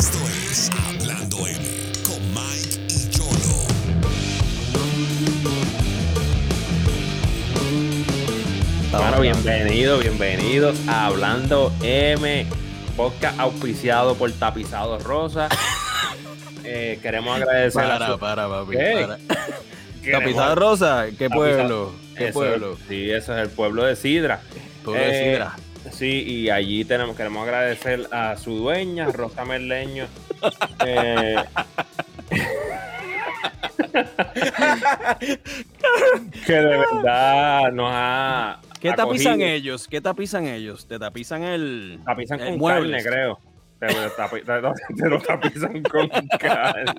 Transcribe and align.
Esto 0.00 0.18
es 0.50 0.70
Hablando 0.88 1.46
M 1.46 1.58
con 2.02 2.20
Mike 2.32 2.80
y 2.88 3.10
Yolo. 3.10 4.70
Bueno, 8.92 9.20
bienvenidos, 9.20 10.00
bienvenidos 10.00 10.76
a 10.88 11.06
Hablando 11.06 11.72
M, 11.82 12.46
podcast 12.96 13.38
auspiciado 13.38 14.14
por 14.14 14.30
Tapizado 14.32 14.98
Rosa. 14.98 15.48
Eh, 16.72 17.00
queremos 17.02 17.34
agradecer 17.36 17.82
a 17.82 17.88
Para, 17.98 18.06
su- 18.06 18.18
para, 18.20 18.46
papi. 18.48 18.76
¿Qué? 18.76 19.06
para. 19.08 19.18
Tapizada 20.18 20.54
Rosa, 20.54 21.06
¿qué 21.18 21.28
Tapizado- 21.28 21.34
pueblo? 21.34 21.92
¿Qué 22.16 22.24
Eso- 22.28 22.32
pueblo? 22.38 22.76
Sí, 22.88 23.10
eso 23.10 23.34
es 23.34 23.42
el 23.42 23.48
pueblo 23.48 23.84
de 23.86 23.96
Sidra. 23.96 24.40
Pueblo 24.84 25.02
de 25.02 25.10
Eh, 25.10 25.32
Sidra. 25.32 25.56
Sí, 25.92 26.22
y 26.26 26.50
allí 26.50 26.84
tenemos, 26.84 27.16
queremos 27.16 27.42
agradecer 27.42 28.06
a 28.12 28.36
su 28.36 28.54
dueña, 28.56 29.06
Rosa 29.10 29.44
Merleño. 29.44 30.06
eh, 30.86 31.36
que 36.46 36.52
de 36.52 36.78
verdad 36.78 37.72
nos 37.72 37.90
ha. 37.92 38.60
¿Qué 38.80 38.92
tapizan 38.92 39.32
acogido. 39.34 39.48
ellos? 39.48 39.88
¿Qué 39.88 40.00
tapizan 40.00 40.46
ellos? 40.46 40.86
Te 40.86 40.98
tapizan 40.98 41.42
el. 41.42 42.00
Tapizan 42.04 42.40
el 42.40 42.48
con 42.50 42.58
muebles. 42.58 43.04
carne, 43.04 43.16
creo. 43.16 43.38
Te, 43.78 43.86
te 43.86 44.94
te 44.94 45.08
lo 45.08 45.18
tapizan 45.20 45.82
con 45.82 46.08
carne. 46.38 46.92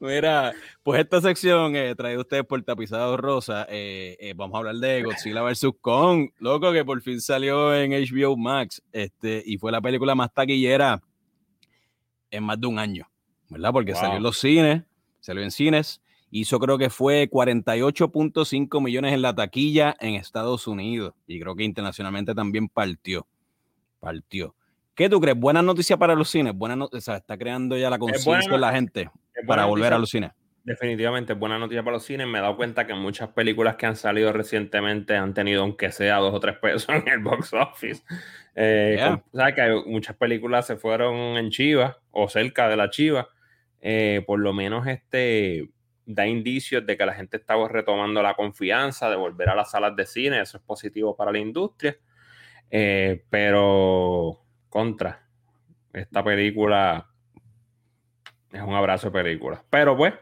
Mira, 0.00 0.52
pues 0.82 1.00
esta 1.00 1.20
sección 1.20 1.76
eh, 1.76 1.94
trae 1.94 2.18
ustedes 2.18 2.44
por 2.44 2.60
Tapizado 2.62 3.16
Rosa. 3.16 3.66
eh, 3.68 4.16
eh, 4.18 4.34
vamos 4.34 4.54
a 4.56 4.58
hablar 4.58 4.74
de 4.76 5.02
Godzilla 5.02 5.42
vs. 5.42 5.66
Kong, 5.80 6.30
loco, 6.38 6.72
que 6.72 6.84
por 6.84 7.00
fin 7.02 7.20
salió 7.20 7.74
en 7.74 7.92
HBO 7.92 8.36
Max 8.36 8.82
este, 8.92 9.42
y 9.46 9.58
fue 9.58 9.70
la 9.70 9.80
película 9.80 10.14
más 10.14 10.32
taquillera 10.34 11.00
en 12.30 12.44
más 12.44 12.60
de 12.60 12.66
un 12.66 12.78
año, 12.78 13.08
¿verdad? 13.48 13.72
Porque 13.72 13.92
Wow. 13.92 14.00
salió 14.00 14.16
en 14.16 14.22
los 14.22 14.38
cines, 14.38 14.82
salió 15.20 15.42
en 15.42 15.50
cines, 15.50 16.00
hizo 16.30 16.58
creo 16.58 16.78
que 16.78 16.90
fue 16.90 17.28
48.5 17.30 18.80
millones 18.80 19.12
en 19.12 19.22
la 19.22 19.34
taquilla 19.34 19.94
en 20.00 20.14
Estados 20.14 20.66
Unidos 20.66 21.14
y 21.26 21.38
creo 21.38 21.54
que 21.54 21.62
internacionalmente 21.64 22.34
también 22.34 22.68
partió, 22.68 23.26
partió. 24.00 24.54
¿Qué 24.94 25.08
tú 25.08 25.20
crees? 25.20 25.38
¿Buena 25.38 25.62
noticia 25.62 25.96
para 25.96 26.14
los 26.14 26.28
cines? 26.28 26.54
Buena 26.54 26.74
no- 26.76 26.88
o 26.92 27.00
sea, 27.00 27.16
está 27.18 27.38
creando 27.38 27.76
ya 27.78 27.88
la 27.88 27.98
conciencia 27.98 28.54
en 28.54 28.60
la 28.60 28.72
gente 28.72 29.10
para 29.46 29.64
volver 29.66 29.90
noticia- 29.90 29.96
a 29.96 29.98
los 29.98 30.10
cines. 30.10 30.30
Definitivamente 30.64 31.32
es 31.32 31.38
buena 31.38 31.58
noticia 31.58 31.82
para 31.82 31.94
los 31.96 32.04
cines. 32.04 32.26
Me 32.28 32.38
he 32.38 32.40
dado 32.40 32.56
cuenta 32.56 32.86
que 32.86 32.94
muchas 32.94 33.30
películas 33.30 33.74
que 33.74 33.86
han 33.86 33.96
salido 33.96 34.32
recientemente 34.32 35.16
han 35.16 35.34
tenido, 35.34 35.62
aunque 35.62 35.90
sea 35.90 36.18
dos 36.18 36.32
o 36.32 36.38
tres 36.38 36.56
pesos 36.58 36.88
en 36.88 37.08
el 37.08 37.18
box 37.18 37.52
office. 37.52 38.02
Eh, 38.54 38.94
Yeah. 38.96 39.08
con- 39.08 39.24
¿Sabes 39.40 39.54
que 39.56 39.82
muchas 39.90 40.14
películas 40.16 40.66
se 40.66 40.76
fueron 40.76 41.14
en 41.36 41.50
Chiva 41.50 41.98
o 42.12 42.28
cerca 42.28 42.68
de 42.68 42.76
la 42.76 42.90
Chiva? 42.90 43.28
Eh, 43.80 44.22
por 44.24 44.38
lo 44.38 44.52
menos 44.52 44.86
este 44.86 45.68
da 46.06 46.26
indicios 46.28 46.84
de 46.86 46.96
que 46.96 47.06
la 47.06 47.14
gente 47.14 47.38
estaba 47.38 47.68
retomando 47.68 48.22
la 48.22 48.34
confianza 48.34 49.10
de 49.10 49.16
volver 49.16 49.48
a 49.48 49.56
las 49.56 49.72
salas 49.72 49.96
de 49.96 50.06
cine. 50.06 50.40
Eso 50.40 50.58
es 50.58 50.62
positivo 50.62 51.16
para 51.16 51.32
la 51.32 51.38
industria. 51.38 51.96
Eh, 52.70 53.24
pero 53.30 54.44
contra 54.68 55.26
esta 55.92 56.22
película 56.22 57.08
es 58.52 58.62
un 58.62 58.74
abrazo 58.74 59.10
de 59.10 59.22
película. 59.22 59.62
Pero 59.70 59.96
pues, 59.96 60.14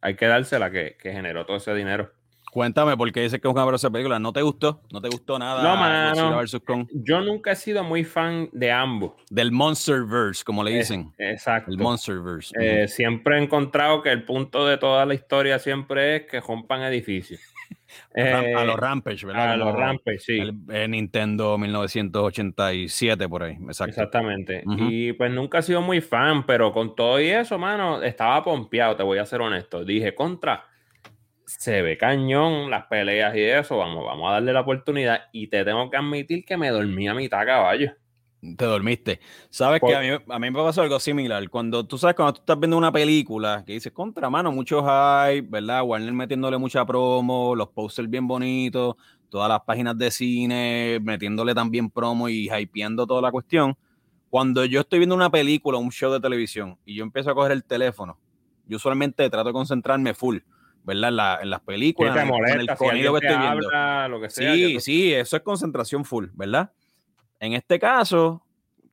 hay 0.00 0.16
que 0.16 0.26
dársela 0.26 0.70
que, 0.70 0.96
que 1.00 1.12
generó 1.12 1.44
todo 1.46 1.56
ese 1.56 1.74
dinero. 1.74 2.10
Cuéntame, 2.54 2.96
¿por 2.96 3.10
qué 3.10 3.22
dices 3.22 3.40
que 3.40 3.48
es 3.48 3.52
una 3.52 3.62
abrazo 3.62 3.88
de 3.88 3.92
película? 3.94 4.20
¿No 4.20 4.32
te 4.32 4.40
gustó? 4.40 4.80
¿No 4.92 5.00
te 5.00 5.08
gustó 5.08 5.40
nada? 5.40 5.60
No, 5.60 5.76
mano. 5.76 6.40
Kong? 6.64 6.86
Yo 6.92 7.20
nunca 7.20 7.50
he 7.50 7.56
sido 7.56 7.82
muy 7.82 8.04
fan 8.04 8.48
de 8.52 8.70
ambos. 8.70 9.14
Del 9.28 9.50
Monsterverse, 9.50 10.44
como 10.44 10.62
le 10.62 10.70
Eh, 10.72 10.78
dicen. 10.78 11.12
Exacto. 11.18 11.72
El 11.72 11.78
Monsterverse. 11.78 12.54
Eh, 12.56 12.86
siempre 12.86 13.38
he 13.38 13.42
encontrado 13.42 14.02
que 14.02 14.10
el 14.10 14.24
punto 14.24 14.64
de 14.66 14.78
toda 14.78 15.04
la 15.04 15.14
historia 15.14 15.58
siempre 15.58 16.14
es 16.14 16.22
que 16.26 16.40
rompan 16.40 16.82
edificios. 16.82 17.40
Ram- 18.14 18.44
Eh, 18.44 18.54
a 18.54 18.64
los 18.64 18.76
Rampage, 18.78 19.26
¿verdad? 19.26 19.52
a 19.52 19.56
los 19.56 19.68
Como 19.68 19.78
Rampage, 19.80 20.18
sí. 20.18 20.38
el- 20.38 20.54
el 20.70 20.90
Nintendo 20.90 21.56
1987, 21.58 23.28
por 23.28 23.42
ahí. 23.42 23.54
Exacto. 23.54 23.90
Exactamente. 23.90 24.62
Y 24.78 25.12
pues 25.14 25.30
nunca 25.30 25.58
he 25.58 25.62
sido 25.62 25.82
muy 25.82 26.00
fan, 26.00 26.44
pero 26.46 26.72
con 26.72 26.94
todo 26.96 27.20
y 27.20 27.28
eso, 27.28 27.58
mano, 27.58 28.02
estaba 28.02 28.42
pompeado, 28.42 28.96
te 28.96 29.02
voy 29.02 29.18
a 29.18 29.26
ser 29.26 29.40
honesto. 29.40 29.84
Dije, 29.84 30.14
contra, 30.14 30.64
se 31.46 31.82
ve 31.82 31.98
cañón 31.98 32.70
las 32.70 32.86
peleas 32.86 33.34
y 33.36 33.40
eso, 33.42 33.76
vamos, 33.76 34.04
vamos 34.04 34.28
a 34.30 34.34
darle 34.34 34.52
la 34.52 34.60
oportunidad. 34.60 35.24
Y 35.32 35.48
te 35.48 35.64
tengo 35.64 35.90
que 35.90 35.96
admitir 35.96 36.44
que 36.44 36.56
me 36.56 36.70
dormí 36.70 37.06
a 37.08 37.14
mitad 37.14 37.44
caballo. 37.44 37.92
Te 38.56 38.64
dormiste. 38.66 39.20
Sabes 39.48 39.80
Por- 39.80 39.90
que 39.90 39.96
a 39.96 40.00
mí, 40.00 40.22
a 40.28 40.38
mí 40.38 40.50
me 40.50 40.58
pasó 40.58 40.82
algo 40.82 41.00
similar. 41.00 41.48
Cuando 41.48 41.86
tú 41.86 41.96
sabes, 41.96 42.14
cuando 42.16 42.34
tú 42.34 42.40
estás 42.40 42.58
viendo 42.60 42.76
una 42.76 42.92
película 42.92 43.62
que 43.66 43.72
dices 43.72 43.92
contra 43.92 44.28
mano, 44.28 44.52
mucho 44.52 44.82
hype, 44.82 45.48
¿verdad? 45.48 45.82
Warner 45.82 46.12
metiéndole 46.12 46.58
mucha 46.58 46.84
promo, 46.84 47.54
los 47.56 47.68
posters 47.70 48.08
bien 48.10 48.26
bonitos, 48.28 48.96
todas 49.30 49.48
las 49.48 49.60
páginas 49.62 49.96
de 49.96 50.10
cine 50.10 50.98
metiéndole 51.02 51.54
también 51.54 51.88
promo 51.90 52.28
y 52.28 52.48
hypeando 52.50 53.06
toda 53.06 53.22
la 53.22 53.30
cuestión. 53.30 53.76
Cuando 54.28 54.64
yo 54.64 54.80
estoy 54.80 54.98
viendo 54.98 55.14
una 55.14 55.30
película, 55.30 55.78
un 55.78 55.90
show 55.90 56.12
de 56.12 56.20
televisión, 56.20 56.76
y 56.84 56.96
yo 56.96 57.04
empiezo 57.04 57.30
a 57.30 57.34
coger 57.34 57.52
el 57.52 57.64
teléfono, 57.64 58.18
yo 58.66 58.76
usualmente 58.76 59.28
trato 59.30 59.48
de 59.48 59.52
concentrarme 59.52 60.12
full, 60.12 60.38
¿verdad? 60.82 61.08
En, 61.10 61.16
la- 61.16 61.38
en 61.40 61.50
las 61.50 61.60
películas, 61.60 62.14
te 62.14 62.20
en 62.22 62.28
molesta, 62.28 62.60
el 62.60 62.68
si 62.78 62.84
sonido 62.84 63.12
que 63.12 63.26
estoy 63.26 63.38
viendo. 63.40 63.68
habla, 63.68 64.08
lo 64.08 64.20
que 64.20 64.30
sea. 64.30 64.52
Sí, 64.52 64.80
sí, 64.80 65.12
eso 65.12 65.36
es 65.36 65.42
concentración 65.42 66.04
full, 66.04 66.26
¿verdad? 66.34 66.72
En 67.44 67.52
este 67.52 67.78
caso, 67.78 68.42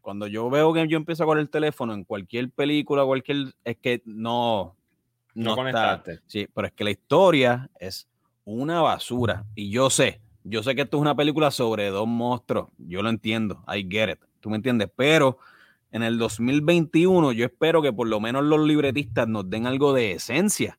cuando 0.01 0.27
yo 0.27 0.49
veo 0.49 0.73
que 0.73 0.87
yo 0.87 0.97
empiezo 0.97 1.25
con 1.25 1.37
el 1.39 1.49
teléfono 1.49 1.93
en 1.93 2.03
cualquier 2.03 2.49
película, 2.51 3.05
cualquier, 3.05 3.53
es 3.63 3.77
que 3.77 4.01
no, 4.05 4.75
No 5.33 5.43
no, 5.43 5.51
está. 5.51 5.55
conectaste. 5.55 6.19
Sí, 6.27 6.47
pero 6.53 6.67
es 6.67 6.73
que 6.73 6.83
la 6.83 6.91
historia 6.91 7.69
es 7.79 8.07
una 8.43 8.81
basura. 8.81 9.45
Y 9.55 9.69
yo 9.69 9.89
sé, 9.89 10.19
yo 10.43 10.63
sé 10.63 10.75
que 10.75 10.81
esto 10.81 10.97
es 10.97 11.01
una 11.01 11.15
película 11.15 11.49
sobre 11.51 11.89
dos 11.91 12.07
monstruos. 12.07 12.67
Yo 12.77 13.01
lo 13.01 13.09
entiendo, 13.09 13.63
I 13.73 13.87
get 13.89 14.09
it. 14.13 14.19
¿Tú 14.41 14.49
me 14.49 14.57
entiendes? 14.57 14.89
Pero 14.95 15.37
en 15.91 16.03
el 16.03 16.17
2021 16.17 17.31
yo 17.31 17.45
espero 17.45 17.81
que 17.81 17.93
por 17.93 18.07
lo 18.07 18.19
menos 18.19 18.43
los 18.43 18.59
libretistas 18.67 19.27
nos 19.27 19.49
den 19.49 19.65
algo 19.67 19.93
de 19.93 20.11
esencia 20.13 20.77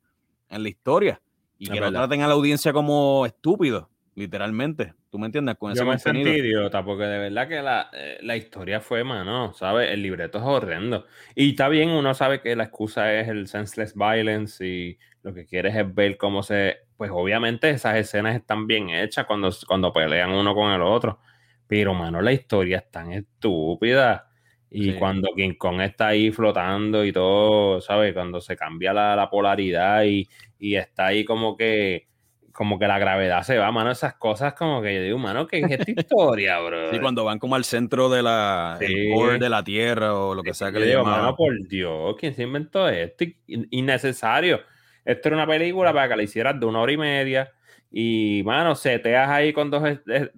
en 0.50 0.62
la 0.62 0.68
historia. 0.68 1.22
Y 1.58 1.64
Es 1.64 1.70
que 1.70 1.76
no 1.80 1.86
verdad. 1.86 2.00
traten 2.00 2.22
a 2.22 2.26
la 2.26 2.34
audiencia 2.34 2.72
como 2.72 3.24
estúpidos, 3.24 3.86
literalmente. 4.14 4.94
¿Tú 5.12 5.18
me 5.18 5.26
entiendes? 5.26 5.56
Con 5.58 5.72
ese 5.72 5.80
Yo 5.80 5.84
me 5.84 5.92
contenido. 5.92 6.32
sentí 6.32 6.40
idiota 6.40 6.82
porque 6.82 7.04
de 7.04 7.18
verdad 7.18 7.46
que 7.46 7.60
la, 7.60 7.90
eh, 7.92 8.18
la 8.22 8.34
historia 8.34 8.80
fue, 8.80 9.04
mano, 9.04 9.52
¿sabes? 9.52 9.90
El 9.90 10.02
libreto 10.02 10.38
es 10.38 10.44
horrendo. 10.44 11.04
Y 11.34 11.50
está 11.50 11.68
bien, 11.68 11.90
uno 11.90 12.14
sabe 12.14 12.40
que 12.40 12.56
la 12.56 12.64
excusa 12.64 13.12
es 13.20 13.28
el 13.28 13.46
senseless 13.46 13.94
violence 13.94 14.66
y 14.66 14.98
lo 15.22 15.34
que 15.34 15.44
quieres 15.44 15.76
es 15.76 15.94
ver 15.94 16.16
cómo 16.16 16.42
se... 16.42 16.78
Pues 16.96 17.10
obviamente 17.12 17.68
esas 17.68 17.96
escenas 17.96 18.36
están 18.36 18.66
bien 18.66 18.88
hechas 18.88 19.26
cuando, 19.26 19.50
cuando 19.68 19.92
pelean 19.92 20.30
uno 20.32 20.54
con 20.54 20.72
el 20.72 20.80
otro. 20.80 21.20
Pero, 21.66 21.92
mano, 21.94 22.22
la 22.22 22.32
historia 22.32 22.78
es 22.78 22.90
tan 22.90 23.12
estúpida. 23.12 24.30
Y 24.70 24.92
Sí. 24.92 24.98
cuando 24.98 25.28
King 25.36 25.54
Kong 25.58 25.82
está 25.82 26.08
ahí 26.08 26.30
flotando 26.30 27.04
y 27.04 27.12
todo, 27.12 27.82
¿sabes? 27.82 28.14
Cuando 28.14 28.40
se 28.40 28.56
cambia 28.56 28.94
la, 28.94 29.14
la 29.14 29.28
polaridad 29.28 30.04
y, 30.04 30.26
y 30.58 30.76
está 30.76 31.08
ahí 31.08 31.24
como 31.26 31.54
que 31.56 32.08
como 32.52 32.78
que 32.78 32.86
la 32.86 32.98
gravedad 32.98 33.42
se 33.42 33.58
va, 33.58 33.70
mano, 33.72 33.90
esas 33.90 34.14
cosas 34.14 34.54
como 34.54 34.80
que 34.82 34.94
yo 34.94 35.02
digo, 35.02 35.18
mano, 35.18 35.46
¿qué 35.46 35.60
es 35.60 35.70
esta 35.70 35.90
historia, 35.90 36.58
bro? 36.60 36.90
Sí, 36.90 37.00
cuando 37.00 37.24
van 37.24 37.38
como 37.38 37.54
al 37.56 37.64
centro 37.64 38.08
de 38.08 38.22
la, 38.22 38.76
el 38.80 38.86
Sí. 38.88 39.10
core 39.12 39.38
de 39.38 39.48
la 39.48 39.64
tierra 39.64 40.14
o 40.14 40.34
lo 40.34 40.42
que 40.42 40.54
sea 40.54 40.70
que 40.70 40.78
le 40.78 40.86
digo, 40.86 41.04
mano, 41.04 41.34
por 41.36 41.52
Dios, 41.66 42.14
¿quién 42.18 42.34
se 42.34 42.42
inventó 42.44 42.88
esto? 42.88 43.24
In- 43.46 43.66
Innecesario. 43.70 44.60
Esto 45.04 45.28
era 45.30 45.36
una 45.38 45.46
película 45.46 45.92
para 45.92 46.08
que 46.10 46.16
la 46.16 46.22
hicieras 46.22 46.60
de 46.60 46.66
una 46.66 46.80
hora 46.80 46.92
y 46.92 46.96
media 46.96 47.50
y, 47.90 48.42
mano, 48.44 48.74
seteas 48.74 49.28
ahí 49.28 49.52
con 49.52 49.70
dos, 49.70 49.82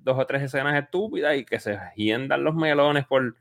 o 0.07 0.27
tres 0.27 0.43
escenas 0.43 0.83
estúpidas 0.83 1.37
y 1.37 1.45
que 1.45 1.61
se 1.61 1.79
hiendan 1.97 2.43
los 2.43 2.55
melones 2.55 3.05
por, 3.07 3.37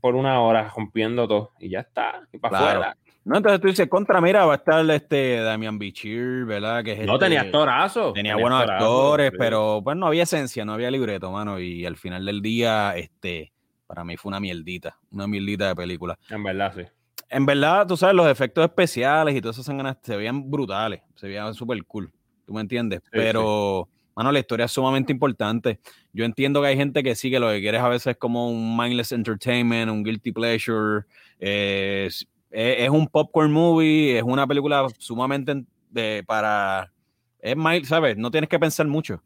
por 0.00 0.14
una 0.16 0.40
hora 0.40 0.70
rompiendo 0.76 1.26
todo 1.26 1.52
y 1.58 1.70
ya 1.70 1.80
está, 1.80 2.26
y 2.32 2.38
para 2.38 2.58
Claro. 2.58 2.80
No, 3.24 3.36
entonces 3.36 3.60
tú 3.60 3.68
dices, 3.68 3.88
contra, 3.88 4.20
mira, 4.20 4.46
va 4.46 4.54
a 4.54 4.56
estar 4.56 4.88
este 4.90 5.36
Damian 5.40 5.78
Bichir, 5.78 6.46
¿verdad? 6.46 6.82
Que 6.82 6.92
es 6.92 7.06
No 7.06 7.14
este- 7.14 7.26
tenía 7.26 7.42
actorazo. 7.42 8.12
Tenía 8.14 8.34
buenos 8.36 8.62
actores, 8.62 9.30
sí. 9.30 9.36
pero 9.38 9.80
pues 9.84 9.96
no 9.96 10.06
había 10.06 10.22
esencia, 10.22 10.64
no 10.64 10.72
había 10.72 10.90
libreto, 10.90 11.30
mano. 11.30 11.60
Y 11.60 11.84
al 11.84 11.96
final 11.96 12.24
del 12.24 12.40
día, 12.40 12.96
este, 12.96 13.52
para 13.86 14.04
mí 14.04 14.16
fue 14.16 14.30
una 14.30 14.40
mierdita, 14.40 14.98
una 15.10 15.26
mierdita 15.26 15.68
de 15.68 15.76
película. 15.76 16.18
En 16.30 16.42
verdad, 16.42 16.72
sí. 16.74 16.82
En 17.28 17.46
verdad, 17.46 17.86
tú 17.86 17.96
sabes, 17.96 18.16
los 18.16 18.26
efectos 18.26 18.64
especiales 18.64 19.34
y 19.36 19.40
todas 19.40 19.56
esas 19.56 19.68
escenas 19.72 19.98
se 20.02 20.16
veían 20.16 20.50
brutales, 20.50 21.02
se 21.14 21.28
veían 21.28 21.52
súper 21.54 21.84
cool, 21.84 22.10
¿tú 22.46 22.54
me 22.54 22.60
entiendes? 22.62 23.02
Pero, 23.12 23.88
mano, 24.16 24.32
la 24.32 24.40
historia 24.40 24.64
es 24.64 24.72
sumamente 24.72 25.12
importante. 25.12 25.78
Yo 26.12 26.24
entiendo 26.24 26.60
que 26.62 26.68
hay 26.68 26.76
gente 26.76 27.02
que 27.04 27.14
sí, 27.14 27.30
que 27.30 27.38
lo 27.38 27.50
que 27.50 27.60
quiere 27.60 27.76
es 27.76 27.84
a 27.84 27.88
veces 27.88 28.16
como 28.16 28.50
un 28.50 28.76
mindless 28.76 29.12
entertainment, 29.12 29.90
un 29.92 30.02
guilty 30.02 30.32
pleasure, 30.32 31.04
eh, 31.38 32.08
es, 32.50 32.80
es- 32.80 32.90
un 32.90 33.06
popcorn 33.06 33.52
movie, 33.52 34.16
es 34.18 34.22
una 34.22 34.46
película 34.46 34.86
sumamente 34.98 35.64
de, 35.90 36.22
para... 36.26 36.92
Es 37.40 37.56
mild, 37.56 37.86
¿sabes? 37.86 38.16
No 38.18 38.30
tienes 38.30 38.50
que 38.50 38.58
pensar 38.58 38.86
mucho. 38.86 39.22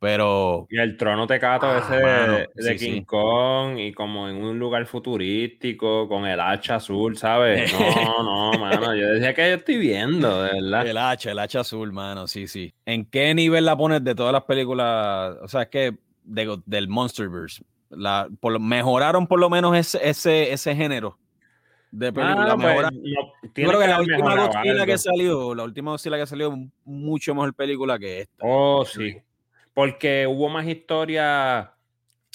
Pero. 0.00 0.66
Y 0.70 0.78
el 0.78 0.96
trono 0.98 1.26
tecato 1.26 1.66
Ah, 1.66 1.78
ese 1.78 2.02
mano, 2.02 2.32
de, 2.34 2.48
de 2.56 2.78
sí, 2.78 2.84
King 2.84 3.00
sí. 3.00 3.04
Kong 3.06 3.78
y 3.78 3.92
como 3.92 4.28
en 4.28 4.36
un 4.36 4.58
lugar 4.58 4.84
futurístico 4.86 6.08
con 6.08 6.26
el 6.26 6.40
hacha 6.40 6.74
azul, 6.76 7.16
¿sabes? 7.16 7.72
No, 7.72 8.22
no, 8.52 8.58
mano. 8.58 8.94
Yo 8.94 9.06
decía 9.08 9.32
que 9.32 9.48
yo 9.50 9.56
estoy 9.56 9.78
viendo, 9.78 10.42
de 10.42 10.60
verdad. 10.60 10.86
El 10.86 10.98
hacha, 10.98 11.30
el 11.30 11.38
hacha 11.38 11.60
azul, 11.60 11.92
mano, 11.92 12.26
sí, 12.26 12.46
sí. 12.46 12.74
¿En 12.84 13.04
qué 13.06 13.34
nivel 13.34 13.64
la 13.64 13.76
pones 13.76 14.04
de 14.04 14.14
todas 14.14 14.32
las 14.32 14.42
películas? 14.44 15.36
O 15.42 15.48
sea, 15.48 15.62
es 15.62 15.68
que 15.68 15.94
de- 16.24 16.60
del 16.66 16.88
Monsterverse. 16.88 17.62
La, 17.90 18.28
por 18.40 18.58
mejoraron 18.60 19.26
por 19.26 19.38
lo 19.38 19.48
menos 19.48 19.76
ese, 19.76 20.00
ese, 20.06 20.52
ese 20.52 20.74
género 20.74 21.16
de 21.94 22.12
película. 22.12 22.52
Ah, 22.52 22.54
pues, 22.56 22.66
mejoraron. 22.66 23.02
no, 23.02 23.32
Yo 23.42 23.68
creo 23.68 23.80
que 23.80 23.86
la 23.86 24.00
última 24.00 24.46
Godzilla 24.46 24.86
que 24.86 24.98
salió, 24.98 25.54
la 25.54 25.62
última 25.62 25.90
Godzilla 25.92 26.18
que 26.18 26.26
salió, 26.26 26.54
mucho 26.84 27.34
mejor 27.34 27.54
película 27.54 27.98
que 27.98 28.22
esta. 28.22 28.44
Oh, 28.44 28.84
sí. 28.84 29.16
Porque 29.72 30.26
hubo 30.26 30.48
más 30.48 30.66
historia. 30.66 31.72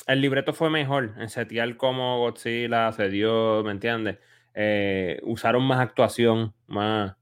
El 0.07 0.21
libreto 0.21 0.53
fue 0.53 0.69
mejor 0.69 1.13
en 1.17 1.29
setear 1.29 1.75
cómo 1.75 2.19
Godzilla 2.19 2.91
se 2.94 3.09
dio, 3.09 3.61
¿me 3.63 3.71
entiendes? 3.71 4.17
Eh, 4.53 5.19
usaron 5.23 5.63
más 5.63 5.79
actuación, 5.79 6.53
más. 6.67 7.15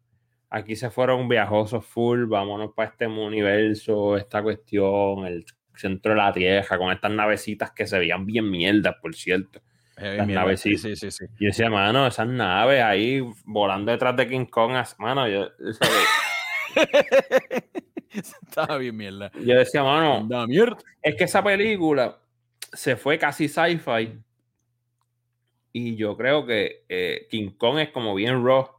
Aquí 0.49 0.75
se 0.75 0.89
fueron 0.89 1.27
viajosos 1.27 1.85
full, 1.85 2.25
vámonos 2.25 2.71
para 2.73 2.89
este 2.89 3.07
universo, 3.07 4.15
esta 4.15 4.41
cuestión, 4.41 5.25
el 5.25 5.43
centro 5.75 6.13
de 6.13 6.17
la 6.17 6.31
Tierra, 6.31 6.77
con 6.77 6.91
estas 6.91 7.11
navecitas 7.11 7.71
que 7.71 7.85
se 7.85 7.99
veían 7.99 8.25
bien 8.25 8.49
mierdas, 8.49 8.95
por 9.01 9.13
cierto. 9.13 9.61
Eh, 9.97 10.17
Las 10.17 10.27
naves, 10.27 10.61
sí, 10.61 10.77
sí. 10.77 10.95
sí, 10.95 11.09
sí, 11.09 11.25
yo 11.39 11.47
decía, 11.47 11.69
mano, 11.69 12.05
esas 12.05 12.27
naves 12.27 12.83
ahí 12.83 13.23
volando 13.45 13.91
detrás 13.91 14.15
de 14.15 14.27
King 14.27 14.45
Kong, 14.45 14.73
mano, 14.99 15.27
yo, 15.27 15.47
Estaba 18.09 18.77
bien 18.77 18.95
mierda. 18.95 19.31
yo 19.33 19.55
decía, 19.57 19.83
mano, 19.83 20.25
Da 20.27 20.45
mierda. 20.47 20.77
Es 21.01 21.15
que 21.15 21.23
esa 21.23 21.43
película 21.43 22.19
se 22.73 22.95
fue 22.95 23.17
casi 23.17 23.47
sci-fi. 23.47 24.19
Y 25.73 25.95
yo 25.95 26.15
creo 26.17 26.45
que 26.45 26.85
eh, 26.89 27.27
King 27.29 27.51
Kong 27.57 27.79
es 27.79 27.89
como 27.89 28.15
bien 28.15 28.43
raw. 28.45 28.69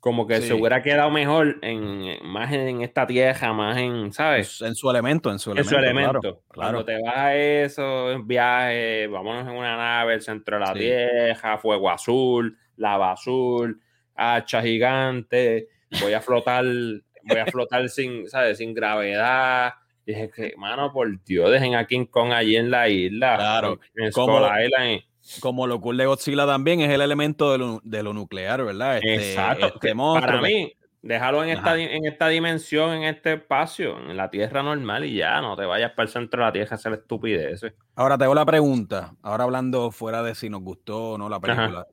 Como 0.00 0.26
que 0.28 0.36
Sí. 0.40 0.48
se 0.48 0.54
hubiera 0.54 0.80
quedado 0.82 1.10
mejor 1.10 1.58
en, 1.62 2.04
en- 2.04 2.26
más 2.26 2.52
en 2.52 2.82
esta 2.82 3.04
tierra, 3.06 3.52
más 3.52 3.76
en, 3.78 4.12
¿sabes? 4.12 4.60
En 4.62 4.74
su 4.76 4.88
elemento, 4.88 5.30
en 5.30 5.38
su 5.40 5.50
En 5.50 5.58
elemento. 5.58 5.76
su 5.76 5.84
elemento. 5.84 6.20
Claro, 6.20 6.42
Cuando 6.48 6.84
claro. 6.84 6.84
te 6.84 7.02
vas 7.04 7.16
a 7.16 7.34
eso, 7.36 8.12
en 8.12 8.26
viaje, 8.26 9.06
vámonos 9.08 9.48
en 9.48 9.54
una 9.56 9.76
nave, 9.76 10.14
el 10.14 10.22
centro 10.22 10.56
de 10.56 10.60
la 10.60 10.72
Sí. 10.72 10.78
tierra, 10.78 11.58
fuego 11.58 11.90
azul, 11.90 12.56
lava 12.76 13.10
azul, 13.12 13.80
hacha 14.14 14.62
gigante, 14.62 15.68
voy 16.00 16.12
a 16.12 16.20
flotar, 16.20 16.64
voy 17.24 17.38
a 17.38 17.46
flotar 17.46 17.88
sin, 17.88 18.28
¿sabes? 18.28 18.58
Sin 18.58 18.74
gravedad. 18.74 19.74
Y 20.06 20.12
dije 20.14 20.30
que, 20.34 20.52
mano, 20.56 20.92
por 20.92 21.22
Dios, 21.24 21.50
dejen 21.50 21.74
a 21.74 21.86
King 21.86 22.06
Kong 22.06 22.32
allí 22.32 22.56
en 22.56 22.70
la 22.70 22.88
isla. 22.88 23.36
Claro. 23.36 23.80
En 23.96 24.10
Skull 24.12 24.42
Island. 24.64 25.02
Como 25.40 25.66
lo 25.66 25.80
cool 25.80 25.96
de 25.96 26.06
Godzilla 26.06 26.46
también 26.46 26.80
es 26.80 26.90
el 26.90 27.00
elemento 27.00 27.52
de 27.52 27.58
lo, 27.58 27.80
de 27.84 28.02
lo 28.02 28.12
nuclear, 28.12 28.64
¿verdad? 28.64 28.96
Este- 28.96 29.30
Exacto. 29.30 29.66
este 29.66 29.94
monstruo 29.94 30.40
para 30.40 30.42
mí, 30.42 30.72
déjalo 31.02 31.44
en 31.44 31.50
esta, 31.50 31.78
en 31.78 32.06
esta 32.06 32.28
dimensión, 32.28 32.92
en 32.92 33.04
este 33.04 33.34
espacio, 33.34 33.98
en 33.98 34.16
la 34.16 34.30
tierra 34.30 34.62
normal 34.62 35.04
y 35.04 35.14
ya, 35.16 35.40
no 35.40 35.56
te 35.56 35.64
vayas 35.64 35.92
para 35.92 36.06
el 36.06 36.12
centro 36.12 36.40
de 36.40 36.46
la 36.46 36.52
tierra 36.52 36.70
a 36.72 36.74
hacer 36.74 36.92
estupideces. 36.94 37.74
Ahora 37.94 38.18
te 38.18 38.24
hago 38.24 38.34
la 38.34 38.46
pregunta, 38.46 39.14
ahora 39.22 39.44
hablando 39.44 39.90
fuera 39.90 40.22
de 40.22 40.34
si 40.34 40.48
nos 40.48 40.62
gustó 40.62 41.12
o 41.12 41.18
no 41.18 41.28
la 41.28 41.40
película. 41.40 41.86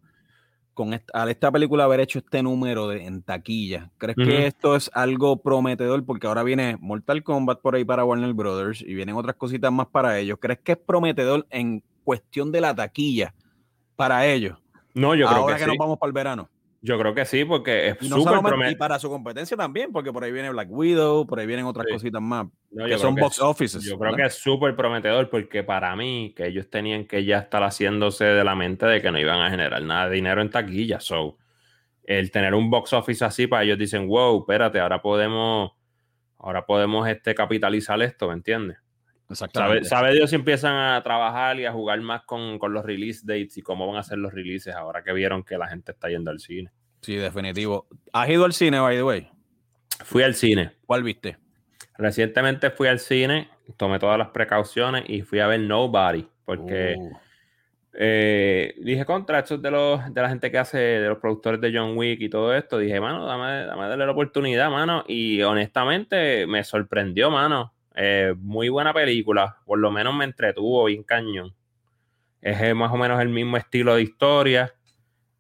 Con 0.74 0.94
esta, 0.94 1.22
al 1.22 1.30
esta 1.30 1.50
película 1.54 1.86
haber 1.86 2.02
hecho 2.02 2.20
este 2.20 2.44
número 2.44 2.90
de, 2.90 3.06
en 3.06 3.24
taquilla, 3.24 3.92
¿crees 3.98 4.18
que 4.18 4.46
esto 4.48 4.76
es 4.76 4.92
algo 4.94 5.42
prometedor? 5.42 6.06
Porque 6.06 6.28
ahora 6.28 6.44
viene 6.44 6.76
Mortal 6.82 7.24
Kombat 7.24 7.62
por 7.62 7.76
ahí 7.76 7.86
para 7.86 8.04
Warner 8.04 8.34
Brothers 8.34 8.82
y 8.82 8.94
vienen 8.94 9.16
otras 9.16 9.38
cositas 9.38 9.72
más 9.72 9.88
para 9.88 10.20
ellos. 10.20 10.38
¿Crees 10.42 10.60
que 10.60 10.74
es 10.74 10.78
prometedor 10.78 11.48
en 11.50 11.82
cuestión 12.06 12.54
de 12.54 12.62
la 12.62 12.74
taquilla 12.74 13.34
para 13.98 14.26
ellos? 14.26 14.58
No, 14.94 15.14
yo 15.16 15.28
creo 15.28 15.40
ahora 15.42 15.56
que, 15.56 15.60
que, 15.60 15.66
sí. 15.66 15.70
nos 15.72 15.78
vamos 15.78 15.98
para 16.00 16.08
el 16.08 16.14
verano. 16.14 16.50
Yo 16.82 17.00
creo 17.00 17.16
que 17.16 17.26
sí, 17.26 17.44
porque 17.46 17.88
es 17.90 18.02
no 18.04 18.18
súper 18.18 18.24
solamente- 18.24 18.38
y 18.38 18.50
prometedor. 18.52 18.78
para 18.78 19.00
su 19.00 19.10
competencia 19.10 19.58
también, 19.58 19.92
porque 19.92 20.14
por 20.14 20.24
ahí 20.24 20.32
viene 20.32 20.52
Black 20.52 20.68
Widow, 20.70 21.26
por 21.26 21.40
ahí 21.40 21.48
vienen 21.48 21.66
otras 21.66 21.88
Sí. 21.88 21.94
cositas 21.94 22.22
más, 22.22 22.46
No, 22.70 22.86
que 22.86 22.98
son 23.00 23.16
box 23.16 23.38
es- 23.38 23.42
offices. 23.42 23.84
Yo 23.84 23.98
creo 23.98 24.12
¿verdad? 24.12 24.18
que 24.18 24.26
es 24.28 24.36
súper 24.36 24.76
prometedor 24.76 25.30
porque 25.32 25.64
para 25.64 25.96
mí 25.96 26.34
que 26.38 26.46
ellos 26.46 26.70
tenían 26.70 27.06
que 27.08 27.26
ya 27.26 27.40
estar 27.40 27.64
haciéndose 27.64 28.26
de 28.26 28.44
la 28.44 28.54
mente 28.54 28.86
de 28.86 29.02
que 29.02 29.10
no 29.12 29.20
iban 29.20 29.42
a 29.42 29.50
generar 29.50 29.82
nada 29.82 30.08
de 30.10 30.16
dinero 30.16 30.42
en 30.44 30.52
taquilla. 30.52 31.00
So, 31.00 31.38
el 32.04 32.30
tener 32.30 32.54
un 32.54 32.70
box 32.70 32.94
office 32.94 33.26
así 33.26 33.48
para 33.48 33.64
ellos 33.64 33.80
dicen, 33.80 34.08
wow, 34.08 34.42
espérate, 34.42 34.80
ahora 34.80 35.02
podemos, 35.02 35.72
ahora 36.38 36.68
podemos 36.68 37.08
este, 37.08 37.34
capitalizar 37.34 38.00
esto, 38.04 38.28
¿me 38.28 38.36
entiendes? 38.36 38.78
Sabe, 39.32 39.84
sabe 39.84 40.14
Dios 40.14 40.30
si 40.30 40.36
empiezan 40.36 40.76
a 40.76 41.02
trabajar 41.02 41.60
y 41.60 41.66
a 41.66 41.72
jugar 41.72 42.00
más 42.02 42.24
con, 42.24 42.60
con 42.60 42.74
los 42.74 42.86
release 42.86 43.22
dates 43.24 43.58
y 43.58 43.62
cómo 43.62 43.88
van 43.88 43.98
a 43.98 44.04
ser 44.04 44.20
los 44.20 44.34
releases 44.34 44.76
ahora 44.76 45.04
que 45.04 45.14
vieron 45.14 45.44
que 45.44 45.58
la 45.58 45.68
gente 45.68 45.94
está 45.94 46.10
yendo 46.10 46.30
al 46.30 46.40
cine. 46.40 46.72
Sí, 47.02 47.16
definitivo. 47.16 47.88
¿Has 48.14 48.30
ido 48.30 48.46
al 48.46 48.54
cine, 48.54 48.80
by 48.80 48.96
the 48.96 49.04
way? 49.04 49.30
Fui 50.04 50.22
al 50.24 50.36
cine. 50.36 50.74
¿Cuál 50.86 51.04
viste? 51.04 51.38
Recientemente 51.98 52.70
fui 52.70 52.88
al 52.88 53.00
cine, 53.00 53.50
tomé 53.78 54.00
todas 54.00 54.18
las 54.18 54.30
precauciones 54.30 55.06
y 55.08 55.22
fui 55.22 55.40
a 55.40 55.48
ver 55.48 55.62
Nobody, 55.62 56.28
porque 56.44 56.96
Uh, 56.98 57.18
eh, 57.98 58.76
dije 58.80 59.06
contra 59.06 59.40
estos 59.40 59.62
de 59.62 59.72
los 59.72 60.14
de 60.14 60.22
la 60.22 60.28
gente 60.28 60.52
que 60.52 60.58
hace, 60.58 60.78
de 60.78 61.08
los 61.08 61.18
productores 61.18 61.62
de 61.62 61.72
John 61.74 61.98
Wick 61.98 62.20
y 62.22 62.30
todo 62.30 62.54
esto, 62.54 62.78
dije, 62.78 63.00
mano, 63.00 63.26
dame, 63.26 63.66
dame 63.66 63.88
darle 63.88 64.06
la 64.06 64.12
oportunidad, 64.12 64.70
mano, 64.70 65.06
y 65.08 65.42
honestamente 65.42 66.46
me 66.46 66.64
sorprendió, 66.64 67.32
mano. 67.32 67.74
Eh, 67.96 68.34
muy 68.38 68.70
buena 68.70 68.94
película, 68.94 69.58
por 69.66 69.80
lo 69.80 69.90
menos 69.90 70.14
me 70.14 70.26
entretuvo 70.26 70.86
bien 70.86 71.04
cañón. 71.04 71.56
Es 72.42 72.62
eh, 72.62 72.74
más 72.74 72.92
o 72.92 72.98
menos 72.98 73.22
el 73.22 73.30
mismo 73.30 73.58
estilo 73.58 73.96
de 73.96 74.04
historia, 74.04 74.74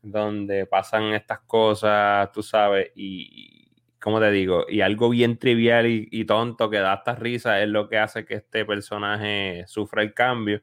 donde 0.01 0.65
pasan 0.65 1.13
estas 1.13 1.41
cosas, 1.41 2.31
tú 2.31 2.41
sabes, 2.41 2.91
y, 2.95 3.71
¿cómo 3.99 4.19
te 4.19 4.31
digo? 4.31 4.65
Y 4.69 4.81
algo 4.81 5.09
bien 5.09 5.37
trivial 5.37 5.87
y, 5.87 6.25
tonto 6.25 6.69
que 6.69 6.77
da 6.77 6.93
hasta 6.93 7.15
risa 7.15 7.61
es 7.61 7.67
lo 7.67 7.89
que 7.89 7.97
hace 7.97 8.25
que 8.25 8.35
este 8.35 8.63
personaje 8.63 9.65
sufra 9.67 10.03
el 10.03 10.13
cambio 10.13 10.61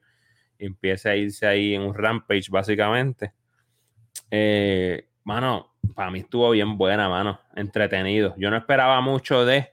y 0.58 0.66
empiece 0.66 1.10
a 1.10 1.16
irse 1.16 1.46
ahí 1.46 1.74
en 1.74 1.82
un 1.82 1.94
rampage, 1.94 2.46
básicamente. 2.50 3.32
Eh, 4.30 5.08
mano, 5.24 5.74
para 5.94 6.10
mí 6.10 6.20
estuvo 6.20 6.50
bien 6.50 6.78
buena, 6.78 7.08
mano. 7.08 7.40
Entretenido. 7.54 8.34
Yo 8.38 8.50
no 8.50 8.56
esperaba 8.56 9.00
mucho 9.00 9.44
de 9.44 9.72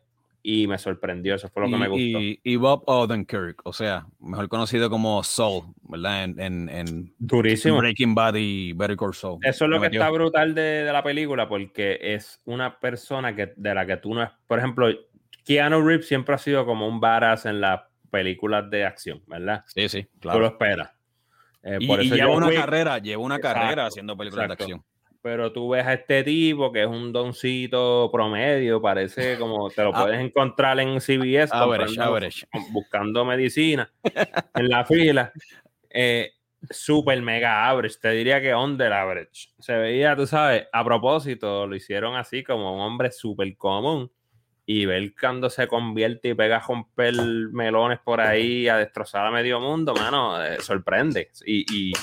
y 0.62 0.68
me 0.68 0.78
sorprendió. 0.78 1.36
Eso 1.36 1.50
fue 1.50 1.64
lo 1.64 1.70
que 1.70 1.76
y, 1.76 1.80
me 1.80 1.88
gustó. 1.88 2.20
y- 2.20 2.40
y 2.44 2.56
Bob 2.56 2.84
Odenkirk, 2.88 3.62
o 3.66 3.74
sea, 3.74 4.06
mejor 4.20 4.48
conocido 4.50 4.90
como 4.90 5.24
Saul, 5.24 5.66
¿verdad? 5.84 6.24
En, 6.24 6.40
en- 6.40 6.70
en 6.70 7.14
Durísimo. 7.20 7.78
Breaking 7.78 8.16
Bad 8.16 8.36
y 8.36 8.74
Better 8.74 8.98
Call 8.98 9.14
Saul. 9.14 9.40
Eso 9.44 9.66
es 9.66 9.70
lo 9.70 9.78
que 9.78 9.88
metió. 9.88 10.00
está 10.02 10.12
brutal 10.12 10.56
de, 10.56 10.62
de 10.84 10.94
la 10.94 11.04
película, 11.04 11.48
porque 11.48 11.98
es 12.02 12.42
una 12.46 12.80
persona 12.80 13.36
que, 13.36 13.54
de 13.56 13.76
la 13.76 13.86
que 13.86 13.98
tú 13.98 14.14
no 14.14 14.24
es. 14.24 14.30
Por 14.48 14.60
ejemplo, 14.60 14.88
Keanu 15.46 15.82
Reeves 15.86 16.08
siempre 16.08 16.36
ha 16.36 16.38
sido 16.38 16.66
como 16.66 16.88
un 16.88 17.00
badass 17.00 17.46
en 17.46 17.62
las 17.62 17.82
películas 18.12 18.70
de 18.70 18.86
acción, 18.86 19.22
¿verdad? 19.28 19.64
Sí, 19.68 19.88
sí, 19.90 20.04
Tú 20.20 20.30
lo 20.30 20.34
claro. 20.34 20.46
esperas. 20.48 20.92
Eh, 21.62 21.78
Y, 21.80 21.88
por 21.88 22.02
y 22.02 22.08
eso 22.08 22.16
lleva 22.16 22.34
John 22.34 22.44
una 22.44 22.54
carrera, 22.54 22.98
lleva 23.00 23.22
una 23.22 23.40
carrera 23.40 23.86
haciendo 23.88 24.16
películas 24.18 24.46
exacto. 24.46 24.66
de 24.66 24.74
acción. 24.74 24.89
Pero 25.22 25.52
tú 25.52 25.70
ves 25.70 25.86
a 25.86 25.94
este 25.94 26.24
tipo 26.24 26.72
que 26.72 26.82
es 26.84 26.88
un 26.88 27.12
doncito 27.12 28.10
promedio, 28.12 28.82
parece 28.82 29.38
como 29.38 29.70
te 29.70 29.84
lo 29.84 29.92
Ah. 29.96 30.04
puedes 30.04 30.20
encontrar 30.20 30.80
en 30.80 31.00
CBS 31.02 31.50
Average, 31.54 32.00
average. 32.02 32.48
buscando 32.72 33.26
medicina 33.26 33.92
en 34.56 34.70
la 34.70 34.86
fila. 34.86 35.32
Eh, 35.90 36.32
super 36.70 37.22
mega 37.22 37.68
average, 37.70 37.98
te 38.02 38.12
diría 38.12 38.42
que 38.42 38.54
under 38.54 38.92
average. 38.92 39.50
Se 39.60 39.74
veía, 39.78 40.16
tú 40.16 40.28
sabes, 40.28 40.68
a 40.72 40.84
propósito, 40.84 41.66
lo 41.68 41.76
hicieron 41.76 42.16
así 42.16 42.44
como 42.44 42.76
un 42.76 42.82
hombre 42.82 43.12
súper 43.12 43.56
común. 43.58 44.12
Y 44.66 44.86
ver 44.86 45.14
cuando 45.20 45.50
se 45.50 45.68
convierte 45.68 46.28
y 46.30 46.34
pega 46.36 46.58
a 46.58 46.60
romper 46.60 47.16
melones 47.52 47.98
por 48.00 48.22
ahí, 48.22 48.68
a 48.68 48.78
destrozar 48.78 49.26
a 49.26 49.32
medio 49.32 49.60
mundo, 49.60 49.96
mano, 49.96 50.44
eh, 50.46 50.60
sorprende. 50.60 51.32
Y, 51.44 51.66
y, 51.76 51.94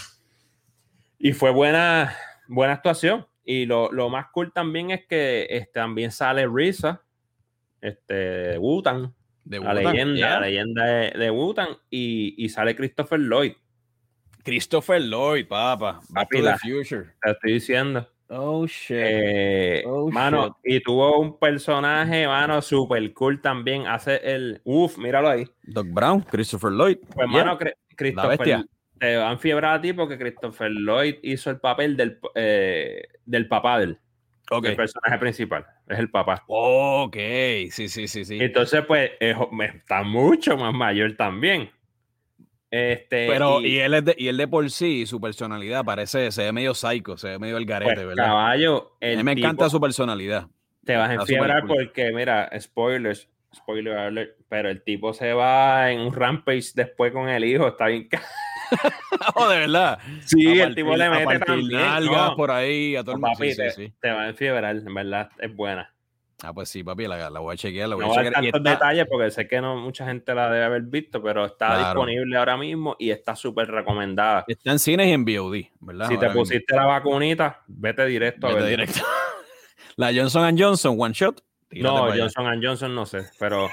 y 1.21 1.33
fue 1.33 1.51
buena, 1.51 2.13
buena 2.49 2.75
actuación. 2.75 3.27
Y 3.45 3.67
lo, 3.67 3.93
lo 3.93 4.09
más 4.09 4.27
cool 4.33 4.53
también 4.53 4.91
es 4.91 5.07
que 5.07 5.47
este, 5.51 5.73
también 5.75 6.11
sale 6.11 6.47
Risa, 6.49 7.03
este, 7.81 8.15
de 8.15 8.59
Wutan, 8.59 9.15
la 9.45 9.73
leyenda, 9.73 10.15
yeah. 10.17 10.31
la 10.31 10.41
leyenda 10.41 10.85
de, 10.85 11.11
de 11.13 11.31
Wutan, 11.31 11.69
y, 11.89 12.35
y 12.37 12.49
sale 12.49 12.75
Christopher 12.75 13.21
Lloyd. 13.21 13.53
Christopher 14.43 15.01
Lloyd, 15.01 15.47
papá. 15.47 16.01
Back 16.09 16.29
Papi, 16.29 16.37
to 16.39 16.43
the 16.43 16.51
la- 16.51 16.59
future. 16.59 17.15
Te 17.23 17.31
estoy 17.31 17.53
diciendo. 17.53 18.09
Oh, 18.29 18.67
shit. 18.67 18.97
Eh, 18.99 19.85
Oh, 19.87 20.11
mano, 20.11 20.57
y 20.65 20.81
tuvo 20.81 21.21
un 21.21 21.39
personaje, 21.39 22.27
mano, 22.27 22.61
super 22.61 23.13
cool 23.15 23.41
también. 23.41 23.87
Hace 23.87 24.17
el. 24.25 24.61
Uf, 24.65 24.99
míralo 24.99 25.29
ahí. 25.29 25.45
Doc 25.63 25.87
Brown, 25.91 26.23
Christopher 26.23 26.73
Lloyd. 26.73 26.99
Pues, 27.15 27.29
Yeah. 27.31 27.45
mano, 27.45 27.59
Christopher. 27.95 28.65
Te 28.99 29.17
van 29.17 29.39
fiebrado 29.39 29.77
a 29.77 29.81
ti 29.81 29.93
porque 29.93 30.19
Christopher 30.19 30.71
Lloyd 30.71 31.17
hizo 31.23 31.51
el 31.51 31.61
papel 31.61 31.97
del, 31.97 32.19
eh, 32.35 33.03
del 33.25 33.47
papá 33.49 33.79
del, 33.79 33.99
Ok. 34.51 34.65
del 34.65 34.77
personaje 34.77 35.19
principal. 35.19 35.67
es 35.89 35.99
el 35.99 36.11
papá. 36.11 36.43
Ok, 36.47 37.17
sí, 37.71 37.89
sí, 37.89 38.09
sí, 38.09 38.25
sí. 38.25 38.39
Entonces, 38.41 38.85
pues, 38.87 39.13
está 39.21 40.03
mucho 40.03 40.57
más 40.57 40.73
mayor 40.75 41.17
también. 41.17 41.71
Este, 42.71 43.29
Pero, 43.29 43.61
y, 43.61 43.79
él 43.79 43.95
es 43.95 44.05
de, 44.05 44.15
y 44.19 44.29
él 44.29 44.37
de 44.37 44.49
por 44.49 44.69
sí, 44.71 45.07
su 45.07 45.21
personalidad 45.21 45.85
parece, 45.85 46.33
se 46.33 46.43
ve 46.43 46.53
medio 46.53 46.75
psycho, 46.75 47.17
se 47.17 47.29
ve 47.29 47.39
medio 47.39 47.57
el 47.57 47.65
garete, 47.65 47.95
pues, 47.95 48.07
¿verdad? 48.09 48.25
Caballo, 48.25 48.97
a 49.01 49.07
mí 49.07 49.23
me 49.23 49.33
encanta 49.33 49.71
su 49.71 49.81
personalidad. 49.81 50.49
Te 50.85 50.97
vas 50.97 51.11
a 51.11 51.15
enfiebrar 51.15 51.65
porque, 51.67 52.13
mira, 52.13 52.51
spoilers, 52.61 53.29
spoiler 53.55 53.97
alert, 53.97 54.37
pero 54.49 54.69
el 54.69 54.83
tipo 54.83 55.13
se 55.13 55.33
va 55.33 55.91
en 55.91 56.01
un 56.01 56.13
rampage 56.13 56.73
después 56.75 57.13
con 57.13 57.29
el 57.29 57.45
hijo, 57.45 57.69
está 57.69 57.87
bien. 57.87 58.09
de 59.51 59.59
verdad. 59.59 59.99
Sí, 60.25 60.61
el 60.61 60.75
tipo 60.75 60.97
le 60.97 61.11
mete 61.11 61.39
también. 61.41 62.05
No, 62.05 62.37
por 62.37 62.51
ahí 62.51 62.97
a 62.97 63.03
todo 63.03 63.17
el 63.17 63.21
mundo. 63.21 63.37
Sí, 63.39 63.53
sí, 63.53 63.63
sí. 63.75 63.93
Te, 64.01 64.11
va 64.11 64.23
a 64.23 64.29
enfiebrar, 64.29 64.77
en 64.77 64.95
verdad, 64.95 65.31
es 65.39 65.55
buena. 65.55 65.93
Ah, 66.43 66.53
pues 66.53 66.69
sí, 66.69 66.85
papi, 66.85 67.07
la, 67.07 67.31
la 67.31 67.41
voy 67.41 67.55
a 67.55 67.57
chequear. 67.57 67.89
La 67.89 67.95
voy 67.95 68.05
no 68.05 68.13
a 68.13 68.17
chequear. 68.17 68.35
tantos 68.35 68.61
está... 68.61 68.71
detalles 68.71 69.07
porque 69.11 69.31
sé 69.31 69.49
que 69.49 69.61
no 69.61 69.77
mucha 69.77 70.05
gente 70.05 70.35
la 70.35 70.51
debe 70.51 70.65
haber 70.65 70.83
visto, 70.83 71.23
pero 71.23 71.47
está 71.47 71.69
claro. 71.69 71.85
disponible 71.85 72.37
ahora 72.37 72.59
mismo 72.59 72.95
y 72.99 73.11
está 73.11 73.35
súper 73.35 73.69
recomendada. 73.69 74.45
Está 74.47 74.73
en 74.73 74.79
cines 74.79 75.07
y 75.07 75.13
en 75.13 75.25
VOD, 75.25 75.57
¿verdad? 75.81 76.09
Si 76.09 76.15
ahora 76.15 76.29
te 76.29 76.35
pusiste 76.35 76.75
mismo. 76.75 76.77
la 76.77 76.87
vacunita, 76.87 77.63
vete 77.67 78.05
directo 78.05 78.49
vete 78.49 78.59
a 78.59 78.63
ver. 78.63 78.71
directo. 78.71 79.01
la 79.97 80.13
Johnson 80.13 80.59
Johnson, 80.59 80.97
one 80.99 81.15
shot. 81.15 81.41
No, 81.73 82.13
Johnson 82.15 82.63
Johnson 82.63 82.95
no 82.95 83.07
sé, 83.07 83.25
pero, 83.41 83.69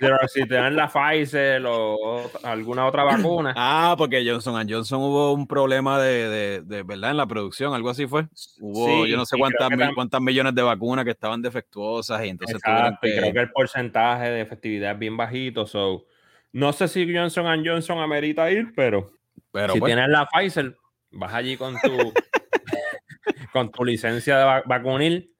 pero 0.00 0.16
si 0.26 0.46
te 0.46 0.56
dan 0.56 0.74
la 0.74 0.88
Pfizer 0.88 1.62
o 1.66 2.28
alguna 2.42 2.86
otra 2.86 3.04
vacuna. 3.04 3.54
Ah, 3.64 3.94
porque 3.96 4.24
Johnson 4.28 4.66
Johnson 4.68 5.00
hubo 5.00 5.32
un 5.32 5.46
problema 5.46 6.00
de, 6.00 6.28
de, 6.28 6.60
de, 6.62 6.82
verdad 6.82 7.12
en 7.12 7.16
la 7.16 7.26
producción, 7.26 7.74
algo 7.74 7.90
así 7.90 8.06
fue. 8.06 8.26
Hubo 8.60 9.04
sí, 9.04 9.10
yo 9.10 9.16
no 9.16 9.24
sé 9.24 9.38
cuántas, 9.38 9.70
mil, 9.70 9.94
cuántas 9.94 10.20
millones 10.20 10.54
de 10.54 10.62
vacunas 10.62 11.04
que 11.04 11.12
estaban 11.12 11.40
defectuosas 11.40 12.24
y 12.24 12.28
entonces 12.28 12.56
Exacto, 12.56 12.98
que... 13.02 13.08
y 13.08 13.18
creo 13.18 13.32
que 13.32 13.40
el 13.40 13.50
porcentaje 13.52 14.30
de 14.30 14.40
efectividad 14.40 14.92
es 14.92 14.98
bien 14.98 15.16
bajito, 15.16 15.66
so 15.66 16.04
no 16.52 16.72
sé 16.72 16.88
si 16.88 17.14
Johnson 17.14 17.64
Johnson 17.64 17.98
amerita 17.98 18.50
ir, 18.50 18.72
pero, 18.74 19.12
pero 19.52 19.74
si 19.74 19.80
pues, 19.80 19.90
tienes 19.90 20.08
la 20.08 20.26
Pfizer, 20.26 20.76
vas 21.12 21.32
allí 21.32 21.56
con 21.56 21.74
tu 21.80 22.12
con 23.52 23.70
tu 23.70 23.84
licencia 23.84 24.38
de 24.38 24.44
vac 24.44 24.66
vacunil 24.66 25.32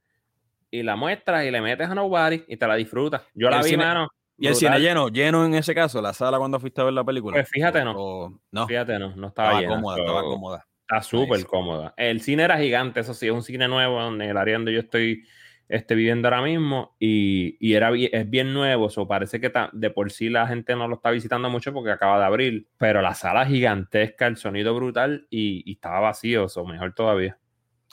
y 0.73 0.83
la 0.83 0.97
muestras 0.97 1.45
y 1.45 1.51
le 1.51 1.61
metes 1.61 1.89
a 1.89 1.95
Nobody 1.95 2.43
y 2.49 2.57
te 2.57 2.67
la 2.67 2.75
disfrutas. 2.75 3.23
Yo 3.35 3.49
la 3.51 3.59
vi, 3.59 3.69
cine, 3.71 3.85
mano. 3.85 4.09
¿Y 4.39 4.49
el 4.49 4.57
cine 4.57 4.81
lleno? 4.81 5.09
¿Lleno 5.09 5.45
en 5.45 5.55
ese 5.55 5.75
caso? 5.75 6.01
¿La 6.01 6.15
sala 6.15 6.39
cuando 6.39 6.59
fuiste 6.59 6.81
a 6.81 6.85
ver 6.85 6.95
la 6.95 7.05
película? 7.05 7.37
Pues 7.37 7.49
fíjate, 7.51 7.85
no. 7.85 7.93
O, 7.95 8.41
no. 8.51 8.67
Fíjate, 8.67 8.99
no. 8.99 9.15
No 9.15 9.29
estaba, 9.29 9.49
estaba 9.49 9.61
llena, 9.61 9.75
cómoda, 9.75 9.95
pero 9.97 10.07
estaba 10.07 10.23
cómoda. 10.23 10.67
Está 10.81 11.03
súper 11.03 11.47
cómoda. 11.47 11.95
El 11.97 12.23
cine 12.23 12.43
era 12.43 12.59
gigante, 12.59 13.01
eso 13.01 13.15
sí, 13.15 13.27
es 13.27 13.33
un 13.33 13.43
cine 13.43 13.69
nuevo 13.69 14.05
en 14.09 14.21
el 14.23 14.37
área 14.37 14.55
donde 14.55 14.73
yo 14.73 14.81
estoy 14.81 15.25
este, 15.69 15.95
viviendo 15.95 16.29
ahora 16.29 16.43
mismo 16.43 16.97
y, 16.99 17.57
y 17.61 17.75
era, 17.75 17.91
es 17.95 18.29
bien 18.29 18.53
nuevo, 18.53 18.91
so 18.91 19.07
parece 19.07 19.41
que 19.41 19.53
de 19.73 19.91
por 19.91 20.11
sí 20.11 20.29
la 20.29 20.47
gente 20.47 20.75
no 20.75 20.89
lo 20.89 20.97
está 20.97 21.11
visitando 21.11 21.49
mucho 21.51 21.73
porque 21.73 21.91
acaba 21.91 22.19
de 22.19 22.25
abrir, 22.25 22.67
pero 22.79 23.01
la 23.01 23.15
sala 23.15 23.47
gigantesca, 23.47 24.27
el 24.27 24.37
sonido 24.37 24.75
brutal 24.75 25.27
y, 25.31 25.63
y 25.65 25.75
estaba 25.75 26.01
vacío, 26.01 26.47
o 26.55 26.67
mejor 26.67 26.95
todavía. 26.95 27.39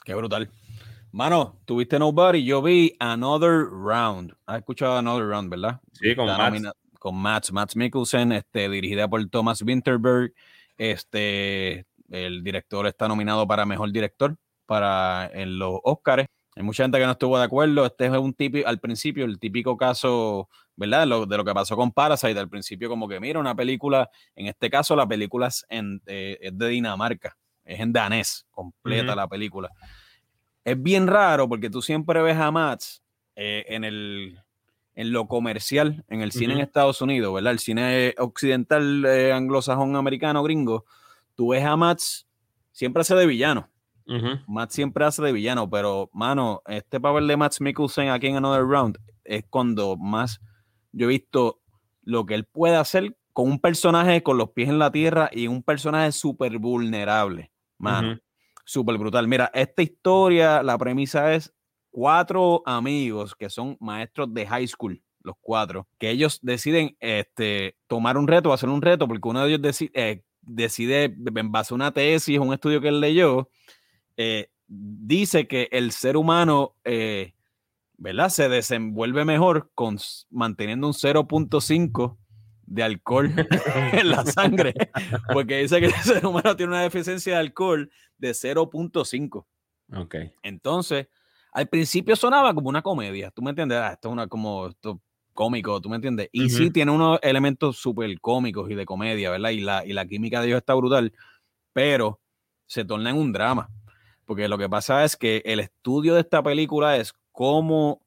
Qué 0.04 0.14
brutal. 0.14 0.50
Mano, 1.12 1.58
tuviste 1.64 1.98
Nobody, 1.98 2.44
yo 2.44 2.62
vi 2.62 2.94
Another 3.00 3.66
Round. 3.68 4.32
¿Has 4.46 4.58
escuchado 4.58 4.96
Another 4.96 5.26
Round, 5.26 5.50
verdad? 5.50 5.80
Sí, 5.92 6.14
con 6.14 6.26
Matt. 6.26 6.54
Con 7.00 7.16
Matt, 7.16 7.50
Matt 7.50 7.74
Mikkelsen, 7.74 8.30
este, 8.30 8.68
dirigida 8.68 9.08
por 9.08 9.26
Thomas 9.28 9.60
Winterberg. 9.62 10.32
Este, 10.78 11.84
el 12.10 12.44
director 12.44 12.86
está 12.86 13.08
nominado 13.08 13.44
para 13.48 13.66
Mejor 13.66 13.90
Director 13.90 14.36
para 14.66 15.28
en 15.34 15.58
los 15.58 15.80
Oscars. 15.82 16.26
Hay 16.54 16.62
mucha 16.62 16.84
gente 16.84 16.98
que 16.98 17.06
no 17.06 17.12
estuvo 17.12 17.36
de 17.38 17.44
acuerdo. 17.44 17.86
Este 17.86 18.06
es 18.06 18.12
un 18.12 18.32
típico, 18.32 18.68
al 18.68 18.78
principio, 18.78 19.24
el 19.24 19.40
típico 19.40 19.76
caso, 19.76 20.48
¿verdad? 20.76 21.08
Lo, 21.08 21.26
de 21.26 21.36
lo 21.36 21.44
que 21.44 21.54
pasó 21.54 21.74
con 21.74 21.90
Parasite. 21.90 22.38
Al 22.38 22.48
principio, 22.48 22.88
como 22.88 23.08
que, 23.08 23.18
mira, 23.18 23.40
una 23.40 23.56
película, 23.56 24.08
en 24.36 24.46
este 24.46 24.70
caso, 24.70 24.94
la 24.94 25.08
película 25.08 25.48
es, 25.48 25.66
en, 25.70 26.00
eh, 26.06 26.38
es 26.40 26.56
de 26.56 26.68
Dinamarca. 26.68 27.36
Es 27.64 27.80
en 27.80 27.92
danés, 27.92 28.46
completa 28.52 29.12
uh 29.12 29.14
-huh. 29.14 29.16
la 29.16 29.28
película 29.28 29.70
es 30.70 30.82
bien 30.82 31.06
raro 31.06 31.48
porque 31.48 31.70
tú 31.70 31.82
siempre 31.82 32.22
ves 32.22 32.36
a 32.36 32.50
Mats 32.50 33.02
eh, 33.34 33.64
en, 33.68 33.84
el, 33.84 34.38
en 34.94 35.12
lo 35.12 35.26
comercial, 35.26 36.04
en 36.08 36.20
el 36.20 36.32
cine 36.32 36.54
uh 36.54 36.56
-huh. 36.56 36.60
en 36.60 36.66
Estados 36.66 37.00
Unidos, 37.02 37.34
¿verdad? 37.34 37.52
El 37.52 37.58
cine 37.58 38.14
occidental, 38.18 39.04
eh, 39.04 39.32
anglosajón, 39.32 39.96
americano, 39.96 40.42
gringo. 40.42 40.84
Tú 41.34 41.48
ves 41.48 41.64
a 41.64 41.76
Mats, 41.76 42.26
siempre 42.72 43.00
hace 43.00 43.14
de 43.14 43.26
villano. 43.26 43.68
Uh 44.06 44.14
-huh. 44.14 44.44
Mats 44.46 44.74
siempre 44.74 45.04
hace 45.04 45.22
de 45.22 45.32
villano, 45.32 45.68
pero, 45.68 46.08
mano, 46.12 46.62
este 46.66 47.00
papel 47.00 47.26
de 47.26 47.36
Mats 47.36 47.60
Mikkelsen 47.60 48.10
aquí 48.10 48.28
en 48.28 48.36
Another 48.36 48.64
Round 48.64 48.98
es 49.24 49.44
cuando 49.48 49.96
más 49.96 50.40
yo 50.92 51.06
he 51.06 51.08
visto 51.08 51.60
lo 52.02 52.26
que 52.26 52.34
él 52.34 52.44
puede 52.44 52.76
hacer 52.76 53.16
con 53.32 53.48
un 53.48 53.60
personaje 53.60 54.22
con 54.22 54.38
los 54.38 54.50
pies 54.50 54.68
en 54.68 54.78
la 54.78 54.90
tierra 54.90 55.30
y 55.32 55.46
un 55.46 55.62
personaje 55.62 56.10
súper 56.12 56.58
vulnerable, 56.58 57.50
mano. 57.78 58.08
Uh 58.08 58.14
-huh 58.14 58.29
súper 58.70 58.98
brutal. 58.98 59.26
Mira, 59.26 59.50
esta 59.52 59.82
historia, 59.82 60.62
la 60.62 60.78
premisa 60.78 61.34
es 61.34 61.52
cuatro 61.90 62.62
amigos 62.64 63.34
que 63.34 63.50
son 63.50 63.76
maestros 63.80 64.32
de 64.32 64.46
high 64.46 64.66
school, 64.68 65.02
los 65.22 65.34
cuatro, 65.40 65.88
que 65.98 66.10
ellos 66.10 66.38
deciden 66.40 66.96
este, 67.00 67.76
tomar 67.88 68.16
un 68.16 68.28
reto, 68.28 68.52
hacer 68.52 68.68
un 68.68 68.80
reto, 68.80 69.08
porque 69.08 69.28
uno 69.28 69.42
de 69.42 69.48
ellos 69.48 69.62
decide, 69.62 69.90
eh, 69.94 70.22
decide 70.42 71.04
en 71.04 71.50
base 71.50 71.74
a 71.74 71.76
una 71.76 71.90
tesis, 71.90 72.38
un 72.38 72.52
estudio 72.52 72.80
que 72.80 72.88
él 72.88 73.00
leyó, 73.00 73.50
eh, 74.16 74.50
dice 74.68 75.48
que 75.48 75.68
el 75.72 75.90
ser 75.90 76.16
humano, 76.16 76.76
eh, 76.84 77.34
¿verdad? 77.96 78.28
Se 78.28 78.48
desenvuelve 78.48 79.24
mejor 79.24 79.72
con 79.74 79.98
manteniendo 80.30 80.86
un 80.86 80.94
0.5 80.94 82.19
de 82.70 82.84
alcohol 82.84 83.34
en 83.92 84.10
la 84.10 84.24
sangre, 84.24 84.72
porque 85.32 85.58
dice 85.58 85.80
que 85.80 85.86
el 85.86 85.92
ser 86.02 86.24
humano 86.24 86.56
tiene 86.56 86.72
una 86.72 86.82
deficiencia 86.82 87.34
de 87.34 87.40
alcohol 87.40 87.90
de 88.16 88.30
0.5. 88.30 89.44
Ok. 89.96 90.14
Entonces, 90.42 91.08
al 91.52 91.68
principio 91.68 92.14
sonaba 92.14 92.54
como 92.54 92.68
una 92.68 92.80
comedia, 92.80 93.32
¿tú 93.32 93.42
me 93.42 93.50
entiendes? 93.50 93.78
Ah, 93.78 93.92
esto 93.92 94.08
es 94.08 94.12
una 94.12 94.28
como 94.28 94.68
esto 94.68 95.02
cómico, 95.34 95.80
¿tú 95.80 95.88
me 95.88 95.96
entiendes? 95.96 96.28
Y 96.32 96.42
uh 96.42 96.46
-huh. 96.46 96.48
sí 96.48 96.70
tiene 96.70 96.92
unos 96.92 97.18
elementos 97.22 97.76
súper 97.76 98.20
cómicos 98.20 98.70
y 98.70 98.74
de 98.74 98.86
comedia, 98.86 99.30
¿verdad? 99.30 99.50
Y 99.50 99.60
la, 99.60 99.84
y 99.84 99.92
la 99.92 100.06
química 100.06 100.40
de 100.40 100.46
ellos 100.46 100.58
está 100.58 100.74
brutal, 100.74 101.12
pero 101.72 102.20
se 102.66 102.84
torna 102.84 103.10
en 103.10 103.16
un 103.16 103.32
drama, 103.32 103.68
porque 104.26 104.46
lo 104.46 104.58
que 104.58 104.68
pasa 104.68 105.02
es 105.04 105.16
que 105.16 105.42
el 105.44 105.58
estudio 105.58 106.14
de 106.14 106.20
esta 106.20 106.40
película 106.40 106.96
es 106.96 107.14
cómo 107.32 108.00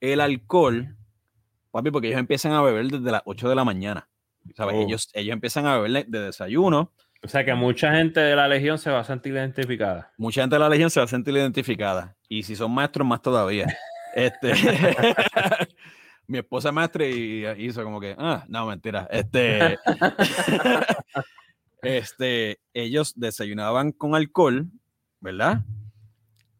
el 0.00 0.20
alcohol 0.20 0.96
papi, 1.74 1.90
porque 1.90 2.08
ellos 2.08 2.20
empiezan 2.20 2.52
a 2.52 2.62
beber 2.62 2.86
desde 2.86 3.10
las 3.10 3.22
8 3.24 3.48
de 3.48 3.54
la 3.54 3.64
mañana. 3.64 4.08
¿sabes? 4.54 4.76
Oh. 4.76 4.82
Ellos, 4.82 5.08
ellos 5.12 5.32
empiezan 5.32 5.66
a 5.66 5.78
beber 5.78 6.06
de 6.06 6.20
desayuno. 6.20 6.92
O 7.22 7.28
sea 7.28 7.44
que 7.44 7.54
mucha 7.54 7.92
gente 7.92 8.20
de 8.20 8.36
la 8.36 8.46
Legión 8.46 8.78
se 8.78 8.90
va 8.90 9.00
a 9.00 9.04
sentir 9.04 9.32
identificada. 9.32 10.12
Mucha 10.18 10.42
gente 10.42 10.56
de 10.56 10.60
la 10.60 10.68
Legión 10.68 10.90
se 10.90 11.00
va 11.00 11.04
a 11.04 11.08
sentir 11.08 11.34
identificada. 11.34 12.16
Y 12.28 12.42
si 12.42 12.54
son 12.54 12.70
maestros, 12.70 13.06
más 13.06 13.22
todavía. 13.22 13.66
este, 14.14 14.52
mi 16.26 16.38
esposa 16.38 16.68
es 16.68 16.74
maestra 16.74 17.06
y 17.06 17.46
hizo 17.58 17.82
como 17.82 18.00
que, 18.00 18.14
ah, 18.18 18.44
no, 18.48 18.66
mentira. 18.66 19.08
Este, 19.10 19.78
este, 21.82 22.58
ellos 22.74 23.14
desayunaban 23.16 23.92
con 23.92 24.14
alcohol, 24.14 24.66
¿verdad? 25.20 25.62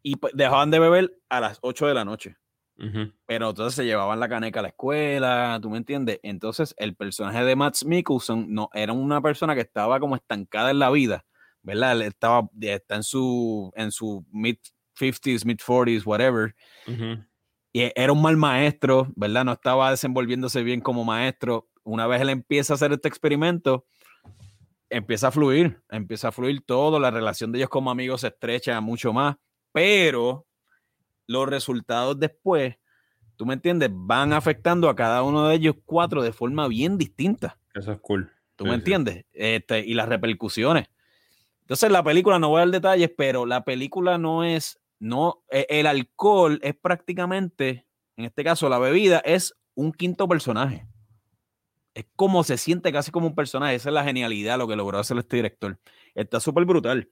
Y 0.03 0.17
dejaban 0.33 0.71
de 0.71 0.79
beber 0.79 1.15
a 1.29 1.41
las 1.41 1.59
8 1.61 1.89
de 1.89 1.95
la 1.95 2.05
noche. 2.05 2.37
Uh 2.77 2.85
-huh. 2.85 3.15
Pero 3.27 3.51
entonces 3.51 3.75
se 3.77 3.85
llevaban 3.85 4.19
la 4.19 4.29
caneca 4.29 4.61
a 4.61 4.63
la 4.63 4.69
escuela, 4.69 5.59
¿tú 5.63 5.71
me 5.71 5.79
entiendes? 5.79 6.19
Entonces 6.23 6.75
el 6.79 6.97
personaje 6.97 7.45
de 7.45 7.57
Matt 7.57 7.85
Mikkelsen 7.85 8.53
no, 8.53 8.69
era 8.73 8.93
una 8.93 9.21
persona 9.21 9.55
que 9.55 9.61
estaba 9.61 10.01
como 10.01 10.17
estancada 10.17 10.71
en 10.71 10.81
la 10.81 10.91
vida, 10.91 11.25
¿verdad? 11.63 11.93
Él 11.93 12.03
estaba 12.03 12.49
está 12.61 12.97
en 12.97 13.03
su, 13.05 13.73
en 13.77 13.93
su 13.93 14.27
mid 14.33 14.57
50s, 14.99 15.45
mid 15.45 15.59
40s, 15.59 16.05
whatever. 16.05 16.55
Uh 16.87 16.91
-huh. 16.91 17.27
Y 17.73 17.93
era 17.97 18.13
un 18.13 18.23
mal 18.23 18.37
maestro, 18.37 19.13
¿verdad? 19.17 19.45
No 19.45 19.53
estaba 19.53 19.91
desenvolviéndose 19.91 20.63
bien 20.63 20.81
como 20.81 21.05
maestro. 21.05 21.69
Una 21.83 22.07
vez 22.07 22.21
él 22.23 22.31
empieza 22.31 22.73
a 22.73 22.77
hacer 22.77 22.93
este 22.93 23.09
experimento, 23.09 23.85
empieza 24.89 25.29
a 25.29 25.31
fluir, 25.33 25.83
empieza 25.91 26.29
a 26.29 26.33
fluir 26.33 26.63
todo, 26.65 27.01
la 27.01 27.11
relación 27.11 27.51
de 27.51 27.59
ellos 27.59 27.69
como 27.69 27.91
amigos 27.91 28.21
se 28.21 28.29
estrecha 28.29 28.81
mucho 28.81 29.13
más, 29.13 29.37
pero 29.73 30.47
los 31.27 31.49
resultados 31.49 32.19
después, 32.19 32.77
tú 33.37 33.47
me 33.47 33.55
entiendes, 33.55 33.91
van 33.93 34.33
afectando 34.33 34.89
a 34.89 34.97
cada 34.97 35.23
uno 35.23 35.49
de 35.49 35.57
ellos 35.57 35.77
cuatro 35.85 36.23
de 36.23 36.33
forma 36.33 36.69
bien 36.69 36.99
distinta. 36.99 37.59
Eso 37.75 37.93
es 37.93 38.01
cool. 38.01 38.31
¿Tú 38.57 38.65
sí, 38.65 38.71
me 38.71 38.77
entiendes? 38.77 39.25
Este, 39.33 39.81
y 39.81 39.95
las 39.95 40.09
repercusiones. 40.09 40.89
Entonces, 41.63 41.91
la 41.91 42.03
película, 42.03 42.39
no 42.39 42.51
voy 42.51 42.59
a 42.59 42.61
dar 42.61 42.71
detalles, 42.71 43.11
pero 43.17 43.47
la 43.47 43.65
película 43.65 44.19
no 44.19 44.45
es, 44.45 44.81
no, 44.99 45.43
e, 45.51 45.67
el 45.71 45.87
alcohol 45.87 46.61
es 46.63 46.75
prácticamente, 46.77 47.87
en 48.17 48.27
este 48.27 48.45
caso, 48.45 48.69
la 48.69 48.79
bebida 48.79 49.19
es 49.25 49.55
un 49.75 49.93
quinto 49.93 50.29
personaje. 50.29 50.87
Es 51.95 52.07
como 52.17 52.45
se 52.45 52.59
siente 52.59 52.93
casi 52.93 53.11
como 53.11 53.29
un 53.29 53.35
personaje. 53.35 53.77
Esa 53.77 53.89
es 53.89 53.95
la 53.95 54.05
genialidad, 54.05 54.59
lo 54.59 54.69
que 54.69 54.77
logró 54.77 54.99
hacer 54.99 55.17
este 55.17 55.37
director. 55.37 55.79
Está 56.15 56.39
súper 56.39 56.65
brutal. 56.65 57.09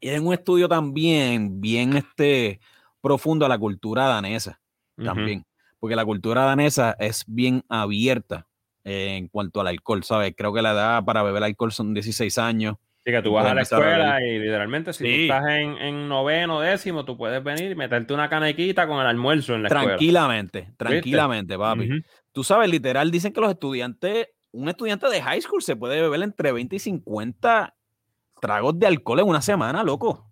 Y 0.00 0.08
es 0.08 0.20
un 0.20 0.32
estudio 0.32 0.68
también 0.68 1.60
bien, 1.60 1.96
este, 1.96 2.60
profundo 3.04 3.44
a 3.44 3.50
la 3.50 3.58
cultura 3.58 4.06
danesa. 4.06 4.60
también. 4.96 5.44
Porque 5.78 5.94
la 5.94 6.06
cultura 6.06 6.44
danesa 6.44 6.96
es 6.98 7.24
bien 7.26 7.62
abierta 7.68 8.46
en 8.82 9.28
cuanto 9.28 9.60
al 9.60 9.66
alcohol, 9.66 10.02
¿sabes? 10.04 10.32
Creo 10.34 10.54
que 10.54 10.62
la 10.62 10.72
edad 10.72 11.04
para 11.04 11.22
beber 11.22 11.42
alcohol 11.42 11.70
son 11.70 11.92
16 11.92 12.38
años. 12.38 12.76
Sí, 13.04 13.12
que 13.12 13.20
tú 13.20 13.32
vas 13.32 13.44
a 13.44 13.54
la 13.54 13.60
escuela 13.60 14.24
y 14.24 14.38
literalmente 14.38 14.94
si 14.94 15.04
tú 15.04 15.10
estás 15.10 15.44
en, 15.50 16.08
noveno, 16.08 16.60
décimo, 16.60 17.04
tú 17.04 17.18
puedes 17.18 17.44
venir 17.44 17.72
y 17.72 17.74
meterte 17.74 18.14
una 18.14 18.30
canequita 18.30 18.86
con 18.86 18.98
el 18.98 19.06
almuerzo 19.06 19.54
en 19.54 19.64
la 19.64 19.68
escuela. 19.68 19.88
Tranquilamente, 19.88 20.72
tranquilamente, 20.78 21.58
papi. 21.58 22.02
Tú 22.32 22.42
sabes, 22.42 22.70
literal, 22.70 23.10
dicen 23.10 23.34
que 23.34 23.42
los 23.42 23.50
estudiantes, 23.50 24.28
un 24.52 24.70
estudiante 24.70 25.10
de 25.10 25.20
high 25.20 25.42
school 25.42 25.62
se 25.62 25.76
puede 25.76 26.00
beber 26.00 26.22
entre 26.22 26.52
20 26.52 26.76
y 26.76 26.78
50 26.78 27.76
tragos 28.40 28.78
de 28.78 28.86
alcohol 28.86 29.20
en 29.20 29.28
una 29.28 29.42
semana, 29.42 29.84
loco. 29.84 30.30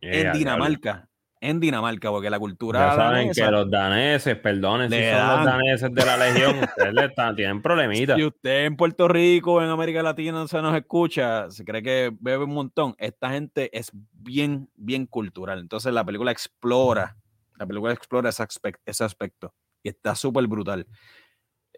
en 0.00 0.32
Dinamarca 0.32 1.10
en 1.40 1.60
Dinamarca, 1.60 2.10
porque 2.10 2.30
la 2.30 2.38
cultura. 2.38 2.90
Ya 2.90 2.96
saben 2.96 3.30
que 3.32 3.50
los 3.50 3.70
daneses, 3.70 4.36
perdonen 4.36 4.90
si 4.90 4.96
son 4.96 5.36
los 5.36 5.44
daneses 5.44 5.94
de 5.94 6.04
la 6.04 6.16
legión, 6.16 6.58
ustedes 6.64 6.94
le 6.94 7.04
están, 7.04 7.36
tienen 7.36 7.62
problemitas. 7.62 8.16
Si 8.16 8.24
usted 8.24 8.64
en 8.64 8.76
Puerto 8.76 9.08
Rico, 9.08 9.62
en 9.62 9.68
América 9.68 10.02
Latina, 10.02 10.46
se 10.48 10.62
nos 10.62 10.74
escucha, 10.76 11.50
se 11.50 11.64
cree 11.64 11.82
que 11.82 12.12
bebe 12.18 12.44
un 12.44 12.54
montón, 12.54 12.94
esta 12.98 13.30
gente 13.30 13.70
es 13.76 13.90
bien, 14.12 14.68
bien 14.76 15.06
cultural. 15.06 15.60
Entonces 15.60 15.92
la 15.92 16.04
película 16.04 16.30
explora, 16.30 17.16
la 17.56 17.66
película 17.66 17.92
explora 17.92 18.30
ese, 18.30 18.42
aspecto, 18.42 18.82
ese 18.86 19.04
aspecto 19.04 19.54
y 19.82 19.88
está 19.88 20.14
súper 20.14 20.46
brutal. 20.46 20.86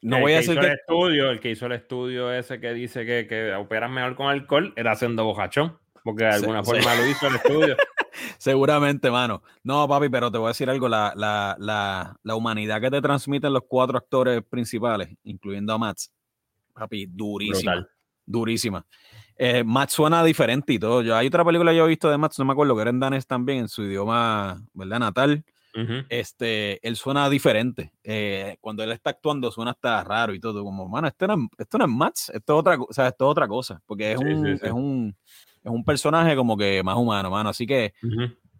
No 0.00 0.16
el 0.16 0.22
voy 0.22 0.32
a 0.32 0.36
decir 0.36 0.58
que... 0.58 0.66
El, 0.66 0.72
estudio, 0.72 1.30
el 1.30 1.40
que 1.40 1.50
hizo 1.50 1.66
el 1.66 1.72
estudio 1.72 2.32
ese 2.32 2.60
que 2.60 2.72
dice 2.72 3.04
que, 3.04 3.26
que 3.26 3.52
operan 3.54 3.92
mejor 3.92 4.14
con 4.14 4.28
alcohol 4.28 4.72
era 4.76 4.92
haciendo 4.92 5.24
bojachón, 5.24 5.76
porque 6.04 6.24
de 6.24 6.30
alguna 6.30 6.62
forma 6.62 6.94
lo 6.94 7.06
hizo 7.06 7.26
el 7.26 7.34
estudio. 7.34 7.76
Seguramente, 8.38 9.10
mano. 9.10 9.42
No, 9.62 9.86
papi, 9.88 10.08
pero 10.08 10.30
te 10.30 10.38
voy 10.38 10.46
a 10.46 10.48
decir 10.48 10.68
algo. 10.70 10.88
La, 10.88 11.12
la, 11.16 11.56
la, 11.58 12.16
la, 12.22 12.34
humanidad 12.34 12.80
que 12.80 12.90
te 12.90 13.00
transmiten 13.00 13.52
los 13.52 13.62
cuatro 13.68 13.98
actores 13.98 14.42
principales, 14.48 15.10
incluyendo 15.24 15.72
a 15.72 15.78
Matt, 15.78 15.98
papi, 16.72 17.06
durísima. 17.06 17.86
Durísima. 18.24 18.84
Eh, 19.36 19.62
Matt 19.64 19.90
suena 19.90 20.22
diferente 20.24 20.72
y 20.72 20.78
todo. 20.78 21.02
Yo, 21.02 21.16
hay 21.16 21.28
otra 21.28 21.44
película 21.44 21.70
que 21.70 21.78
yo 21.78 21.86
he 21.86 21.88
visto 21.88 22.10
de 22.10 22.18
Matt, 22.18 22.36
no 22.38 22.44
me 22.44 22.52
acuerdo, 22.52 22.74
que 22.74 22.82
era 22.82 22.90
en 22.90 23.00
danés 23.00 23.26
también, 23.26 23.60
en 23.60 23.68
su 23.68 23.82
idioma, 23.82 24.60
¿verdad? 24.74 24.98
Natal. 24.98 25.44
Este, 26.08 26.86
él 26.86 26.96
suena 26.96 27.30
diferente. 27.30 27.92
Eh, 28.02 28.56
cuando 28.60 28.82
él 28.82 28.90
está 28.90 29.10
actuando, 29.10 29.50
suena 29.52 29.72
hasta 29.72 30.02
raro 30.02 30.34
y 30.34 30.40
todo. 30.40 30.64
Como, 30.64 30.88
mano, 30.88 31.06
esto 31.06 31.26
no, 31.26 31.48
esto 31.56 31.78
no 31.78 31.84
es 31.84 31.90
Matt, 31.90 32.16
esto 32.32 32.34
es 32.34 32.58
otra, 32.58 32.76
o 32.80 32.92
sea, 32.92 33.08
esto 33.08 33.26
es 33.26 33.30
otra 33.30 33.46
cosa. 33.46 33.80
Porque 33.86 34.12
es, 34.12 34.18
un, 34.18 34.46
es 34.46 34.72
un 34.72 35.16
es 35.62 35.70
un 35.70 35.84
personaje 35.84 36.34
como 36.36 36.56
que 36.56 36.82
más 36.82 36.96
humano, 36.96 37.30
mano. 37.30 37.48
Así 37.48 37.66
que 37.66 37.94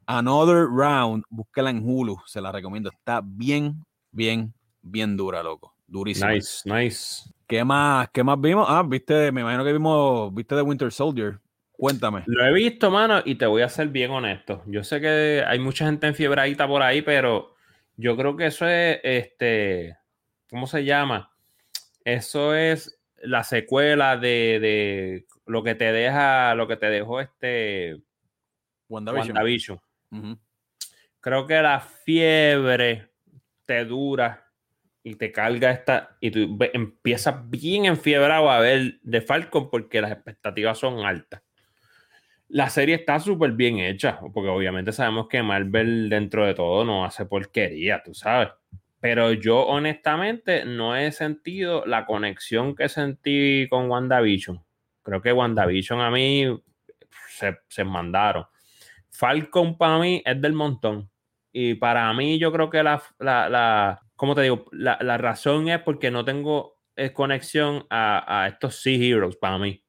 Another 0.07 0.67
Round, 0.67 1.25
búsquela 1.28 1.69
en 1.69 1.83
Hulu, 1.87 2.17
se 2.25 2.40
la 2.40 2.50
recomiendo. 2.50 2.90
Está 2.90 3.21
bien, 3.23 3.85
bien, 4.11 4.55
bien 4.81 5.17
dura, 5.19 5.43
loco. 5.43 5.75
Durísima. 5.87 6.33
Nice, 6.33 6.69
nice. 6.69 7.31
¿Qué 7.47 7.62
más, 7.62 8.09
qué 8.11 8.25
más 8.25 8.40
vimos? 8.40 8.67
Ah, 8.69 8.83
viste, 8.87 9.31
me 9.33 9.43
imagino 9.43 9.64
que 9.64 9.73
vimos, 9.73 10.35
viste 10.35 10.55
The 10.55 10.62
Winter 10.62 10.90
Soldier. 10.90 11.38
Cuéntame. 11.73 12.25
Lo 12.26 12.45
he 12.45 12.52
visto, 12.55 12.90
mano, 12.90 13.21
y 13.25 13.35
te 13.35 13.45
voy 13.45 13.61
a 13.61 13.69
ser 13.69 13.88
bien 13.88 14.11
honesto. 14.11 14.62
Yo 14.67 14.83
sé 14.83 15.00
que 15.00 15.45
hay 15.47 15.59
mucha 15.59 15.85
gente 15.85 16.07
enfiebradita 16.07 16.67
por 16.67 16.83
ahí, 16.83 17.02
pero 17.02 17.55
yo 17.97 18.17
creo 18.17 18.35
que 18.35 18.47
eso 18.47 18.67
es, 18.67 18.99
este, 19.02 19.97
¿cómo 20.49 20.67
se 20.67 20.85
llama? 20.85 21.31
Eso 22.02 22.55
es 22.55 22.99
la 23.23 23.45
secuela 23.45 24.17
de 24.17 25.26
lo 25.49 25.62
que 25.62 25.75
te 25.75 25.93
deja, 25.93 26.55
lo 26.55 26.69
que 26.69 26.76
te 26.76 26.87
dejó 26.87 27.21
este 27.21 28.00
WandaVision. 28.88 29.81
Creo 31.21 31.47
que 31.47 31.61
la 31.61 31.81
fiebre 31.81 33.11
te 33.64 33.85
dura 33.85 34.47
y 35.02 35.14
te 35.17 35.33
carga 35.33 35.71
esta 35.71 36.17
y 36.21 36.31
tú 36.31 36.59
empiezas 36.73 37.49
bien 37.49 37.87
enfiebrado 37.87 38.50
a 38.50 38.61
ver 38.61 38.99
de 39.02 39.21
Falcon 39.21 39.71
porque 39.71 40.00
las 40.00 40.12
expectativas 40.12 40.78
son 40.78 41.05
altas. 41.05 41.43
La 42.49 42.71
serie 42.71 42.95
está 42.95 43.21
súper 43.21 43.52
bien 43.52 43.78
hecha, 43.78 44.21
porque 44.33 44.49
obviamente 44.49 44.93
sabemos 44.93 45.28
que 45.28 45.43
Marvel 45.43 46.09
dentro 46.09 46.47
de 46.47 46.55
todo 46.55 46.82
no 46.84 47.04
hace 47.04 47.26
porquería, 47.26 48.02
tú 48.02 48.15
sabes. 48.15 48.49
Pero 49.00 49.32
yo 49.32 49.67
honestamente 49.67 50.65
no 50.65 50.97
he 50.97 51.13
sentido 51.13 51.84
la 51.84 52.06
conexión 52.06 52.75
que 52.75 52.89
sentí 52.89 53.67
con 53.69 53.91
WandaVision. 53.91 54.65
Creo 55.08 55.23
que 55.23 55.32
WandaVision 55.32 56.02
a 56.02 56.10
mí 56.10 56.44
se, 57.66 57.84
mandaron. 57.84 58.44
Falcon 59.08 59.78
para 59.78 59.99
mí 59.99 60.23
es 60.23 60.38
del 60.38 60.52
montón. 60.52 61.10
Y 61.50 61.76
para 61.76 62.12
mí 62.12 62.38
yo 62.38 62.52
creo 62.52 62.68
que 62.68 62.82
la, 62.82 63.02
la, 63.18 64.02
¿cómo 64.16 64.34
te 64.34 64.42
digo? 64.42 64.66
La, 64.71 65.16
razón 65.16 65.71
es 65.71 65.80
porque 65.80 66.10
no 66.10 66.26
tengo 66.26 66.76
eh, 66.94 67.14
conexión 67.14 67.86
a, 67.88 68.49
estos 68.52 68.82
Sea 68.82 68.99
Heroes 68.99 69.36
para 69.36 69.56
mí. 69.56 69.82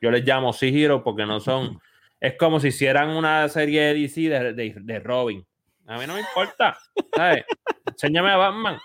Yo 0.00 0.10
les 0.10 0.26
llamo 0.26 0.52
Sea 0.52 0.68
Heroes 0.70 1.02
porque 1.04 1.24
no 1.26 1.38
son... 1.40 1.78
Es 2.18 2.34
como 2.38 2.58
si 2.58 2.68
hicieran 2.68 3.10
una 3.10 3.46
serie 3.50 3.82
de 3.82 3.94
DC 3.94 4.20
de, 4.22 4.98
Robin. 5.00 5.46
A 5.86 5.98
mí 5.98 6.06
no 6.06 6.14
me 6.14 6.20
importa. 6.20 6.76
¿sabes? 7.14 7.44
Enséñame 7.84 8.30
a 8.30 8.36
Batman. 8.38 8.78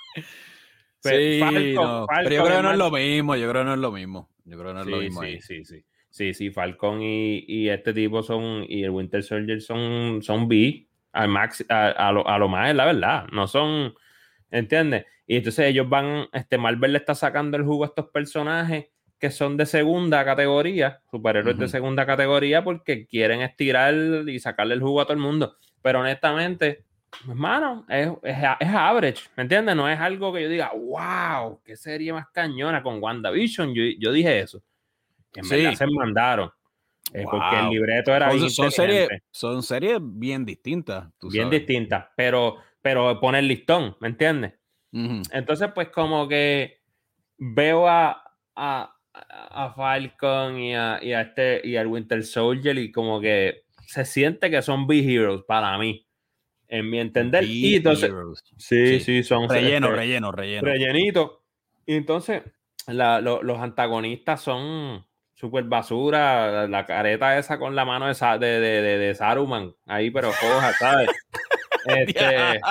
Sí, 1.02 1.42
pero 1.42 2.08
yo 2.30 2.44
creo 2.44 2.58
que 2.58 2.62
no 2.64 2.72
es 2.72 2.78
lo 2.78 2.92
mismo. 2.92 3.36
Yo 3.36 3.50
creo 3.50 3.62
que 3.62 3.68
no 3.68 3.74
es 3.74 3.80
lo 3.80 3.92
mismo. 3.92 4.30
Yo 4.46 4.58
creo 4.58 4.70
que 4.70 4.74
no 4.74 4.82
es 4.82 4.88
lo 4.88 4.98
mismo. 4.98 5.22
Sí, 5.22 5.42
sí, 5.42 5.66
sí. 5.66 5.84
Sí, 6.10 6.34
sí, 6.34 6.52
Falcon 6.52 7.00
y, 7.02 7.70
este 7.70 7.94
tipo 7.94 8.22
son, 8.22 8.66
y 8.68 8.84
el 8.84 8.90
Winter 8.90 9.24
Soldier 9.24 9.62
son, 9.62 10.22
son 10.22 10.50
B 10.50 10.86
al 11.14 11.30
max, 11.30 11.66
a, 11.70 12.12
lo, 12.12 12.28
a 12.28 12.38
lo 12.38 12.50
más, 12.50 12.70
es 12.70 12.76
la 12.76 12.86
verdad. 12.86 13.28
No 13.32 13.48
son, 13.48 13.94
¿entiendes? 14.50 15.06
Y 15.26 15.38
entonces 15.38 15.68
ellos 15.68 15.88
van, 15.88 16.28
este 16.34 16.58
Marvel 16.58 16.92
le 16.92 16.98
está 16.98 17.16
sacando 17.16 17.56
el 17.56 17.64
jugo 17.64 17.86
a 17.86 17.88
estos 17.88 18.10
personajes 18.10 18.88
que 19.18 19.30
son 19.30 19.56
de 19.56 19.66
segunda 19.66 20.26
categoría, 20.26 21.02
superhéroes 21.12 21.58
de 21.58 21.68
segunda 21.68 22.06
categoría, 22.06 22.64
porque 22.64 23.06
quieren 23.06 23.42
estirar 23.42 23.94
y 24.28 24.40
sacarle 24.40 24.74
el 24.74 24.82
jugo 24.82 25.00
a 25.00 25.06
todo 25.06 25.14
el 25.14 25.20
mundo. 25.20 25.56
Pero 25.82 26.02
honestamente, 26.02 26.84
hermano, 27.28 27.86
es, 27.90 28.10
es, 28.24 28.38
es, 28.60 28.70
average, 28.70 29.24
¿me 29.36 29.44
entiendes? 29.44 29.76
No 29.76 29.90
es 29.90 30.00
algo 30.00 30.34
que 30.34 30.44
yo 30.44 30.50
diga, 30.50 30.72
wow, 30.74 31.62
qué 31.64 31.76
serie 31.76 32.14
más 32.14 32.28
cañona 32.30 32.82
con 32.82 33.02
WandaVision. 33.02 33.74
Yo, 33.74 33.84
yo 34.00 34.12
dije 34.12 34.40
eso. 34.40 34.62
En 35.34 35.46
sí. 35.46 35.76
se 35.76 35.88
mandaron. 35.88 36.52
Eh, 37.14 37.26
porque 37.30 37.60
el 37.60 37.70
libreto 37.70 38.16
era 38.16 38.32
bien 38.32 38.50
son, 38.50 38.72
series, 38.72 39.10
son 39.32 39.62
series 39.64 40.00
bien 40.02 40.46
distintas. 40.46 41.10
bien 41.24 41.50
distintas, 41.50 42.06
pero, 42.16 42.58
pero 42.82 43.20
pone 43.20 43.40
el 43.40 43.48
listón, 43.48 43.98
¿me 44.00 44.08
entiendes? 44.08 44.54
Entonces, 44.94 45.70
pues 45.74 45.88
como 45.90 46.28
que 46.28 46.82
veo 47.38 47.88
a, 47.88 48.24
a, 48.56 48.96
a 49.14 49.74
Falcon 49.74 50.60
y 50.60 50.76
a, 50.76 51.00
y 51.02 51.14
a, 51.14 51.22
este 51.22 51.62
y 51.66 51.78
al 51.78 51.88
Winter 51.88 52.24
Soldier 52.24 52.78
y 52.78 52.92
como 52.92 53.22
que 53.22 53.64
se 53.88 54.04
siente 54.04 54.50
que 54.50 54.62
son 54.62 54.88
big 54.88 55.10
heroes 55.10 55.44
para 55.48 55.78
mí 55.78 56.06
en 56.72 56.90
mi 56.90 57.00
entender. 57.00 57.44
y 57.44 57.76
entonces, 57.76 58.12
sí, 58.58 59.02
sí, 59.02 59.24
son 59.24 59.50
relleno, 59.50 59.88
este, 59.88 59.98
relleno, 59.98 60.32
relleno. 60.32 60.62
Rellenito. 60.64 61.44
Y 61.86 61.96
entonces, 61.96 62.44
los 62.88 63.60
antagonistas 63.60 64.42
son 64.42 65.06
súper 65.34 65.66
basura. 65.66 66.68
La, 66.70 66.86
careta 66.86 67.38
esa 67.38 67.60
con 67.60 67.76
la 67.76 67.84
mano 67.84 68.08
de, 68.08 68.38
de, 68.40 68.60
de, 68.60 68.98
de 68.98 69.16
Saruman, 69.16 69.76
ahí, 69.86 70.12
pero 70.12 70.30
coja, 70.30 70.72
¿sabes? 70.74 71.10
este, 71.86 72.62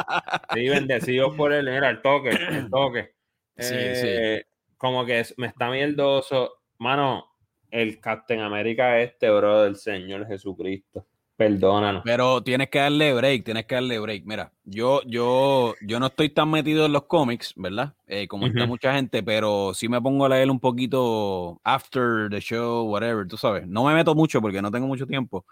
sí, 0.54 0.68
bendecidos 0.68 1.36
por 1.36 1.52
él, 1.52 1.68
era 1.68 1.90
el 1.90 2.00
toque, 2.00 2.30
el 2.30 2.68
toque. 2.70 3.14
Sí, 3.60 3.74
sí. 3.74 4.06
Eh, 4.08 4.46
como 4.78 5.04
que 5.04 5.22
me 5.36 5.48
está 5.48 5.68
mierdoso. 5.68 6.62
Mano, 6.78 7.26
el 7.70 8.00
Captain 8.00 8.40
América 8.40 8.98
este, 9.00 9.28
bro, 9.28 9.64
del 9.64 9.76
Señor 9.76 10.26
Jesucristo. 10.26 11.06
Perdónanos. 11.40 12.02
Pero 12.04 12.42
tienes 12.42 12.68
que 12.68 12.80
darle 12.80 13.14
break, 13.14 13.44
tienes 13.44 13.64
que 13.64 13.74
darle 13.74 13.98
break. 13.98 14.24
Mira, 14.26 14.52
yo, 14.62 15.00
yo, 15.06 15.74
yo 15.80 15.98
no 15.98 16.08
estoy 16.08 16.28
tan 16.28 16.50
metido 16.50 16.84
en 16.84 16.92
los 16.92 17.04
cómics, 17.04 17.54
¿verdad? 17.56 17.94
Eh, 18.06 18.28
como 18.28 18.46
está 18.46 18.66
mucha 18.66 18.92
gente, 18.92 19.22
pero 19.22 19.72
sí 19.72 19.88
me 19.88 20.02
pongo 20.02 20.26
a 20.26 20.28
leer 20.28 20.50
un 20.50 20.60
poquito 20.60 21.58
after 21.64 22.28
the 22.28 22.40
show, 22.42 22.84
whatever, 22.90 23.26
tú 23.26 23.38
sabes. 23.38 23.66
No 23.66 23.84
me 23.84 23.94
meto 23.94 24.14
mucho 24.14 24.42
porque 24.42 24.60
no 24.60 24.70
tengo 24.70 24.86
mucho 24.86 25.06
tiempo. 25.06 25.46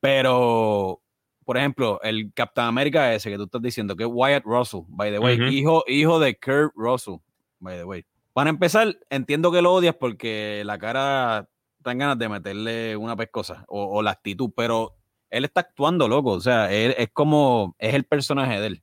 Pero, 0.00 1.02
por 1.44 1.58
ejemplo, 1.58 2.00
el 2.02 2.32
Captain 2.32 2.68
América 2.68 3.12
ese 3.12 3.28
que 3.28 3.36
tú 3.36 3.44
estás 3.44 3.60
diciendo, 3.60 3.94
que 3.96 4.04
es 4.04 4.10
Wyatt 4.10 4.44
Russell, 4.46 4.84
by 4.88 5.10
the 5.10 5.18
way, 5.18 5.38
hijo, 5.50 5.84
hijo 5.86 6.18
de 6.18 6.34
Kurt 6.34 6.72
Russell, 6.74 7.16
by 7.58 7.76
the 7.76 7.84
way. 7.84 8.06
Para 8.32 8.48
empezar, 8.48 8.96
entiendo 9.10 9.52
que 9.52 9.60
lo 9.60 9.74
odias 9.74 9.96
porque 9.96 10.62
la 10.64 10.78
cara 10.78 11.46
dan 11.80 11.98
ganas 11.98 12.18
de 12.18 12.30
meterle 12.30 12.96
una 12.96 13.16
pescosa 13.16 13.66
o, 13.68 13.84
o 13.98 14.02
la 14.02 14.12
actitud, 14.12 14.50
pero 14.56 14.96
él 15.30 15.44
está 15.44 15.60
actuando 15.60 16.08
loco, 16.08 16.30
o 16.32 16.40
sea, 16.40 16.72
él 16.72 16.94
es 16.98 17.08
como, 17.12 17.74
es 17.78 17.94
el 17.94 18.04
personaje 18.04 18.60
de 18.60 18.66
él. 18.66 18.82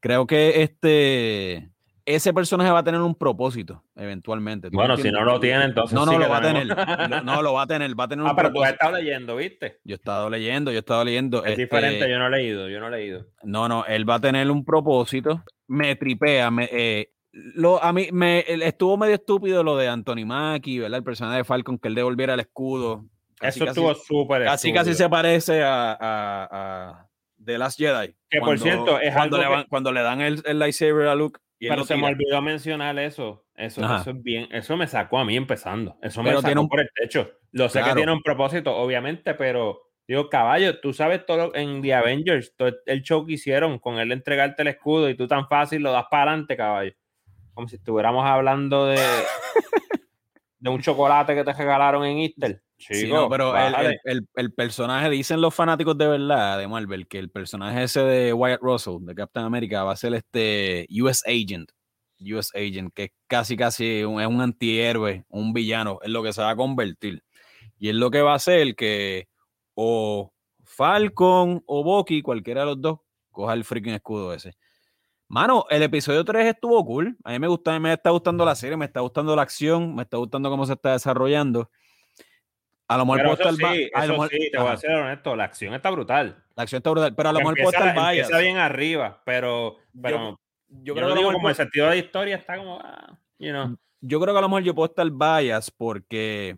Creo 0.00 0.26
que 0.26 0.62
este, 0.62 1.70
ese 2.06 2.32
personaje 2.32 2.70
va 2.70 2.78
a 2.78 2.84
tener 2.84 3.00
un 3.00 3.14
propósito, 3.14 3.84
eventualmente. 3.96 4.68
¿tú 4.70 4.76
me 4.76 4.82
Bueno, 4.82 4.96
si 4.96 5.10
no 5.10 5.24
lo 5.24 5.38
tiene, 5.38 5.64
entonces. 5.64 5.94
No, 5.94 6.06
no, 6.06 6.12
sí 6.12 6.18
lo 6.18 6.28
va 6.28 6.38
a 6.38 6.42
tener. 6.42 6.66
Lo- 6.66 7.22
No, 7.22 7.42
lo 7.42 7.52
va 7.52 7.62
a 7.62 7.66
tener. 7.66 7.98
Va 7.98 8.04
a 8.04 8.08
tener 8.08 8.24
un 8.24 8.30
Ah, 8.30 8.36
pero 8.36 8.52
tú 8.52 8.62
has 8.62 8.72
estado 8.72 8.96
leyendo, 8.96 9.36
¿viste? 9.36 9.80
Yo 9.84 9.94
he 9.94 9.96
estado 9.96 10.30
leyendo, 10.30 10.70
yo 10.70 10.78
he 10.78 10.80
estado 10.80 11.04
leyendo. 11.04 11.44
Es 11.44 11.50
este, 11.50 11.62
diferente, 11.62 12.10
yo 12.10 12.18
no 12.18 12.26
he 12.28 12.30
leído, 12.30 12.68
yo 12.68 12.80
no 12.80 12.88
he 12.88 12.90
leído. 12.90 13.26
No, 13.42 13.68
no, 13.68 13.84
él 13.84 14.08
va 14.08 14.14
a 14.16 14.20
tener 14.20 14.50
un 14.50 14.64
propósito. 14.64 15.42
Me 15.66 15.94
tripea. 15.96 16.50
Me, 16.50 16.68
eh, 16.72 17.12
lo, 17.32 17.82
a 17.82 17.92
mí 17.92 18.08
me 18.12 18.44
estuvo 18.64 18.96
medio 18.96 19.14
estúpido 19.14 19.62
lo 19.62 19.76
de 19.76 19.88
Anthony 19.88 20.24
Mackie, 20.24 20.80
¿verdad? 20.80 20.98
El 20.98 21.04
personaje 21.04 21.38
de 21.38 21.44
Falcon, 21.44 21.78
que 21.78 21.88
él 21.88 21.94
devolviera 21.94 22.34
el 22.34 22.40
escudo. 22.40 23.04
Casi, 23.40 23.58
Eso 23.58 23.68
estuvo 23.68 23.94
súper. 23.94 24.44
casi, 24.44 24.72
casi 24.72 24.94
se 24.94 25.08
parece 25.08 25.62
a, 25.62 25.92
a, 25.92 26.48
a 27.00 27.08
The 27.42 27.56
Last 27.58 27.78
Jedi. 27.78 28.14
Que, 28.28 28.38
por 28.40 28.58
cierto, 28.58 29.00
es 29.00 29.14
cuando, 29.14 29.38
algo 29.38 29.56
le, 29.56 29.62
que- 29.62 29.68
cuando 29.68 29.92
le 29.92 30.02
dan 30.02 30.20
el, 30.20 30.42
el 30.44 30.58
lightsaber 30.58 31.08
a 31.08 31.14
Luke. 31.14 31.40
Y 31.58 31.68
Pero 31.68 31.80
lo 31.80 31.86
se 31.86 31.96
me 31.96 32.06
olvidó 32.06 32.40
mencionar 32.42 32.98
eso. 32.98 33.44
Eso, 33.54 33.82
eso 33.82 34.10
es 34.10 34.22
bien, 34.22 34.48
eso 34.52 34.76
me 34.76 34.86
sacó 34.86 35.18
a 35.18 35.24
mí 35.24 35.36
empezando. 35.36 35.98
Eso 36.02 36.22
me 36.22 36.30
Pero 36.30 36.40
sacó 36.40 36.48
tiene 36.48 36.60
un- 36.60 36.68
por 36.68 36.80
el 36.80 36.88
techo. 36.94 37.30
Lo 37.52 37.68
sé 37.68 37.78
Claro. 37.80 37.94
que 37.94 37.96
tiene 37.98 38.12
un 38.12 38.22
propósito, 38.22 38.74
obviamente, 38.76 39.34
pero 39.34 39.82
digo, 40.08 40.28
caballo, 40.30 40.80
tú 40.80 40.92
sabes 40.92 41.24
todo 41.26 41.36
lo- 41.48 41.54
en 41.54 41.82
The 41.82 41.94
Avengers, 41.94 42.54
todo 42.56 42.70
el 42.86 43.02
show 43.02 43.26
que 43.26 43.34
hicieron 43.34 43.78
con 43.78 43.98
él 43.98 44.12
entregarte 44.12 44.62
el 44.62 44.68
escudo 44.68 45.08
y 45.10 45.14
tú 45.16 45.26
tan 45.28 45.46
fácil 45.48 45.82
lo 45.82 45.92
das 45.92 46.06
para 46.10 46.30
adelante, 46.32 46.56
caballo. 46.56 46.92
Como 47.54 47.68
si 47.68 47.76
estuviéramos 47.76 48.24
hablando 48.26 48.86
de, 48.86 48.96
de 50.58 50.70
un 50.70 50.80
chocolate 50.80 51.34
que 51.34 51.44
te 51.44 51.52
regalaron 51.52 52.04
en 52.04 52.18
Easter. 52.18 52.62
Sí, 52.80 53.08
no, 53.08 53.28
pero 53.28 53.48
el, 53.56 53.72
bájale. 53.72 54.00
el- 54.04 54.18
el- 54.18 54.28
el 54.36 54.52
personaje, 54.54 55.10
dicen 55.10 55.40
los 55.40 55.54
fanáticos 55.54 55.96
de 55.98 56.08
verdad 56.08 56.58
de 56.58 56.66
Marvel, 56.68 57.06
que 57.08 57.18
el 57.18 57.30
personaje 57.30 57.82
ese 57.84 58.00
de 58.00 58.32
Wyatt 58.32 58.60
Russell, 58.62 58.98
de 59.04 59.14
Captain 59.14 59.44
America, 59.46 59.84
va 59.84 59.92
a 59.92 59.96
ser 59.96 60.14
este 60.14 60.86
US 60.90 61.22
Agent. 61.26 61.70
US 62.20 62.50
Agent, 62.54 62.92
que 62.94 63.04
es 63.04 63.10
casi, 63.26 63.56
casi 63.56 64.02
un, 64.04 64.20
es 64.20 64.26
un 64.26 64.40
antihéroe, 64.40 65.24
un 65.28 65.52
villano, 65.52 65.98
es 66.02 66.10
lo 66.10 66.22
que 66.22 66.32
se 66.32 66.42
va 66.42 66.50
a 66.50 66.56
convertir. 66.56 67.22
Y 67.78 67.88
es 67.90 67.94
lo 67.94 68.10
que 68.10 68.22
va 68.22 68.32
a 68.32 68.36
hacer 68.36 68.74
que 68.76 69.28
o 69.74 70.32
Falcon 70.64 71.62
o 71.66 71.82
Bucky, 71.84 72.22
cualquiera 72.22 72.60
de 72.62 72.66
los 72.66 72.80
dos, 72.80 72.98
coja 73.30 73.54
el 73.54 73.64
freaking 73.64 73.94
escudo 73.94 74.34
ese. 74.34 74.52
Mano, 75.28 75.64
el 75.70 75.82
episodio 75.84 76.24
3 76.24 76.46
estuvo 76.46 76.84
cool. 76.84 77.16
A 77.24 77.30
mí 77.32 77.38
me 77.38 77.46
gusta, 77.48 77.78
me 77.78 77.92
está 77.92 78.10
gustando 78.10 78.44
la 78.44 78.56
serie, 78.56 78.76
me 78.76 78.86
está 78.86 79.00
gustando 79.00 79.36
la 79.36 79.42
acción, 79.42 79.94
me 79.94 80.02
está 80.02 80.16
gustando 80.16 80.50
cómo 80.50 80.66
se 80.66 80.72
está 80.72 80.92
desarrollando. 80.92 81.70
A 82.90 82.96
lo 82.98 83.06
mejor 83.06 83.20
eso 83.20 83.32
estar 83.48 83.54
sí, 83.74 83.90
a 83.94 84.06
lo 84.06 84.12
mejor- 84.14 84.28
sí, 84.30 84.48
te 84.50 84.58
voy 84.58 84.68
a 84.72 84.76
ser 84.76 84.90
honesto, 84.90 85.36
la 85.36 85.44
acción 85.44 85.74
está 85.74 85.90
brutal. 85.90 86.42
La 86.56 86.64
acción 86.64 86.78
está 86.78 86.90
brutal, 86.90 87.14
pero 87.14 87.28
a 87.28 87.32
lo 87.32 87.38
mejor 87.38 87.54
puede 87.54 87.68
estar 87.68 87.94
bias. 87.94 88.08
empieza 88.26 88.38
bien 88.38 88.56
arriba, 88.56 89.22
pero, 89.24 89.76
pero 90.02 90.38
Yo 90.68 90.82
yo, 90.82 90.94
creo 90.94 91.06
no 91.08 91.08
que 91.08 91.12
a 91.12 91.14
lo 91.14 91.20
digo 91.20 91.28
mejor 91.30 91.34
como 91.34 91.48
el 91.48 91.54
puede- 91.54 91.64
sentido 91.64 91.84
de 91.86 91.90
la 91.92 91.96
historia 91.96 92.36
está 92.36 92.56
como, 92.56 92.80
ah, 92.82 93.16
you 93.38 93.50
know. 93.50 93.76
yo 94.00 94.20
creo 94.20 94.34
que 94.34 94.38
a 94.38 94.42
lo 94.42 94.48
mejor 94.48 94.62
yo 94.64 94.74
puedo 94.74 94.88
estar 94.88 95.08
bias 95.08 95.70
porque 95.70 96.56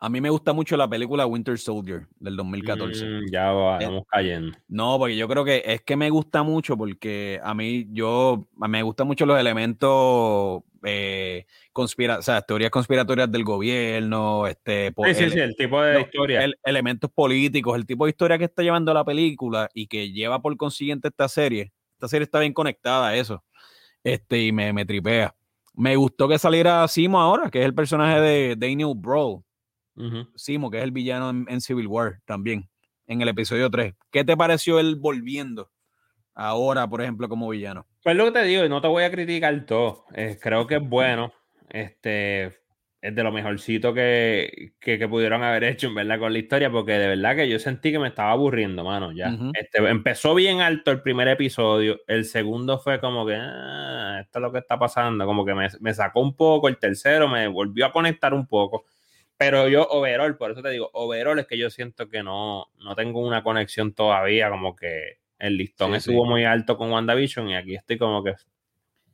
a 0.00 0.08
mí 0.08 0.20
me 0.20 0.30
gusta 0.30 0.52
mucho 0.52 0.76
la 0.76 0.88
película 0.88 1.24
Winter 1.26 1.56
Soldier 1.56 2.08
del 2.18 2.34
2014. 2.36 3.04
Mm, 3.06 3.30
ya 3.30 3.52
va, 3.52 3.78
Eh, 3.80 3.86
vamos 3.86 4.02
cayendo. 4.08 4.58
No, 4.66 4.98
porque 4.98 5.16
yo 5.16 5.28
creo 5.28 5.44
que 5.44 5.62
es 5.64 5.82
que 5.82 5.94
me 5.96 6.10
gusta 6.10 6.42
mucho 6.42 6.76
porque 6.76 7.38
a 7.44 7.54
mí 7.54 7.86
yo 7.92 8.48
me 8.56 8.82
gustan 8.82 9.06
mucho 9.06 9.24
los 9.24 9.38
elementos 9.38 10.62
eh, 10.84 11.46
conspira, 11.72 12.18
o 12.18 12.22
sea, 12.22 12.42
teorías 12.42 12.70
conspiratorias 12.70 13.30
del 13.30 13.44
gobierno, 13.44 14.46
este, 14.46 14.88
Sí, 14.88 15.14
sí, 15.14 15.22
ele- 15.24 15.30
sí, 15.32 15.38
el 15.40 15.56
tipo 15.56 15.80
de 15.82 15.94
no, 15.94 16.00
historia. 16.00 16.44
el- 16.44 16.56
elementos 16.64 17.10
políticos, 17.10 17.76
el 17.76 17.86
tipo 17.86 18.04
de 18.04 18.10
historia 18.10 18.38
que 18.38 18.44
está 18.44 18.62
llevando 18.62 18.92
la 18.94 19.04
película 19.04 19.68
y 19.74 19.86
que 19.86 20.10
lleva 20.12 20.40
por 20.42 20.56
consiguiente 20.56 21.08
esta 21.08 21.28
serie. 21.28 21.72
Esta 21.94 22.08
serie 22.08 22.24
está 22.24 22.40
bien 22.40 22.52
conectada 22.52 23.08
a 23.08 23.16
eso. 23.16 23.44
Este, 24.04 24.42
y 24.46 24.52
me, 24.52 24.72
me 24.72 24.84
tripea. 24.84 25.34
Me 25.74 25.96
gustó 25.96 26.28
que 26.28 26.38
saliera 26.38 26.86
Simo 26.88 27.20
ahora, 27.20 27.50
que 27.50 27.60
es 27.60 27.64
el 27.64 27.74
personaje 27.74 28.20
de 28.20 28.56
Daniel 28.56 28.92
Brawl. 28.96 29.42
Simo, 30.36 30.70
que 30.70 30.78
es 30.78 30.84
el 30.84 30.90
villano 30.90 31.30
en, 31.30 31.46
en 31.48 31.60
Civil 31.60 31.86
War 31.86 32.20
también, 32.24 32.68
en 33.06 33.22
el 33.22 33.28
episodio 33.28 33.70
3. 33.70 33.94
¿Qué 34.10 34.24
te 34.24 34.36
pareció 34.36 34.80
él 34.80 34.96
volviendo 34.96 35.70
ahora, 36.34 36.88
por 36.88 37.02
ejemplo, 37.02 37.28
como 37.28 37.48
villano? 37.48 37.86
Pues 38.02 38.16
lo 38.16 38.26
que 38.26 38.32
te 38.32 38.42
digo, 38.44 38.64
y 38.64 38.68
no 38.68 38.80
te 38.80 38.88
voy 38.88 39.04
a 39.04 39.10
criticar 39.10 39.64
todo. 39.66 40.04
eh, 40.14 40.38
creo 40.40 40.66
que 40.66 40.76
es 40.76 40.82
bueno. 40.82 41.32
Este 41.68 42.62
es 43.02 43.16
de 43.16 43.22
lo 43.24 43.32
mejorcito 43.32 43.92
que, 43.92 44.74
que, 44.78 44.96
que 44.96 45.08
pudieron 45.08 45.42
haber 45.42 45.64
hecho, 45.64 45.88
en 45.88 45.96
verdad, 45.96 46.20
con 46.20 46.32
la 46.32 46.38
historia, 46.38 46.70
porque 46.70 46.92
de 46.92 47.08
verdad 47.08 47.34
que 47.34 47.48
yo 47.48 47.58
sentí 47.58 47.90
que 47.90 47.98
me 47.98 48.06
estaba 48.08 48.30
aburriendo, 48.30 48.84
mano. 48.84 49.10
Ya. 49.12 49.36
Este, 49.54 49.78
empezó 49.88 50.36
bien 50.36 50.60
alto 50.60 50.92
el 50.92 51.02
primer 51.02 51.26
episodio. 51.26 52.00
El 52.06 52.24
segundo 52.24 52.78
fue 52.78 53.00
como 53.00 53.26
que, 53.26 53.34
ah, 53.36 54.20
esto 54.22 54.38
es 54.38 54.42
lo 54.42 54.52
que 54.52 54.58
está 54.60 54.78
pasando. 54.78 55.26
Como 55.26 55.44
que 55.44 55.54
me, 55.54 55.66
me 55.80 55.94
sacó 55.94 56.20
un 56.20 56.36
poco. 56.36 56.68
El 56.68 56.78
tercero 56.78 57.26
me 57.26 57.48
volvió 57.48 57.86
a 57.86 57.92
conectar 57.92 58.34
un 58.34 58.46
poco. 58.46 58.84
Pero 59.36 59.66
yo, 59.66 59.84
overall, 59.90 60.36
por 60.36 60.52
eso 60.52 60.62
te 60.62 60.70
digo, 60.70 60.88
overall 60.92 61.40
es 61.40 61.48
que 61.48 61.58
yo 61.58 61.70
siento 61.70 62.08
que 62.08 62.22
no, 62.22 62.66
no 62.78 62.94
tengo 62.94 63.26
una 63.26 63.42
conexión 63.42 63.92
todavía, 63.92 64.48
como 64.48 64.76
que 64.76 65.18
el 65.42 65.56
listón 65.58 65.90
Sí, 65.92 65.96
estuvo 65.98 66.24
sí. 66.24 66.30
muy 66.30 66.44
alto 66.44 66.76
con 66.78 66.90
WandaVision 66.92 67.48
y 67.50 67.56
aquí 67.56 67.74
estoy 67.74 67.98
como 67.98 68.22
que 68.24 68.34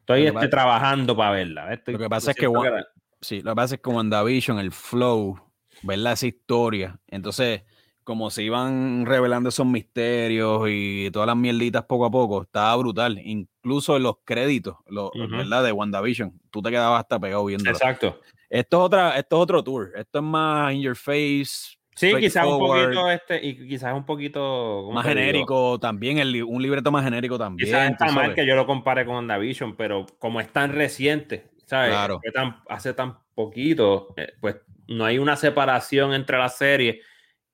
estoy 0.00 0.22
que 0.22 0.28
este, 0.28 0.48
trabajando 0.48 1.16
para 1.16 1.30
verla. 1.32 1.72
Estoy- 1.72 1.94
Lo 1.94 2.00
que 2.00 2.08
pasa 2.08 2.30
es 2.30 2.36
que 2.36 2.46
siento 2.46 2.60
Wa- 2.60 2.86
Sí, 3.20 3.42
lo 3.42 3.50
que 3.52 3.56
pasa 3.56 3.74
es 3.74 3.80
que 3.80 3.90
WandaVision, 3.90 4.58
el 4.60 4.70
flow, 4.70 5.40
¿verdad? 5.82 6.12
Esa 6.12 6.26
historia. 6.28 7.00
Entonces, 7.08 7.62
como 8.04 8.30
se 8.30 8.42
iban 8.44 9.04
revelando 9.06 9.48
esos 9.48 9.66
misterios 9.66 10.62
y 10.68 11.10
todas 11.10 11.26
las 11.26 11.36
mierditas 11.36 11.84
poco 11.84 12.06
a 12.06 12.10
poco, 12.10 12.42
estaba 12.42 12.74
brutal. 12.76 13.18
Incluso 13.22 13.96
en 13.96 14.04
los 14.04 14.18
créditos. 14.24 14.76
¿verdad? 15.14 15.64
De 15.64 15.72
WandaVision, 15.72 16.40
tú 16.50 16.62
te 16.62 16.70
quedabas 16.70 17.00
hasta 17.00 17.18
pegado 17.18 17.44
viendo. 17.46 17.68
Exacto. 17.68 18.20
Esto 18.48 18.78
es 18.78 18.82
otra, 18.84 19.18
esto 19.18 19.36
es 19.36 19.42
otro 19.42 19.64
tour. 19.64 19.92
Esto 19.96 20.18
es 20.20 20.24
más 20.24 20.72
in 20.74 20.80
your 20.82 20.96
face. 20.96 21.76
Sí, 21.98 22.14
quizás 22.16 22.46
un 22.46 22.60
poquito 22.60 23.10
este, 23.10 23.44
y 23.44 23.68
quizás 23.68 23.92
un 23.92 24.06
poquito 24.06 24.82
¿cómo 24.84 24.92
más 24.92 25.04
genérico 25.04 25.80
también, 25.80 26.18
el, 26.18 26.44
un 26.44 26.62
libreto 26.62 26.92
más 26.92 27.02
genérico 27.02 27.36
también. 27.36 27.66
Quizás 27.66 27.90
está 27.90 28.12
mal 28.12 28.34
que 28.36 28.46
yo 28.46 28.54
lo 28.54 28.66
compare 28.66 29.04
con 29.04 29.16
WandaVision, 29.16 29.74
pero 29.74 30.06
como 30.20 30.40
es 30.40 30.48
tan 30.52 30.72
reciente, 30.72 31.50
¿sabes? 31.66 31.90
Claro. 31.90 32.20
Que 32.22 32.30
tan- 32.30 32.62
hace 32.68 32.94
tan 32.94 33.18
poquito, 33.34 34.14
eh, 34.16 34.32
pues 34.40 34.58
no 34.86 35.04
hay 35.04 35.18
una 35.18 35.34
separación 35.34 36.14
entre 36.14 36.38
las 36.38 36.56
series 36.56 37.04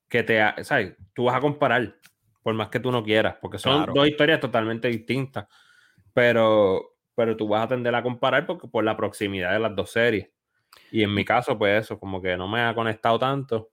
que 0.07 0.21
te, 0.21 0.39
¿sabes? 0.63 0.95
Tú 1.15 1.23
vas 1.23 1.35
a 1.37 1.41
comparar, 1.41 1.95
por 2.43 2.53
más 2.53 2.69
que 2.69 2.79
tú 2.79 2.91
no 2.91 3.03
quieras, 3.03 3.37
porque 3.41 3.57
son 3.57 3.77
Claro. 3.77 3.93
dos 3.95 4.07
historias 4.07 4.39
totalmente 4.39 4.87
distintas, 4.89 5.47
pero, 6.13 6.97
pero 7.15 7.35
tú 7.35 7.47
vas 7.47 7.63
a 7.63 7.69
tender 7.69 7.95
a 7.95 8.03
comparar 8.03 8.45
porque 8.45 8.67
por 8.67 8.83
la 8.83 8.95
proximidad 8.95 9.53
de 9.53 9.59
las 9.59 9.75
dos 9.75 9.89
series. 9.89 10.29
Y 10.91 11.01
en 11.01 11.11
mi 11.15 11.25
caso, 11.25 11.57
pues 11.57 11.83
eso, 11.85 11.99
como 11.99 12.21
que 12.21 12.37
no 12.37 12.47
me 12.47 12.61
ha 12.61 12.75
conectado 12.75 13.17
tanto. 13.17 13.71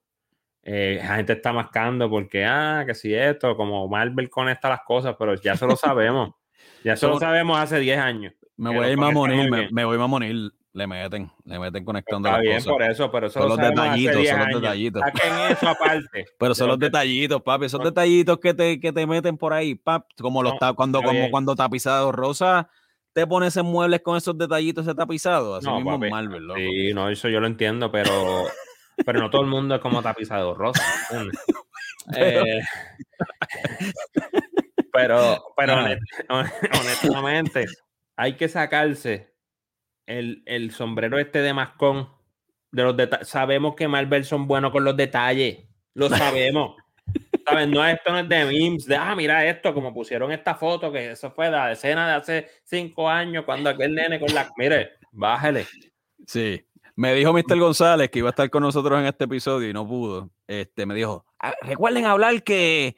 Eh, 0.65 1.01
la 1.03 1.17
gente 1.17 1.33
está 1.33 1.53
mascando 1.53 2.09
porque, 2.09 2.45
ah, 2.45 2.85
que 2.87 2.95
si 2.95 3.13
esto, 3.15 3.57
como 3.57 3.89
Marvel 3.89 4.31
conecta 4.31 4.69
las 4.69 4.81
cosas, 4.87 5.17
pero 5.19 5.35
ya 5.35 5.53
eso 5.55 5.67
lo 5.67 5.77
sabemos. 5.77 6.31
Ya 6.85 6.95
eso 6.95 7.09
lo 7.09 7.19
sabemos 7.21 7.59
hace 7.59 7.79
10 7.79 7.97
años. 7.99 8.33
Me 8.57 8.71
voy 8.75 8.87
a 8.87 8.91
ir 8.91 8.97
más 8.97 9.13
conecta 9.15 9.37
monil, 9.37 9.51
muy 9.51 9.61
me, 9.67 9.69
me 9.71 9.85
voy 9.85 10.01
a 10.03 10.07
monil. 10.07 10.53
Le 10.73 10.87
meten, 10.87 11.31
le 11.45 11.59
meten 11.59 11.85
conectando 11.85 12.29
Está 12.29 12.39
las 12.39 12.43
bien 12.43 12.57
cosas. 12.57 12.73
por 12.73 12.83
eso, 12.83 13.11
pero 13.13 13.27
eso 13.29 13.39
Son 13.41 13.43
lo 13.43 13.57
los 13.57 13.59
hace 13.59 13.69
detallitos, 13.71 14.17
10 14.17 14.31
son 14.31 14.39
los 14.51 14.61
detallitos. 14.63 15.03
Saquen 15.03 15.33
eso 15.51 15.69
aparte. 15.69 16.25
Pero 16.39 16.55
son 16.55 16.69
los 16.69 16.79
que- 16.79 16.85
detallitos, 16.87 17.43
papi. 17.43 17.67
Esos 17.67 17.85
detallitos 17.85 18.39
que 18.39 18.55
te, 18.55 18.81
que 18.81 18.93
te 18.93 19.07
meten 19.07 19.37
por 19.37 19.53
ahí, 19.53 19.75
pap. 19.77 20.07
Como 20.21 20.43
los 20.43 20.55
No, 20.55 20.59
ta- 20.59 20.73
cuando, 20.73 21.03
como 21.03 21.31
cuando 21.31 21.55
tapizado 21.55 22.11
rosa 22.11 22.69
te 23.13 23.27
pones 23.27 23.57
en 23.59 23.67
muebles 23.67 24.01
con 24.01 24.17
esos 24.17 24.37
detallitos 24.39 24.87
ese 24.87 24.95
tapizado. 24.97 25.57
Así 25.57 25.67
No, 25.67 25.77
mismo 25.77 25.99
papi, 26.01 26.11
Marvel, 26.11 26.43
loco. 26.47 26.59
Sí, 26.59 26.93
no, 26.95 27.09
eso 27.11 27.29
yo 27.29 27.39
lo 27.41 27.47
entiendo, 27.47 27.93
pero, 27.93 28.45
pero 29.05 29.21
no 29.21 29.31
todo 29.31 29.43
el 29.43 29.49
mundo 29.49 29.75
es 29.77 29.81
como 29.81 30.03
tapizado 30.03 30.55
rosa. 30.55 30.83
Eh, 32.17 32.61
pero, 34.93 35.43
pero 35.57 35.75
honest- 35.75 36.01
honestamente, 36.29 37.67
hay 38.17 38.35
que 38.37 38.49
sacarse 38.49 39.33
el, 40.07 40.43
el 40.47 40.73
sombrero 40.73 41.19
este 41.21 41.41
de 41.43 41.55
mascón 41.55 42.09
de 42.73 42.83
los. 42.83 42.97
Sabemos 43.29 43.75
que 43.77 43.87
Marvel 43.89 44.25
son 44.25 44.49
buenos 44.49 44.73
con 44.73 44.85
los 44.85 44.97
detalles. 44.97 45.61
Lo 45.95 46.09
sabemos. 46.11 46.77
¿Sabes? 47.47 47.69
No, 47.69 47.87
esto 47.87 48.11
no 48.13 48.19
es 48.21 48.29
de 48.29 48.45
memes, 48.45 48.87
de, 48.87 48.97
ah, 48.97 49.15
mira 49.17 49.45
esto, 49.47 49.75
como 49.75 49.93
pusieron 49.93 50.31
esta 50.33 50.55
foto, 50.55 50.93
que 50.93 51.13
eso 51.13 51.31
fue 51.31 51.51
la 51.51 51.73
escena 51.73 52.09
de 52.09 52.15
hace 52.15 52.49
cinco 52.65 53.09
años, 53.09 53.45
cuando 53.45 53.71
aquel 53.71 53.95
nene 53.95 54.21
con 54.21 54.33
la... 54.35 54.49
Mire, 54.57 54.93
bájale. 55.11 55.67
Sí. 56.27 56.65
Me 56.95 57.15
dijo 57.15 57.33
Mr. 57.33 57.59
González 57.59 58.11
que 58.11 58.19
iba 58.19 58.29
a 58.29 58.31
estar 58.31 58.51
con 58.51 58.63
nosotros 58.63 58.99
en 59.01 59.07
este 59.07 59.25
episodio 59.25 59.69
y 59.69 59.73
no 59.73 59.87
pudo. 59.87 60.31
Este, 60.47 60.85
me 60.87 60.95
dijo, 60.95 61.25
"Ah, 61.39 61.55
recuerden 61.63 62.05
hablar 62.05 62.43
que 62.43 62.97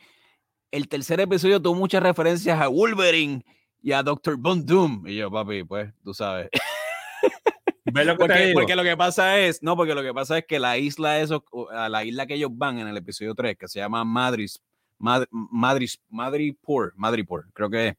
el 0.72 0.88
tercer 0.88 1.20
episodio 1.20 1.62
tuvo 1.62 1.74
muchas 1.76 2.02
referencias 2.02 2.60
a 2.60 2.68
Wolverine 2.68 3.44
y 3.80 3.92
a 3.92 4.02
Doctor 4.02 4.36
Von 4.36 4.66
Doom. 4.66 5.06
Y 5.06 5.16
yo, 5.16 5.30
papi, 5.30 5.62
pues, 5.64 5.92
tú 6.02 6.12
sabes. 6.14 6.48
¿Ves 7.84 8.06
lo 8.06 8.16
que 8.16 8.24
te 8.24 8.28
Porque, 8.28 8.46
digo? 8.46 8.60
porque 8.60 8.76
lo 8.76 8.82
que 8.82 8.96
pasa 8.96 9.38
es, 9.38 9.62
no, 9.62 9.76
porque 9.76 9.94
lo 9.94 10.02
que 10.02 10.12
pasa 10.14 10.38
es 10.38 10.46
que 10.46 10.58
la 10.58 10.78
isla, 10.78 11.20
eso, 11.20 11.44
a 11.70 11.88
la 11.88 12.02
isla 12.04 12.26
que 12.26 12.34
ellos 12.34 12.50
van 12.52 12.78
en 12.78 12.88
el 12.88 12.96
episodio 12.96 13.34
3, 13.34 13.56
que 13.58 13.68
se 13.68 13.78
llama 13.78 14.04
Madris, 14.04 14.60
Mad 14.98 15.24
Madrid, 15.30 15.90
Madripoor, 16.08 16.94
Madripoor, 16.96 17.46
creo 17.52 17.68
que 17.70 17.88
es. 17.88 17.94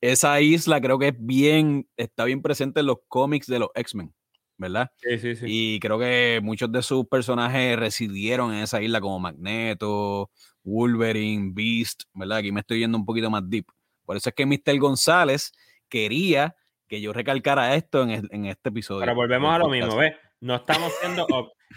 Esa 0.00 0.40
isla 0.40 0.80
creo 0.80 0.98
que 0.98 1.08
es 1.08 1.14
bien, 1.18 1.86
está 1.96 2.24
bien 2.24 2.42
presente 2.42 2.80
en 2.80 2.86
los 2.86 2.98
cómics 3.08 3.46
de 3.48 3.58
los 3.58 3.68
X-Men, 3.74 4.14
¿verdad? 4.56 4.90
Sí, 4.96 5.18
sí, 5.18 5.36
sí. 5.36 5.44
Y 5.48 5.80
creo 5.80 5.98
que 5.98 6.40
muchos 6.42 6.70
de 6.72 6.82
sus 6.82 7.06
personajes 7.06 7.78
residieron 7.78 8.52
en 8.54 8.62
esa 8.62 8.80
isla 8.82 9.00
como 9.00 9.18
Magneto, 9.20 10.30
Wolverine, 10.62 11.50
Beast, 11.54 12.04
¿verdad? 12.14 12.38
Aquí 12.38 12.52
me 12.52 12.60
estoy 12.60 12.80
yendo 12.80 12.98
un 12.98 13.04
poquito 13.04 13.30
más 13.30 13.42
deep. 13.48 13.66
Por 14.04 14.16
eso 14.16 14.28
es 14.30 14.34
que 14.34 14.46
Mr. 14.46 14.78
González 14.78 15.52
quería 15.88 16.54
que 16.88 17.00
yo 17.00 17.12
recalcara 17.12 17.74
esto 17.74 18.02
en, 18.02 18.10
el- 18.10 18.28
en 18.30 18.46
este 18.46 18.68
episodio. 18.68 19.00
Pero 19.00 19.14
volvemos 19.14 19.54
a 19.54 19.58
lo 19.58 19.68
mismo, 19.68 19.96
¿ves? 19.96 20.14
No 20.40 20.56
estamos 20.56 20.92
siendo. 21.00 21.26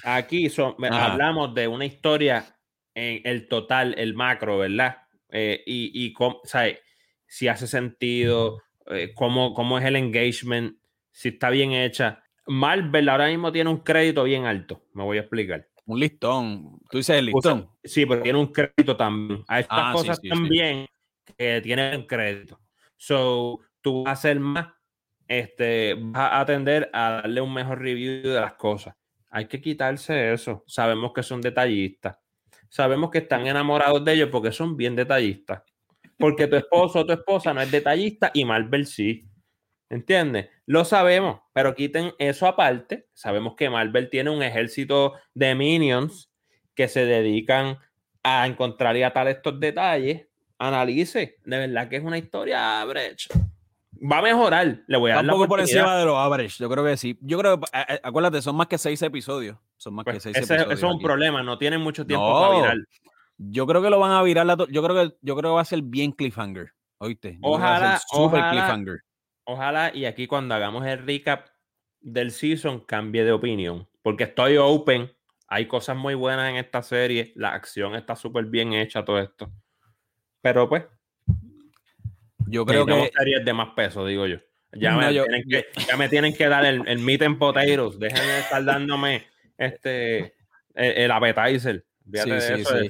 Aquí 0.03 0.49
son- 0.49 0.75
hablamos 0.91 1.53
de 1.53 1.67
una 1.67 1.85
historia 1.85 2.57
en 2.93 3.21
el 3.25 3.47
total, 3.47 3.95
el 3.97 4.13
macro, 4.15 4.57
¿verdad? 4.57 4.97
Eh, 5.29 5.63
y, 5.65 5.91
y 5.93 6.13
cómo- 6.13 6.39
¿sabes? 6.43 6.79
si 7.29 7.49
hace 7.49 7.67
sentido, 7.67 8.61
eh, 8.89 9.11
cómo, 9.13 9.53
cómo 9.53 9.77
es 9.77 9.83
el 9.85 9.97
engagement, 9.97 10.77
si 11.11 11.29
está 11.29 11.49
bien 11.49 11.73
hecha. 11.73 12.23
Marvel 12.47 13.09
ahora 13.09 13.27
mismo 13.27 13.51
tiene 13.51 13.69
un 13.69 13.77
crédito 13.77 14.23
bien 14.23 14.45
alto, 14.45 14.83
me 14.93 15.03
voy 15.03 15.17
a 15.17 15.21
explicar. 15.21 15.67
Un 15.85 15.99
listón. 15.99 16.79
Tú 16.89 16.97
dices 16.97 17.17
el 17.17 17.27
listón. 17.27 17.69
sí, 17.83 18.05
pero 18.05 18.21
tiene 18.21 18.39
un 18.39 18.47
crédito 18.47 18.97
también. 18.97 19.43
A 19.47 19.59
estas 19.61 19.77
Ah, 19.79 19.91
sí, 19.91 19.97
cosas 19.97 20.17
sí, 20.17 20.21
sí. 20.23 20.29
también 20.29 20.85
que 21.37 21.61
tienen 21.61 22.05
crédito. 22.05 22.59
So, 22.97 23.59
tú 23.81 24.03
vas 24.03 24.09
a 24.09 24.13
hacer 24.13 24.39
más, 24.39 24.67
este, 25.27 25.95
vas 25.97 26.31
a 26.33 26.39
atender 26.41 26.89
a 26.93 27.11
darle 27.21 27.39
un 27.41 27.53
mejor 27.53 27.79
review 27.79 28.21
de 28.33 28.39
las 28.41 28.53
cosas. 28.53 28.95
Hay 29.29 29.45
que 29.47 29.61
quitarse 29.61 30.33
eso. 30.33 30.63
Sabemos 30.67 31.13
que 31.13 31.23
son 31.23 31.39
detallistas. 31.41 32.17
Sabemos 32.69 33.09
que 33.09 33.19
están 33.19 33.47
enamorados 33.47 34.03
de 34.03 34.13
ellos 34.13 34.29
porque 34.31 34.51
son 34.51 34.75
bien 34.75 34.95
detallistas. 34.95 35.63
Porque 36.17 36.47
tu 36.47 36.55
esposo 36.57 36.99
o 36.99 37.05
tu 37.05 37.13
esposa 37.13 37.53
no 37.53 37.61
es 37.61 37.71
detallista 37.71 38.31
y 38.33 38.43
Marvel 38.43 38.85
sí. 38.87 39.25
¿Entiendes? 39.89 40.49
Lo 40.67 40.83
sabemos, 40.85 41.39
pero 41.53 41.73
quiten 41.73 42.11
eso 42.19 42.45
aparte. 42.45 43.07
Sabemos 43.13 43.55
que 43.55 43.69
Marvel 43.69 44.09
tiene 44.09 44.29
un 44.29 44.43
ejército 44.43 45.13
de 45.33 45.55
minions 45.55 46.29
que 46.75 46.87
se 46.89 47.05
dedican 47.05 47.79
a 48.21 48.45
encontrar 48.45 48.95
y 48.97 49.03
atar 49.03 49.27
estos 49.29 49.59
detalles. 49.59 50.27
Analice. 50.59 51.37
De 51.45 51.57
verdad 51.57 51.87
que 51.87 51.95
es 51.97 52.03
una 52.03 52.17
historia 52.17 52.83
brecha. 52.85 53.29
Va 53.99 54.19
a 54.19 54.21
mejorar. 54.21 54.79
Le 54.87 54.97
voy 54.97 55.11
a 55.11 55.15
dar 55.15 55.23
un 55.25 55.31
poco 55.31 55.47
por 55.47 55.59
encima 55.59 55.95
de 55.97 56.05
los 56.05 56.17
average. 56.17 56.57
Yo 56.59 56.69
creo 56.69 56.83
que 56.83 56.97
sí. 56.97 57.17
Yo 57.21 57.37
creo 57.39 57.59
que, 57.59 57.67
acuérdate, 58.03 58.41
son 58.41 58.55
más 58.55 58.67
que 58.67 58.77
seis 58.77 59.01
episodios. 59.01 59.57
Son 59.77 59.93
más 59.93 60.03
que 60.05 60.11
Pues 60.11 60.23
seis 60.23 60.35
ese- 60.35 60.53
episodios. 60.55 60.77
eso 60.77 60.87
es 60.87 60.91
un 60.91 60.97
aquí. 60.97 61.05
problema. 61.05 61.43
No 61.43 61.57
tienen 61.57 61.79
mucho 61.81 62.05
tiempo 62.05 62.27
No. 62.27 62.39
para 62.41 62.55
virar. 62.59 62.77
Yo 63.37 63.65
creo 63.67 63.81
que 63.81 63.89
lo 63.89 63.99
van 63.99 64.11
a 64.11 64.21
virar. 64.23 64.45
La 64.45 64.57
yo, 64.69 64.83
creo 64.83 64.95
que, 64.95 65.15
yo 65.21 65.35
creo 65.35 65.51
que 65.51 65.55
va 65.55 65.61
a 65.61 65.65
ser 65.65 65.81
bien 65.83 66.11
cliffhanger. 66.11 66.73
¿Oíste? 66.97 67.33
Yo 67.33 67.39
Ojalá- 67.43 67.99
super 68.09 68.39
ojalá- 68.39 68.51
cliffhanger. 68.51 68.99
Ojalá 69.49 69.91
y 69.95 70.03
aquí 70.03 70.27
cuando 70.27 70.53
hagamos 70.55 70.85
el 70.85 71.05
recap 71.05 71.47
del 72.01 72.31
season 72.31 72.81
cambie 72.81 73.23
de 73.23 73.31
opinión. 73.31 73.87
Porque 74.01 74.25
estoy 74.25 74.57
open. 74.57 75.09
Hay 75.47 75.67
cosas 75.67 75.95
muy 75.95 76.15
buenas 76.15 76.49
en 76.49 76.57
esta 76.57 76.81
serie. 76.83 77.31
La 77.35 77.53
acción 77.53 77.95
está 77.95 78.17
súper 78.17 78.43
bien 78.43 78.73
hecha, 78.73 79.05
todo 79.05 79.19
esto. 79.19 79.49
Pero 80.41 80.67
pues, 80.67 80.83
Yo 82.45 82.65
creo 82.65 82.85
que. 82.85 83.09
series 83.17 83.45
de 83.45 83.53
más 83.53 83.69
peso, 83.69 84.05
digo 84.05 84.27
yo. 84.27 84.37
Ya, 84.73 84.91
No, 84.91 84.99
me, 84.99 85.13
yo- 85.13 85.23
tienen 85.23 85.43
que, 85.49 85.65
ya 85.87 85.95
me 85.95 86.09
tienen 86.09 86.33
que 86.35 86.47
dar 86.49 86.65
el, 86.65 86.85
el 86.85 86.99
meat 86.99 87.21
and 87.21 87.39
potatoes. 87.39 87.97
Dejen 87.97 88.19
de 88.27 88.39
estar 88.39 88.65
dándome 88.65 89.27
este, 89.57 90.35
el, 90.75 90.91
el 90.91 91.11
appetizer. 91.11 91.85
Sí, 92.13 92.41
sí, 92.41 92.65
sí. 92.65 92.89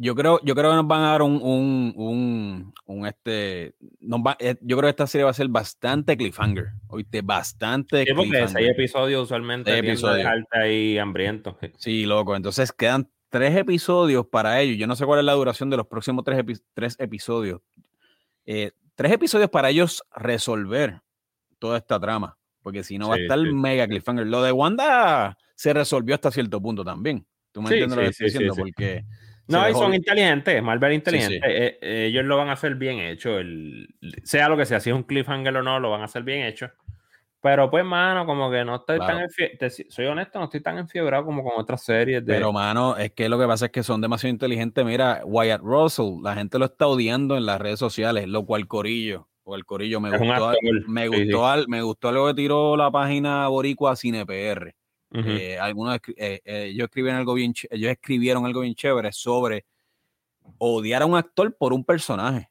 Yo 0.00 0.14
creo, 0.14 0.38
yo 0.44 0.54
creo 0.54 0.70
que 0.70 0.76
nos 0.76 0.86
van 0.86 1.02
a 1.02 1.10
dar 1.10 1.22
un, 1.22 1.40
un, 1.42 1.92
un, 1.96 2.72
un, 2.86 3.06
este. 3.06 3.74
nos 4.00 4.20
va- 4.20 4.36
eh, 4.38 4.54
yo 4.60 4.76
creo 4.76 4.86
que 4.86 4.90
esta 4.90 5.08
serie 5.08 5.24
va 5.24 5.30
a 5.30 5.34
ser 5.34 5.48
bastante 5.48 6.16
cliffhanger. 6.16 6.68
Oíste, 6.86 7.20
bastante 7.22 8.04
Sí, 8.04 8.12
porque 8.14 8.30
cliffhanger. 8.30 8.48
seis 8.60 8.70
episodios 8.70 9.24
usualmente 9.24 9.72
Seis 9.72 9.82
episodios. 9.82 10.18
dejarte 10.18 10.58
ahí 10.58 10.98
hambriento. 10.98 11.58
Sí, 11.78 12.06
loco. 12.06 12.36
Entonces 12.36 12.70
quedan 12.72 13.10
tres 13.28 13.56
episodios 13.56 14.24
para 14.28 14.60
ellos. 14.60 14.78
Yo 14.78 14.86
no 14.86 14.94
sé 14.94 15.04
cuál 15.04 15.18
es 15.18 15.24
la 15.24 15.32
duración 15.32 15.68
de 15.68 15.76
los 15.78 15.86
próximos 15.88 16.24
tres, 16.24 16.38
epi- 16.38 16.62
tres 16.74 16.94
episodios. 17.00 17.60
Eh, 18.46 18.70
tres 18.94 19.10
episodios 19.12 19.50
para 19.50 19.68
ellos 19.70 20.04
resolver 20.14 21.00
toda 21.58 21.76
esta 21.78 21.98
trama. 21.98 22.38
Porque 22.62 22.84
si 22.84 22.98
no 22.98 23.08
va 23.08 23.16
a 23.16 23.18
estar 23.18 23.38
sí. 23.40 23.52
mega 23.52 23.88
cliffhanger. 23.88 24.26
Lo 24.28 24.42
de 24.42 24.52
Wanda 24.52 25.36
se 25.56 25.72
resolvió 25.72 26.14
hasta 26.14 26.30
cierto 26.30 26.62
punto 26.62 26.84
también. 26.84 27.26
¿Tú 27.50 27.62
me 27.62 27.70
entiendes 27.70 27.96
lo 27.96 28.02
que 28.04 28.08
estoy 28.10 28.26
diciendo? 28.26 28.54
Porque. 28.56 29.04
No, 29.48 29.68
y 29.68 29.72
son 29.72 29.94
inteligentes, 29.94 30.62
Marvel 30.62 30.92
es 30.92 31.02
Sí, 31.04 31.10
sí. 31.10 31.16
inteligente. 31.16 31.66
eh, 31.66 31.78
eh, 31.80 32.06
ellos 32.06 32.24
lo 32.24 32.36
van 32.36 32.48
a 32.50 32.52
hacer 32.52 32.74
bien 32.74 32.98
hecho. 33.00 33.38
El, 33.38 33.88
sea 34.24 34.48
lo 34.48 34.56
que 34.56 34.66
sea, 34.66 34.78
si 34.80 34.90
es 34.90 34.96
un 34.96 35.02
cliffhanger 35.04 35.56
o 35.56 35.62
no, 35.62 35.80
lo 35.80 35.90
van 35.90 36.02
a 36.02 36.04
hacer 36.04 36.22
bien 36.22 36.44
hecho. 36.44 36.70
Pero 37.40 37.70
pues, 37.70 37.84
mano, 37.84 38.26
como 38.26 38.50
que 38.50 38.64
no 38.64 38.76
estoy 38.76 38.98
Claro. 38.98 39.18
tan 39.18 39.24
enfie- 39.28 39.56
te- 39.58 39.70
soy 39.90 40.06
honesto, 40.06 40.38
no 40.40 40.46
estoy 40.46 40.60
tan 40.60 40.76
enfiebrado 40.76 41.24
como 41.24 41.44
con 41.44 41.52
otras 41.56 41.84
series 41.84 42.24
de. 42.26 42.32
Pero, 42.34 42.52
mano, 42.52 42.96
es 42.96 43.12
que 43.12 43.28
lo 43.28 43.38
que 43.38 43.46
pasa 43.46 43.66
es 43.66 43.70
que 43.72 43.82
son 43.84 44.00
demasiado 44.00 44.32
inteligentes. 44.32 44.84
Mira, 44.84 45.22
Wyatt 45.24 45.60
Russell, 45.62 46.16
la 46.22 46.34
gente 46.34 46.58
lo 46.58 46.64
está 46.64 46.88
odiando 46.88 47.36
en 47.36 47.46
las 47.46 47.60
redes 47.60 47.78
sociales, 47.78 48.26
lo 48.26 48.44
cual 48.44 48.66
Corillo. 48.66 49.28
O 49.44 49.54
el 49.54 49.64
Corillo 49.64 49.98
me 50.00 50.10
Es 50.14 50.18
gustó, 50.18 50.48
actor, 50.48 50.88
me 50.88 51.08
sí, 51.08 51.08
gustó, 51.24 51.46
al- 51.46 51.68
me 51.68 51.80
gustó 51.80 52.08
algo 52.10 52.26
que 52.26 52.34
tiró 52.34 52.76
la 52.76 52.90
página 52.90 53.48
Boricua 53.48 53.94
Cine 53.96 54.26
Eh, 55.12 55.58
algunos 55.58 55.96
eh, 56.16 56.40
eh, 56.44 56.64
ellos 56.70 56.84
escribieron 56.84 57.18
algo 57.20 57.34
bien, 57.34 57.54
ellos 57.70 57.90
escribieron 57.90 58.44
algo 58.46 58.60
bien 58.60 58.74
chévere 58.74 59.10
sobre 59.12 59.64
odiar 60.58 61.02
a 61.02 61.06
un 61.06 61.16
actor 61.16 61.56
por 61.56 61.72
un 61.72 61.84
personaje. 61.84 62.50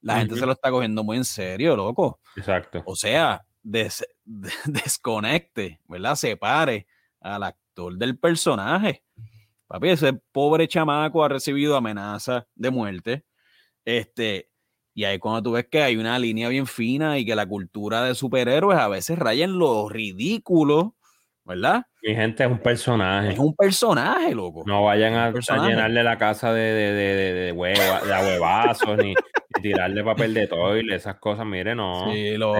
La 0.00 0.14
gente 0.20 0.34
se 0.36 0.46
lo 0.46 0.52
está 0.52 0.70
cogiendo 0.70 1.02
muy 1.02 1.16
en 1.16 1.24
serio, 1.24 1.74
loco. 1.76 2.20
Exacto. 2.36 2.82
O 2.86 2.94
sea, 2.94 3.44
des- 3.62 4.06
de- 4.24 4.50
desconecte, 4.66 5.80
¿verdad? 5.88 6.14
Separe 6.14 6.86
al 7.20 7.42
actor 7.42 7.96
del 7.96 8.18
personaje. 8.18 9.02
Papi, 9.66 9.88
ese 9.88 10.12
pobre 10.30 10.68
chamaco 10.68 11.24
ha 11.24 11.28
recibido 11.28 11.76
amenazas 11.76 12.44
de 12.54 12.70
muerte. 12.70 13.24
Este, 13.84 14.50
y 14.94 15.04
ahí 15.04 15.18
cuando 15.18 15.42
tú 15.42 15.52
ves 15.52 15.66
que 15.68 15.82
hay 15.82 15.96
una 15.96 16.18
línea 16.18 16.48
bien 16.48 16.66
fina 16.66 17.18
y 17.18 17.26
que 17.26 17.34
la 17.34 17.46
cultura 17.46 18.02
de 18.04 18.14
superhéroes 18.14 18.78
a 18.78 18.88
veces 18.88 19.18
raya 19.18 19.44
en 19.44 19.58
lo 19.58 19.88
ridículo, 19.88 20.94
¿verdad? 21.46 21.82
Mi 22.02 22.14
gente 22.14 22.44
es 22.44 22.50
un 22.50 22.58
personaje. 22.58 23.30
Es 23.32 23.38
un 23.38 23.54
personaje, 23.54 24.34
loco. 24.34 24.64
No 24.66 24.84
vayan 24.84 25.14
a, 25.14 25.30
llenarle 25.32 26.02
la 26.02 26.18
casa 26.18 26.52
de, 26.52 26.60
de, 26.60 26.92
de, 26.92 27.32
de, 27.32 27.52
hueva- 27.52 28.00
de 28.02 28.26
huevazos 28.32 28.98
ni, 28.98 29.14
ni 29.56 29.62
tirarle 29.62 30.04
papel 30.04 30.34
de 30.34 30.46
toile, 30.48 30.94
esas 30.96 31.16
cosas. 31.16 31.46
Mire, 31.46 31.74
no. 31.74 32.12
Sí, 32.12 32.36
loco, 32.36 32.58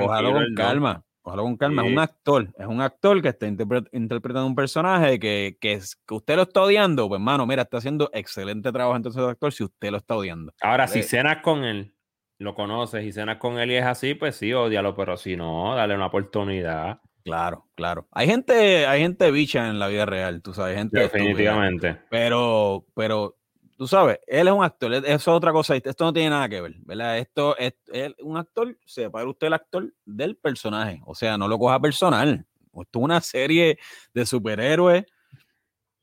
ojalá- 0.00 0.32
con 0.32 0.54
calma. 0.54 1.02
Ojalá 1.22 1.42
con 1.42 1.56
calma. 1.56 1.84
Es 1.84 1.92
un 1.92 1.98
actor. 1.98 2.48
Es 2.58 2.66
un 2.66 2.80
actor 2.80 3.20
que 3.20 3.28
está 3.28 3.46
interpre- 3.48 3.88
interpretando 3.92 4.46
un 4.46 4.54
personaje 4.54 5.18
que, 5.18 5.56
que, 5.60 5.72
es- 5.74 5.96
que 6.06 6.14
usted 6.14 6.36
lo 6.36 6.42
está 6.42 6.62
odiando. 6.62 7.08
Pues, 7.08 7.20
mano, 7.20 7.46
mira, 7.46 7.62
está 7.62 7.78
haciendo 7.78 8.10
excelente 8.12 8.70
trabajo 8.72 8.96
entonces 8.96 9.22
el 9.22 9.28
actor 9.30 9.52
si 9.52 9.64
usted 9.64 9.90
lo 9.90 9.96
está 9.98 10.16
odiando. 10.16 10.52
Ahora, 10.60 10.86
si 10.86 11.02
cenas 11.02 11.38
con 11.38 11.64
él, 11.64 11.94
lo 12.38 12.54
conoces 12.54 13.04
y 13.04 13.12
cenas 13.12 13.38
con 13.38 13.58
él 13.58 13.70
y 13.72 13.76
es 13.76 13.84
así, 13.84 14.14
pues 14.14 14.36
sí, 14.36 14.52
odialo, 14.52 14.94
pero 14.94 15.16
si 15.16 15.36
no, 15.36 15.74
dale 15.74 15.94
una 15.96 16.06
oportunidad. 16.06 17.00
Claro, 17.26 17.66
claro. 17.74 18.06
Hay 18.12 18.28
gente, 18.28 18.86
hay 18.86 19.02
gente 19.02 19.32
bicha 19.32 19.68
en 19.68 19.80
la 19.80 19.88
vida 19.88 20.06
real, 20.06 20.42
tú 20.42 20.54
sabes, 20.54 20.76
gente 20.76 21.02
estúpida. 21.02 21.24
Definitivamente. 21.24 22.00
Pero, 22.08 22.86
pero, 22.94 23.36
tú 23.76 23.88
sabes, 23.88 24.20
él 24.28 24.46
es 24.46 24.54
un 24.54 24.62
actor, 24.62 24.94
eso 24.94 25.08
es 25.08 25.26
otra 25.26 25.50
cosa, 25.50 25.74
esto 25.74 26.04
no 26.04 26.12
tiene 26.12 26.30
nada 26.30 26.48
que 26.48 26.60
ver, 26.60 26.76
¿verdad? 26.84 27.18
Esto 27.18 27.56
es, 27.58 27.74
un 28.20 28.36
actor, 28.36 28.78
separa 28.86 29.28
usted 29.28 29.48
el 29.48 29.54
actor 29.54 29.92
del 30.04 30.36
personaje, 30.36 31.02
o 31.04 31.16
sea, 31.16 31.36
no 31.36 31.48
lo 31.48 31.58
coja 31.58 31.80
personal. 31.80 32.46
Esto 32.80 32.98
es 33.00 33.04
una 33.04 33.20
serie 33.20 33.76
de 34.14 34.24
superhéroes 34.24 35.04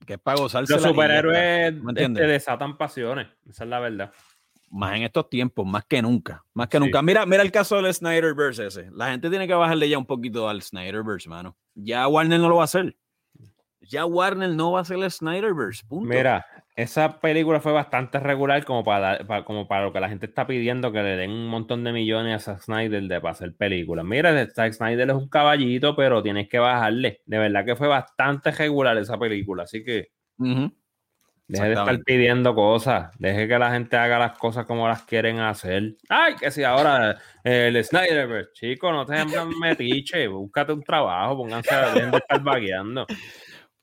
que 0.06 0.16
es 0.16 0.20
para 0.20 0.42
gozarse. 0.42 0.74
Los 0.74 0.82
superhéroes 0.82 1.74
¿me 1.82 1.94
este, 1.96 2.28
desatan 2.28 2.78
pasiones, 2.78 3.28
esa 3.50 3.64
es 3.64 3.70
la 3.70 3.80
verdad. 3.80 4.12
Más 4.76 4.96
en 4.96 5.04
estos 5.04 5.30
tiempos, 5.30 5.68
más 5.68 5.86
que 5.86 6.02
nunca, 6.02 6.44
más 6.56 6.68
que 6.68 6.78
Sí. 6.78 6.84
nunca. 6.84 7.02
Mira, 7.04 7.26
mira 7.28 7.44
el 7.44 7.52
caso 7.52 7.80
del 7.80 7.94
Snyderverse 7.94 8.66
ese. 8.66 8.90
La 8.92 9.12
gente 9.12 9.30
tiene 9.30 9.48
que 9.48 9.54
bajarle 9.54 9.88
ya 9.88 10.00
un 10.00 10.06
poquito 10.08 10.50
al 10.50 10.64
Snyderverse, 10.64 11.30
mano. 11.30 11.56
Ya 11.76 12.08
Warner 12.08 12.40
no 12.40 12.50
lo 12.50 12.56
va 12.56 12.64
a 12.64 12.66
hacer. 12.66 12.96
Ya 13.82 14.06
Warner 14.06 14.50
no 14.50 14.72
va 14.72 14.80
a 14.80 14.82
hacer 14.82 14.98
el 14.98 15.12
Snyderverse, 15.12 15.86
punto. 15.86 16.08
Mira, 16.10 16.46
esa 16.76 17.20
película 17.20 17.60
fue 17.60 17.72
bastante 17.74 18.20
regular 18.20 18.64
como 18.66 18.84
para, 18.84 19.44
como 19.44 19.68
para 19.68 19.84
lo 19.84 19.94
que 19.94 20.00
la 20.00 20.10
gente 20.10 20.26
está 20.26 20.48
pidiendo, 20.48 20.92
que 20.92 21.04
le 21.04 21.18
den 21.18 21.30
un 21.32 21.48
montón 21.50 21.84
de 21.84 21.92
millones 21.92 22.48
a 22.48 22.54
Zack 22.56 22.62
Snyder 22.64 23.04
de, 23.04 23.22
para 23.22 23.34
hacer 23.34 23.54
películas. 23.56 24.06
Mira, 24.06 24.48
Zack 24.56 24.74
Snyder 24.74 25.08
es 25.10 25.16
un 25.16 25.28
caballito, 25.30 25.96
pero 25.96 26.24
tienes 26.24 26.48
que 26.50 26.58
bajarle. 26.60 27.22
De 27.26 27.38
verdad 27.38 27.64
que 27.66 27.76
fue 27.76 27.88
bastante 27.90 28.50
regular 28.52 28.98
esa 28.98 29.20
película, 29.20 29.64
así 29.64 29.84
que. 29.84 30.08
Deje 31.48 31.66
de 31.66 31.74
estar 31.74 32.00
pidiendo 32.04 32.56
cosas. 32.56 33.12
Deje 33.20 33.48
que 33.48 33.60
la 33.60 33.72
gente 33.72 33.98
haga 33.98 34.20
las 34.20 34.38
cosas 34.38 34.66
como 34.66 34.88
las 34.88 35.04
quieren 35.04 35.40
hacer. 35.40 35.96
Ay, 36.10 36.36
que 36.36 36.52
si 36.52 36.64
ahora 36.64 37.18
eh, 37.44 37.68
el 37.68 37.84
Snyder, 37.84 38.50
chico, 38.54 38.92
no 38.92 39.06
te 39.06 39.16
en 39.18 39.60
metiche, 39.60 40.28
búscate 40.28 40.74
un 40.74 40.84
trabajo, 40.84 41.38
pónganse 41.38 41.74
a 41.74 41.94
dejen 41.94 42.12
de 42.12 42.18
estar 42.18 42.42
vagueando. 42.42 43.06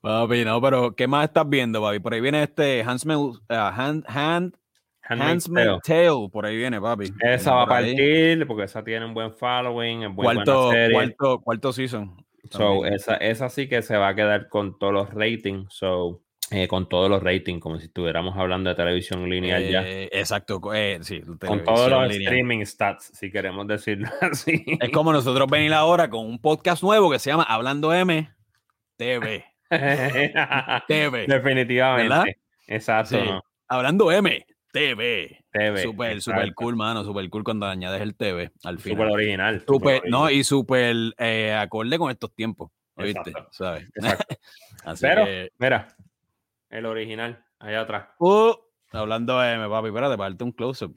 Papi, 0.01 0.45
no, 0.45 0.61
pero 0.63 0.97
¿qué 0.97 1.07
más 1.07 1.25
estás 1.25 1.49
viendo, 1.49 1.83
papi? 1.83 1.99
Por 1.99 2.15
ahí 2.15 2.21
viene 2.21 2.43
este 2.43 2.83
Handsmaid, 2.83 3.19
uh, 3.19 3.39
hand, 3.49 4.05
hand, 4.09 4.57
Handsmaid 5.03 5.81
Tale. 5.85 6.29
Por 6.33 6.47
ahí 6.47 6.57
viene, 6.57 6.81
papi. 6.81 7.13
Esa 7.21 7.53
va 7.53 7.61
a 7.61 7.77
ahí. 7.77 7.95
partir 7.95 8.47
porque 8.47 8.65
esa 8.65 8.83
tiene 8.83 9.05
un 9.05 9.13
buen 9.13 9.33
following, 9.33 10.05
es 10.05 10.15
buena 10.15 10.45
serie. 10.45 10.95
cuarto, 10.95 11.41
cuarto 11.41 11.73
season. 11.73 12.17
So, 12.51 12.87
esa, 12.87 13.17
esa 13.17 13.49
sí 13.51 13.69
que 13.69 13.83
se 13.83 13.97
va 13.97 14.09
a 14.09 14.15
quedar 14.15 14.49
con 14.49 14.79
todos 14.79 14.93
los 14.93 15.11
ratings. 15.13 15.73
So, 15.75 16.23
eh, 16.51 16.67
con 16.67 16.89
todos 16.89 17.09
los 17.09 17.23
ratings, 17.23 17.61
como 17.61 17.79
si 17.79 17.87
estuviéramos 17.87 18.37
hablando 18.37 18.71
de 18.71 18.77
televisión 18.77 19.29
lineal 19.29 19.69
ya. 19.69 19.87
Eh, 19.87 20.09
exacto, 20.13 20.61
eh, 20.75 20.99
sí, 21.03 21.21
Con 21.47 21.63
todos 21.65 21.89
los 21.91 22.09
lineal. 22.09 22.23
streaming 22.23 22.65
stats, 22.65 23.13
si 23.15 23.31
queremos 23.31 23.67
decirlo 23.67 24.09
así. 24.21 24.65
Es 24.81 24.91
como 24.91 25.13
nosotros 25.13 25.49
venir 25.49 25.73
ahora 25.73 26.11
con 26.11 26.27
un 26.27 26.41
podcast 26.41 26.83
nuevo 26.83 27.11
que 27.11 27.19
se 27.19 27.31
llama 27.31 27.45
Hablando 27.45 27.95
M 27.95 28.29
TV. 28.97 29.45
TV. 30.89 31.27
Definitivamente. 31.29 32.09
¿Verdad? 32.09 32.25
Exacto. 32.67 33.19
Sí. 33.19 33.25
¿no? 33.25 33.43
Hablando 33.69 34.11
M 34.11 34.45
TV. 34.73 35.45
TV, 35.53 35.83
Super, 35.83 36.13
exacto. 36.13 36.41
super 36.41 36.55
cool, 36.55 36.77
mano. 36.77 37.05
Super 37.05 37.29
cool 37.31 37.45
cuando 37.45 37.67
añades 37.67 38.01
el 38.03 38.15
TV 38.15 38.51
al 38.65 38.79
final. 38.79 39.11
original. 39.11 39.65
Super, 39.67 40.03
no, 40.09 40.31
y 40.31 40.45
súper 40.45 40.97
eh, 41.19 41.53
acorde 41.53 41.99
con 41.99 42.11
estos 42.11 42.33
tiempos. 42.35 42.71
¿Oíste? 42.97 43.31
Exacto. 43.31 43.49
¿Sabes? 43.53 43.89
Exacto. 43.95 44.37
Pero, 45.01 45.25
que, 45.25 45.49
mira, 45.59 45.89
el 46.71 46.87
original, 46.87 47.45
allá 47.59 47.83
atrás. 47.83 48.09
uh, 48.19 48.53
hablando 48.93 49.43
M, 49.45 49.69
papi, 49.69 49.89
espérate, 49.89 50.17
parte 50.17 50.45
un 50.45 50.53
close-up. 50.53 50.95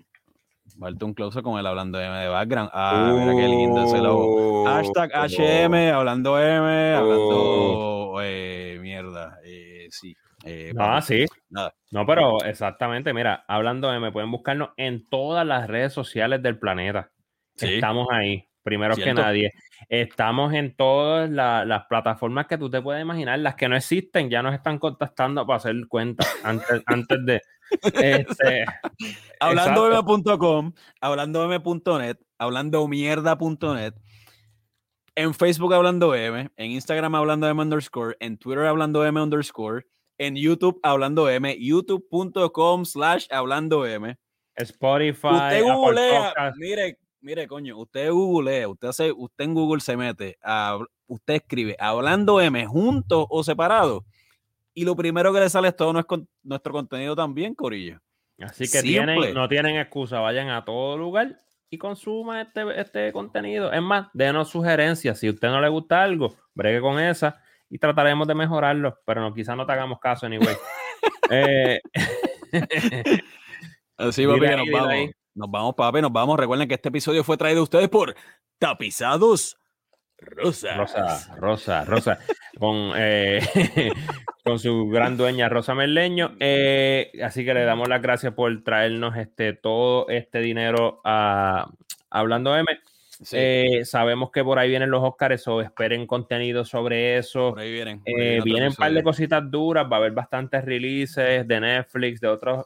Parte 0.79 1.03
un 1.03 1.13
close-up 1.13 1.43
con 1.43 1.59
el 1.59 1.65
hablando 1.67 1.99
M 1.99 2.15
de 2.15 2.29
background. 2.29 2.69
Ah, 2.73 3.13
mira 3.13 3.33
qué 3.35 3.47
lindo 3.47 3.83
ese 3.83 3.97
logo. 3.97 4.63
Uh, 4.63 4.65
Hashtag 4.65 5.11
oh. 5.13 5.25
HM, 5.25 5.93
hablando 5.93 6.39
M, 6.39 6.93
hablando 6.93 8.21
eh, 8.23 8.77
mierda. 8.81 9.37
Eh, 9.43 9.87
sí. 9.89 10.15
eh, 10.45 10.71
Ah, 10.77 11.01
papi, 11.01 11.05
sí. 11.05 11.25
Nada. 11.49 11.73
No, 11.91 12.05
pero 12.05 12.43
exactamente, 12.43 13.13
mira, 13.13 13.43
hablando 13.47 13.91
de, 13.91 13.99
me 13.99 14.11
pueden 14.11 14.31
buscarnos 14.31 14.69
en 14.77 15.07
todas 15.09 15.45
las 15.45 15.67
redes 15.67 15.93
sociales 15.93 16.41
del 16.41 16.57
planeta. 16.57 17.11
Sí. 17.55 17.75
Estamos 17.75 18.07
ahí, 18.11 18.47
primero 18.63 18.95
que 18.95 19.13
nadie. 19.13 19.51
Estamos 19.89 20.53
en 20.53 20.75
todas 20.75 21.29
la- 21.29 21.65
las 21.65 21.85
plataformas 21.85 22.47
que 22.47 22.57
tú 22.57 22.69
te 22.69 22.81
puedes 22.81 23.01
imaginar, 23.01 23.39
las 23.39 23.55
que 23.55 23.67
no 23.69 23.75
existen, 23.75 24.29
ya 24.29 24.41
nos 24.41 24.53
están 24.53 24.79
contactando 24.79 25.45
para 25.45 25.57
hacer 25.57 25.75
cuenta 25.87 26.25
antes, 26.43 26.81
antes 26.85 27.17
de. 27.25 27.41
Este, 27.93 28.65
hablandom.com, 29.39 30.73
hablandom.net, 31.01 32.17
hablandomierda.net, 32.37 33.93
en 35.15 35.33
Facebook 35.33 35.73
hablando 35.73 36.13
M, 36.15 36.49
en 36.55 36.71
Instagram 36.71 37.15
hablando 37.15 37.47
M 37.47 37.61
underscore, 37.61 38.15
en 38.19 38.37
Twitter 38.37 38.65
hablando 38.65 39.05
M 39.05 39.19
underscore, 39.21 39.85
en 40.17 40.35
YouTube 40.35 40.79
hablando 40.83 41.29
M, 41.29 41.55
youtube.com 41.59 42.85
slash 42.85 43.25
hablando 43.31 43.85
M. 43.85 44.15
Spotify, 44.55 45.27
Usted 45.33 45.63
googlea, 45.63 46.33
mire, 46.57 46.97
mire, 47.23 47.47
coño, 47.47 47.77
usted 47.79 48.11
googlea, 48.11 48.67
usted 48.67 48.89
hace, 48.89 49.11
usted 49.11 49.45
en 49.45 49.53
Google 49.53 49.81
se 49.81 49.97
mete, 49.97 50.37
a, 50.43 50.77
usted 51.07 51.35
escribe 51.35 51.75
hablando 51.79 52.39
M 52.41 52.65
juntos 52.67 53.25
o 53.29 53.43
separados, 53.43 54.03
y 54.73 54.85
lo 54.85 54.95
primero 54.95 55.33
que 55.33 55.39
le 55.39 55.49
sale 55.49 55.69
es 55.69 55.75
todo 55.75 55.93
nuestro, 55.93 56.25
nuestro 56.43 56.73
contenido 56.73 57.15
también, 57.15 57.55
Corillo. 57.55 57.99
Así 58.39 58.69
que 58.69 58.81
tienen, 58.81 59.33
no 59.33 59.47
tienen 59.47 59.77
excusa, 59.77 60.19
vayan 60.19 60.49
a 60.49 60.65
todo 60.65 60.97
lugar 60.97 61.39
y 61.69 61.77
consuman 61.77 62.39
este, 62.47 62.81
este 62.81 63.11
contenido. 63.13 63.71
Es 63.71 63.81
más, 63.81 64.07
denos 64.13 64.49
sugerencias. 64.49 65.19
Si 65.19 65.27
a 65.27 65.31
usted 65.31 65.49
no 65.49 65.61
le 65.61 65.69
gusta 65.69 66.03
algo, 66.03 66.35
bregue 66.53 66.81
con 66.81 66.99
esa 66.99 67.41
y 67.69 67.77
trataremos 67.77 68.27
de 68.27 68.35
mejorarlo, 68.35 68.99
pero 69.05 69.21
no, 69.21 69.33
quizás 69.33 69.55
no 69.55 69.65
te 69.65 69.71
hagamos 69.71 69.99
caso, 69.99 70.25
anyway. 70.25 70.55
eh, 71.31 71.79
Así, 73.97 74.25
papi, 74.25 74.39
que 74.39 74.57
nos 74.57 74.71
vamos. 74.71 74.89
ahí. 74.89 75.11
Nos 75.35 75.49
vamos, 75.49 75.73
papi, 75.75 76.01
nos 76.01 76.11
vamos. 76.11 76.39
Recuerden 76.39 76.67
que 76.67 76.75
este 76.75 76.89
episodio 76.89 77.23
fue 77.23 77.37
traído 77.37 77.61
a 77.61 77.63
ustedes 77.63 77.89
por 77.89 78.15
Tapizados 78.59 79.57
Rosas. 80.19 80.77
Rosa, 80.77 81.35
Rosa, 81.35 81.85
Rosa, 81.85 82.19
con, 82.57 82.91
eh, 82.95 83.41
con 84.43 84.59
su 84.59 84.87
gran 84.87 85.17
dueña 85.17 85.49
Rosa 85.49 85.75
Merleño. 85.75 86.35
Eh, 86.39 87.11
así 87.23 87.43
que 87.43 87.53
le 87.53 87.65
damos 87.65 87.89
las 87.89 88.01
gracias 88.01 88.33
por 88.33 88.63
traernos 88.63 89.17
este, 89.17 89.53
todo 89.53 90.07
este 90.09 90.39
dinero 90.39 91.01
a 91.03 91.69
Hablando 92.09 92.55
M. 92.55 92.67
Sí, 93.09 93.35
Eh, 93.37 93.85
sabemos 93.85 94.31
que 94.31 94.43
por 94.43 94.59
ahí 94.59 94.69
vienen 94.69 94.91
los 94.91 95.03
Oscars, 95.03 95.47
o 95.47 95.61
esperen 95.61 96.07
contenido 96.07 96.63
sobre 96.63 97.17
eso. 97.17 97.49
por 97.49 97.59
ahí 97.59 97.71
vienen. 97.71 98.01
por 98.03 98.19
ahí 98.19 98.41
vienen 98.41 98.69
un 98.69 98.75
par 98.75 98.93
de 98.93 99.03
cositas 99.03 99.49
duras, 99.49 99.85
va 99.91 99.97
a 99.97 99.99
haber 99.99 100.11
bastantes 100.11 100.63
releases 100.63 101.47
de 101.47 101.59
Netflix, 101.59 102.21
de 102.21 102.27
otros. 102.27 102.65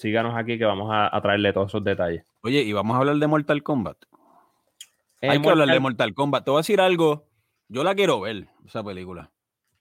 Síganos 0.00 0.34
aquí 0.34 0.56
que 0.56 0.64
vamos 0.64 0.88
a, 0.90 1.14
a 1.14 1.20
traerle 1.20 1.52
todos 1.52 1.68
esos 1.70 1.84
detalles. 1.84 2.24
Oye, 2.40 2.62
y 2.62 2.72
vamos 2.72 2.94
a 2.96 3.00
hablar 3.00 3.16
de 3.16 3.26
Mortal 3.26 3.62
Kombat. 3.62 3.98
Eh, 5.20 5.28
Hay 5.28 5.42
que 5.42 5.50
hablar 5.50 5.68
de 5.68 5.78
Mortal- 5.78 6.14
Kombat. 6.14 6.42
Te 6.42 6.50
voy 6.50 6.56
a 6.58 6.60
decir 6.60 6.80
algo. 6.80 7.26
Yo 7.68 7.84
la 7.84 7.94
quiero 7.94 8.18
ver, 8.20 8.48
esa 8.64 8.82
película. 8.82 9.30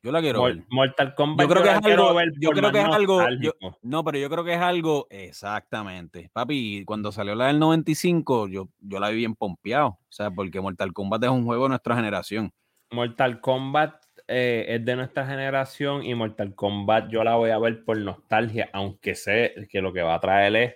Yo 0.03 0.11
la 0.11 0.19
quiero 0.19 0.39
Mor- 0.39 0.55
ver. 0.55 0.65
Mortal 0.69 1.15
Kombat. 1.15 1.47
Yo 1.47 1.49
creo 1.49 1.63
que 1.63 1.69
la 1.69 1.77
es 1.77 1.85
algo- 1.85 2.19
yo 2.41 2.49
creo 2.51 2.71
que 2.73 2.79
es 2.81 2.85
algo- 2.85 3.21
yo-. 3.39 3.53
No, 3.81 4.03
pero 4.03 4.17
yo 4.17 4.29
creo 4.29 4.43
que 4.43 4.53
es 4.55 4.59
algo 4.61 5.07
exactamente. 5.09 6.29
Papi, 6.33 6.83
cuando 6.85 7.13
salió 7.13 7.33
la 7.35 7.47
del 7.47 7.57
95, 7.59 8.49
yo, 8.49 8.67
yo 8.79 8.99
la 8.99 9.07
vi 9.09 9.15
bien 9.17 9.35
pompeado. 9.35 9.87
O 9.87 9.97
sea, 10.09 10.29
porque 10.31 10.59
Mortal 10.59 10.91
Kombat 10.91 11.23
es 11.23 11.29
un 11.29 11.45
juego 11.45 11.63
de 11.63 11.69
nuestra 11.69 11.95
generación. 11.95 12.51
Mortal 12.91 13.39
Kombat 13.39 14.03
eh, 14.29 14.65
es 14.75 14.85
de 14.85 14.95
nuestra 14.95 15.25
generación 15.25 16.03
y 16.05 16.13
Mortal 16.15 16.53
Kombat 16.55 17.09
yo 17.09 17.23
la 17.23 17.35
voy 17.35 17.49
a 17.49 17.57
ver 17.57 17.83
por 17.83 17.97
nostalgia, 17.97 18.69
aunque 18.73 19.15
sé 19.15 19.67
que 19.69 19.81
lo 19.81 19.91
que 19.91 20.01
va 20.03 20.15
a 20.15 20.19
traer 20.19 20.55
es 20.55 20.75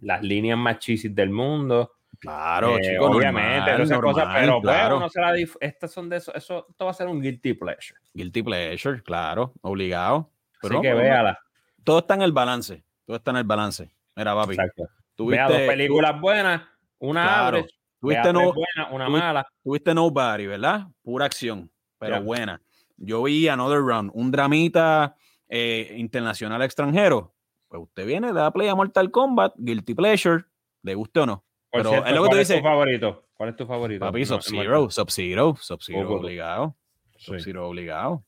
las 0.00 0.22
líneas 0.22 0.56
más 0.58 0.78
chisis 0.78 1.14
del 1.14 1.30
mundo. 1.30 1.92
Claro, 2.18 2.76
Eh, 2.78 2.98
obviamente, 2.98 3.58
normal, 3.60 3.80
esas 3.82 4.00
cosas, 4.00 4.24
normal, 4.24 4.40
pero 4.44 4.60
claro. 4.60 4.94
bueno, 4.96 5.08
se 5.08 5.20
la 5.20 5.34
estas 5.60 5.92
son 5.92 6.08
de 6.08 6.16
eso, 6.16 6.34
eso 6.34 6.66
esto 6.68 6.84
va 6.84 6.90
a 6.90 6.94
ser 6.94 7.06
un 7.08 7.20
guilty 7.22 7.54
pleasure. 7.54 7.98
Guilty 8.12 8.42
pleasure, 8.42 9.02
claro, 9.02 9.52
obligado. 9.62 10.30
Pero 10.60 10.74
Así 10.74 10.82
que 10.82 10.92
bueno, 10.92 11.08
véala. 11.08 11.38
todo 11.84 12.00
está 12.00 12.14
en 12.14 12.22
el 12.22 12.32
balance. 12.32 12.82
Todo 13.06 13.16
está 13.16 13.30
en 13.30 13.36
el 13.38 13.44
balance. 13.44 13.90
Mira, 14.16 14.34
papi. 14.34 14.52
Exacto. 14.52 14.88
Vea 15.18 15.48
dos 15.48 15.58
películas 15.58 16.20
buenas, 16.20 16.62
una 16.98 17.22
Claro. 17.22 17.46
average, 17.58 17.74
tú 18.00 18.06
vea 18.08 18.22
viste 18.22 18.32
tres 18.34 18.42
no, 18.46 18.52
buenas, 18.54 18.92
una 18.92 19.08
mala. 19.08 19.46
tú 19.62 19.72
viste 19.72 19.94
Nobody, 19.94 20.46
¿verdad? 20.46 20.86
Pura 21.02 21.26
acción, 21.26 21.70
pero 22.00 22.16
Ya. 22.16 22.20
buena. 22.20 22.60
Yo 22.96 23.22
vi 23.22 23.46
Another 23.46 23.80
Round, 23.80 24.10
un 24.12 24.32
dramita 24.32 25.14
eh, 25.48 25.94
internacional 25.96 26.62
extranjero. 26.62 27.34
Pues 27.68 27.82
usted 27.82 28.04
viene, 28.04 28.28
le 28.28 28.40
da 28.40 28.52
play 28.52 28.66
a 28.66 28.74
Mortal 28.74 29.12
Kombat, 29.12 29.54
Guilty 29.56 29.94
Pleasure, 29.94 30.44
le 30.82 30.94
guste 30.96 31.20
o 31.20 31.26
no. 31.26 31.44
Por 31.70 31.82
Pero 31.82 31.90
cierto, 31.90 32.08
es 32.08 32.14
lo 32.14 32.22
que 32.22 32.28
tú 32.28 32.30
¿cuál 32.34 32.40
es 32.40 32.48
tu 32.48 32.62
favorito? 32.62 33.28
¿Cuál 33.34 33.48
es 33.50 33.56
tu 33.56 33.66
favorito? 33.66 34.04
Papi, 34.06 34.24
Sub-Zero, 34.24 34.90
Sub-Zero, 34.90 35.56
Sub-Zero 35.60 36.10
obligado. 36.16 36.76
Sub-Zero 37.16 37.68
obligado. 37.68 38.24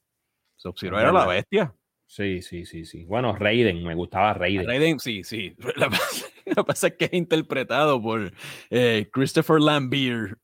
Sub-Zero 0.56 1.00
era 1.00 1.10
la 1.10 1.26
bestia. 1.26 1.74
Sí, 2.06 2.42
sí, 2.42 2.66
sí, 2.66 2.84
sí. 2.84 3.04
Bueno, 3.04 3.34
Raiden, 3.34 3.82
me 3.82 3.94
gustaba 3.94 4.34
Raiden. 4.34 4.66
Raiden, 4.66 5.00
sí, 5.00 5.24
sí. 5.24 5.56
Lo 5.76 6.54
que 6.54 6.64
pasa, 6.64 6.88
es 6.88 6.94
que 6.94 7.06
es 7.06 7.12
interpretado 7.14 8.00
por 8.00 8.32
eh, 8.70 9.08
Christopher 9.10 9.60
Lambert. 9.60 10.38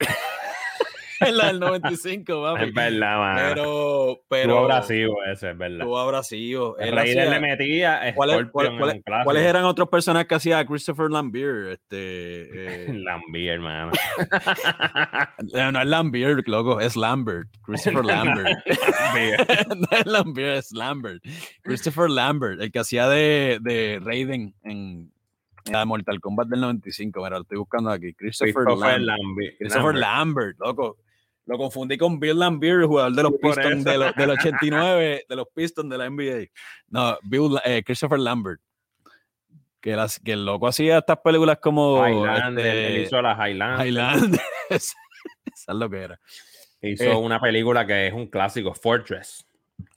en 1.29 1.37
la 1.37 1.47
del 1.49 1.61
95, 1.61 2.43
papi. 2.43 2.65
Es 2.65 2.75
verdad, 2.75 3.19
mano. 3.19 3.41
Pero, 3.49 4.21
pero. 4.29 4.49
Tuvo 4.55 4.59
abrasivo 4.65 5.25
ese, 5.25 5.51
es 5.51 5.59
verdad. 5.59 5.85
Tuvo 5.85 5.99
abrasivo. 5.99 6.79
El 6.79 6.99
hacía- 6.99 7.31
le 7.31 7.41
metía 7.41 8.15
¿cuáles, 8.15 8.47
cuál- 8.51 9.37
eran 9.37 9.65
otros 9.65 9.89
personajes 9.89 10.29
que 10.29 10.35
hacía 10.35 10.65
Christopher 10.67 11.11
Lambert? 11.11 11.73
Este, 11.73 12.85
eh, 12.87 12.93
Lambie, 12.95 13.51
hermano. 13.51 13.93
no 15.73 15.81
es 15.81 15.87
Lambert, 15.87 16.49
loco, 16.49 16.81
es 16.81 16.97
Lambert. 16.97 17.49
Christopher 17.63 18.05
Lambert. 18.05 18.59
no 19.77 19.99
es 19.99 20.07
Lambert, 20.07 20.57
es 20.59 20.73
Lambert. 20.73 21.23
Christopher 21.63 22.11
Lambert, 22.11 22.61
el 22.61 22.73
que 22.73 22.79
hacía 22.79 23.09
de, 23.09 23.59
de 23.61 24.01
Raiden 24.03 24.55
en, 24.63 25.13
la 25.71 25.85
Mortal 25.85 26.21
Kombat 26.21 26.49
del 26.49 26.61
95. 26.61 27.23
Mira, 27.23 27.37
lo 27.37 27.43
estoy 27.43 27.59
buscando 27.59 27.91
aquí. 27.91 28.15
Christopher, 28.15 28.55
Christopher 28.55 29.01
Lambert. 29.01 29.21
Lambie. 29.21 29.57
Christopher 29.59 29.95
Lambert, 29.95 30.59
loco. 30.59 30.97
Lo 31.49 31.57
confundí 31.59 31.97
con 31.99 32.21
Bill 32.21 32.39
Lambert, 32.39 32.81
el 32.83 32.87
jugador 32.87 33.13
de 33.15 33.23
los 33.23 33.33
Pistons 33.33 33.83
de 33.85 33.99
los- 33.99 34.15
del 34.15 34.31
89, 34.31 35.25
de 35.29 35.37
los 35.37 35.49
Pistons 35.55 35.89
de 35.91 35.99
la 35.99 36.05
NBA. 36.05 36.51
No, 36.89 37.19
Bill, 37.23 37.59
eh, 37.65 37.83
Christopher 37.85 38.19
Lambert. 38.19 38.61
Que, 39.81 39.97
las, 39.97 40.19
que 40.21 40.33
el 40.33 40.45
loco 40.45 40.67
hacía 40.67 40.99
estas 40.99 41.19
películas 41.19 41.59
como 41.63 42.07
Highlander, 42.07 42.67
este, 42.67 42.87
él 42.97 43.03
hizo 43.03 43.23
la 43.23 43.33
Highlander. 43.49 43.87
Highlander. 43.87 44.41
Esa 44.69 44.95
es 45.53 45.69
lo 45.75 45.89
que 45.89 45.99
era. 46.03 46.21
Hizo 46.83 47.05
Eh. 47.05 47.15
una 47.17 47.41
película 47.41 47.87
que 47.87 48.09
es 48.09 48.13
un 48.13 48.27
clásico, 48.27 48.75
Fortress. 48.75 49.47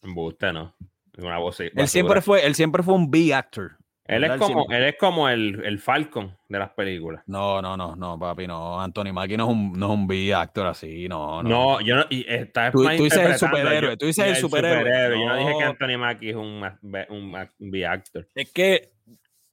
Embuste, 0.03 0.53
¿no? 0.53 0.73
Una 1.17 1.37
voz 1.39 1.59
Él 1.59 1.87
siempre, 1.87 2.21
fue, 2.21 2.45
él 2.45 2.55
siempre 2.55 2.81
fue 2.83 2.93
un 2.93 3.11
B-actor. 3.11 3.75
Él 4.07 4.23
es 4.25 4.31
como, 4.37 4.65
él 4.69 4.83
es 4.83 4.95
como 4.97 5.29
el, 5.29 5.63
el 5.63 5.79
Falcon 5.79 6.35
de 6.49 6.59
las 6.59 6.71
películas. 6.71 7.23
No, 7.27 7.61
no, 7.61 7.77
no, 7.77 7.95
no, 7.95 8.19
papi, 8.19 8.45
no. 8.47 8.81
Anthony 8.81 9.13
Mackie 9.13 9.37
no 9.37 9.45
es 9.45 9.49
un, 9.51 9.73
no 9.73 9.85
es 9.85 9.91
un 9.93 10.07
B-actor 10.07 10.67
así, 10.67 11.07
no, 11.07 11.41
no. 11.43 11.49
No, 11.49 11.81
yo 11.81 11.95
no. 11.95 12.05
Y 12.09 12.25
está 12.27 12.71
Tú- 12.71 12.83
tú 12.83 13.03
dices 13.03 13.19
el 13.19 13.37
superhéroe, 13.37 13.91
Yo- 13.91 13.97
tú 13.97 14.05
dices 14.07 14.25
el 14.25 14.35
superhéroe. 14.35 15.17
Yo 15.19 15.25
no 15.27 15.37
dije 15.37 15.51
que 15.57 15.63
No. 15.63 15.69
Anthony 15.69 15.97
Mackie 15.97 16.29
es 16.31 16.35
un, 16.35 16.63
un, 17.09 17.47
un 17.59 17.71
B-actor. 17.71 18.27
Es 18.35 18.51
que 18.51 18.89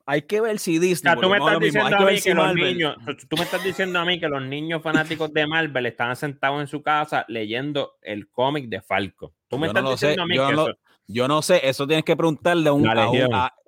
hay 0.07 0.23
que 0.23 0.41
ver 0.41 0.59
si 0.59 0.79
O 0.79 0.81
Disney. 0.81 1.13
sea, 1.13 1.21
tú 1.21 1.29
me 1.29 1.37
estás 1.37 1.61
diciendo 1.61 1.95
a 1.95 2.01
mí 2.11 2.21
que 2.21 2.35
los 2.35 2.55
niños, 2.55 2.97
tú 3.29 3.37
me 3.37 3.43
estás 3.45 3.63
diciendo 3.63 3.99
a 4.01 4.05
mí 4.07 4.19
que 4.19 4.29
los 4.29 4.43
niños 4.43 4.83
fanáticos 4.83 5.33
de 5.35 5.47
Marvel 5.47 5.85
están 5.87 6.17
sentados 6.17 6.61
en 6.63 6.67
su 6.67 6.83
casa 6.83 7.27
leyendo 7.29 7.93
el 8.03 8.29
cómic 8.31 8.69
de 8.71 8.81
Falcon. 8.81 9.31
Tú 9.49 9.59
me 9.59 9.67
Yo 9.69 9.75
no 9.75 9.81
estás 9.81 10.01
sé, 10.01 10.07
diciendo 10.09 10.23
a 10.23 10.27
mí 10.27 10.35
yo 10.37 10.49
que 10.49 10.55
no 10.57 10.63
eso- 10.69 10.79
Yo 11.11 11.27
no 11.27 11.41
sé, 11.41 11.67
eso 11.67 11.87
tienes 11.87 12.05
que 12.05 12.15
preguntarle 12.17 12.69
a 12.69 12.73
un. 12.75 12.87
A 12.87 12.93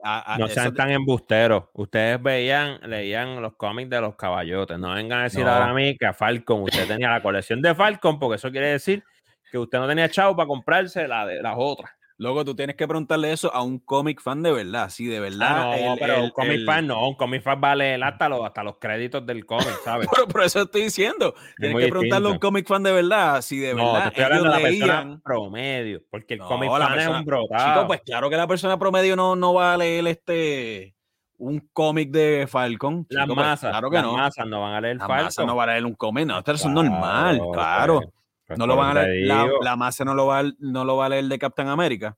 a- 0.02 0.34
a- 0.34 0.38
no 0.38 0.46
sean 0.48 0.74
tan 0.74 0.90
embusteros. 0.90 1.64
Ustedes 1.72 2.22
veían, 2.22 2.78
leían 2.88 3.40
los 3.40 3.54
cómics 3.54 3.88
de 3.88 4.00
los 4.00 4.14
caballotes. 4.16 4.78
No 4.78 4.92
vengan 4.94 5.20
a 5.20 5.22
decir 5.24 5.44
No. 5.44 5.50
ahora 5.50 5.70
a 5.70 5.74
mí 5.74 5.96
que 5.96 6.06
a 6.06 6.12
Falcon 6.12 6.62
usted 6.62 6.86
tenía 6.86 7.08
la 7.10 7.22
colección 7.22 7.62
de 7.62 7.74
Falcon, 7.74 8.18
porque 8.18 8.36
eso 8.36 8.50
quiere 8.50 8.68
decir 8.68 9.02
que 9.50 9.56
usted 9.58 9.78
no 9.78 9.88
tenía 9.88 10.08
chavo 10.10 10.36
para 10.36 10.46
comprarse 10.46 11.08
la 11.08 11.24
de 11.26 11.42
las 11.42 11.54
otras. 11.56 11.90
Luego 12.22 12.44
tú 12.44 12.54
tienes 12.54 12.76
que 12.76 12.86
preguntarle 12.86 13.32
eso 13.32 13.50
a 13.54 13.62
un 13.62 13.78
cómic 13.78 14.20
fan 14.20 14.42
de 14.42 14.52
verdad. 14.52 14.90
Sí, 14.90 15.06
de 15.06 15.20
verdad. 15.20 15.72
Ah, 15.72 15.76
no, 15.80 15.92
el- 15.94 15.98
pero 15.98 16.14
el- 16.16 16.22
un 16.24 16.30
comic 16.30 16.52
el- 16.52 16.66
fan 16.66 16.86
no, 16.86 17.08
un 17.08 17.14
comic 17.14 17.42
fan 17.42 17.58
vale 17.60 17.94
hasta 17.94 18.28
los, 18.28 18.44
hasta 18.44 18.62
los 18.62 18.76
créditos 18.78 19.24
del 19.24 19.46
cómic, 19.46 19.70
¿sabes? 19.84 20.06
Pero 20.14 20.28
por 20.28 20.42
eso 20.44 20.60
estoy 20.60 20.82
diciendo. 20.82 21.34
Tienes 21.56 21.78
que 21.82 21.88
preguntarle 21.90 22.28
a 22.28 22.32
un 22.32 22.38
cómic 22.38 22.66
fan 22.68 22.82
de 22.82 22.92
verdad. 22.92 23.40
Si 23.40 23.58
de 23.58 23.72
no, 23.74 23.78
te 23.78 23.92
verdad 23.92 24.06
estoy 24.08 24.24
hablando 24.24 24.44
de 24.44 24.50
la 24.50 24.58
ellos 24.58 24.70
persona 24.80 25.02
leían. 25.04 25.20
promedio, 25.22 26.00
porque 26.10 26.34
el 26.34 26.40
No, 26.40 26.48
comic 26.48 26.70
fan 26.70 26.98
es 26.98 27.08
un 27.08 27.24
brotado. 27.24 27.74
Chico, 27.74 27.86
pues 27.86 28.00
claro 28.02 28.28
que 28.28 28.36
la 28.36 28.46
persona 28.46 28.78
promedio 28.78 29.16
no, 29.16 29.34
no 29.34 29.54
va 29.54 29.72
a 29.72 29.76
leer 29.78 30.06
este 30.06 30.94
un 31.38 31.70
cómic 31.72 32.10
de 32.10 32.46
Falcon. 32.46 33.06
las 33.08 33.24
chico, 33.24 33.34
pues, 33.34 33.46
masas, 33.46 33.70
claro 33.70 33.88
que 33.88 33.96
las 33.96 34.04
no. 34.04 34.12
masas 34.12 34.46
no 34.46 34.60
van 34.60 34.74
a 34.74 34.80
leer 34.82 34.96
La 34.98 35.06
Falcon. 35.06 35.24
masa 35.24 35.44
no 35.46 35.56
va 35.56 35.62
a 35.62 35.66
leer 35.68 35.86
un 35.86 35.94
cómic, 35.94 36.26
no, 36.26 36.38
esto 36.38 36.52
es 36.52 36.60
Claro, 36.60 36.74
normal, 36.82 37.40
claro. 37.54 37.94
pues, 38.02 38.08
pues 38.50 38.58
no 38.58 38.66
lo 38.66 38.76
van 38.76 38.96
a 38.98 39.02
leer, 39.02 39.26
la, 39.62 39.76
masa 39.76 40.04
no 40.04 40.14
lo, 40.14 40.26
va, 40.26 40.40
a- 40.40 40.52
no 40.58 40.84
lo 40.84 40.96
va 40.96 41.06
a 41.06 41.08
leer 41.10 41.24
de 41.24 41.38
Captain 41.38 41.68
America, 41.68 42.16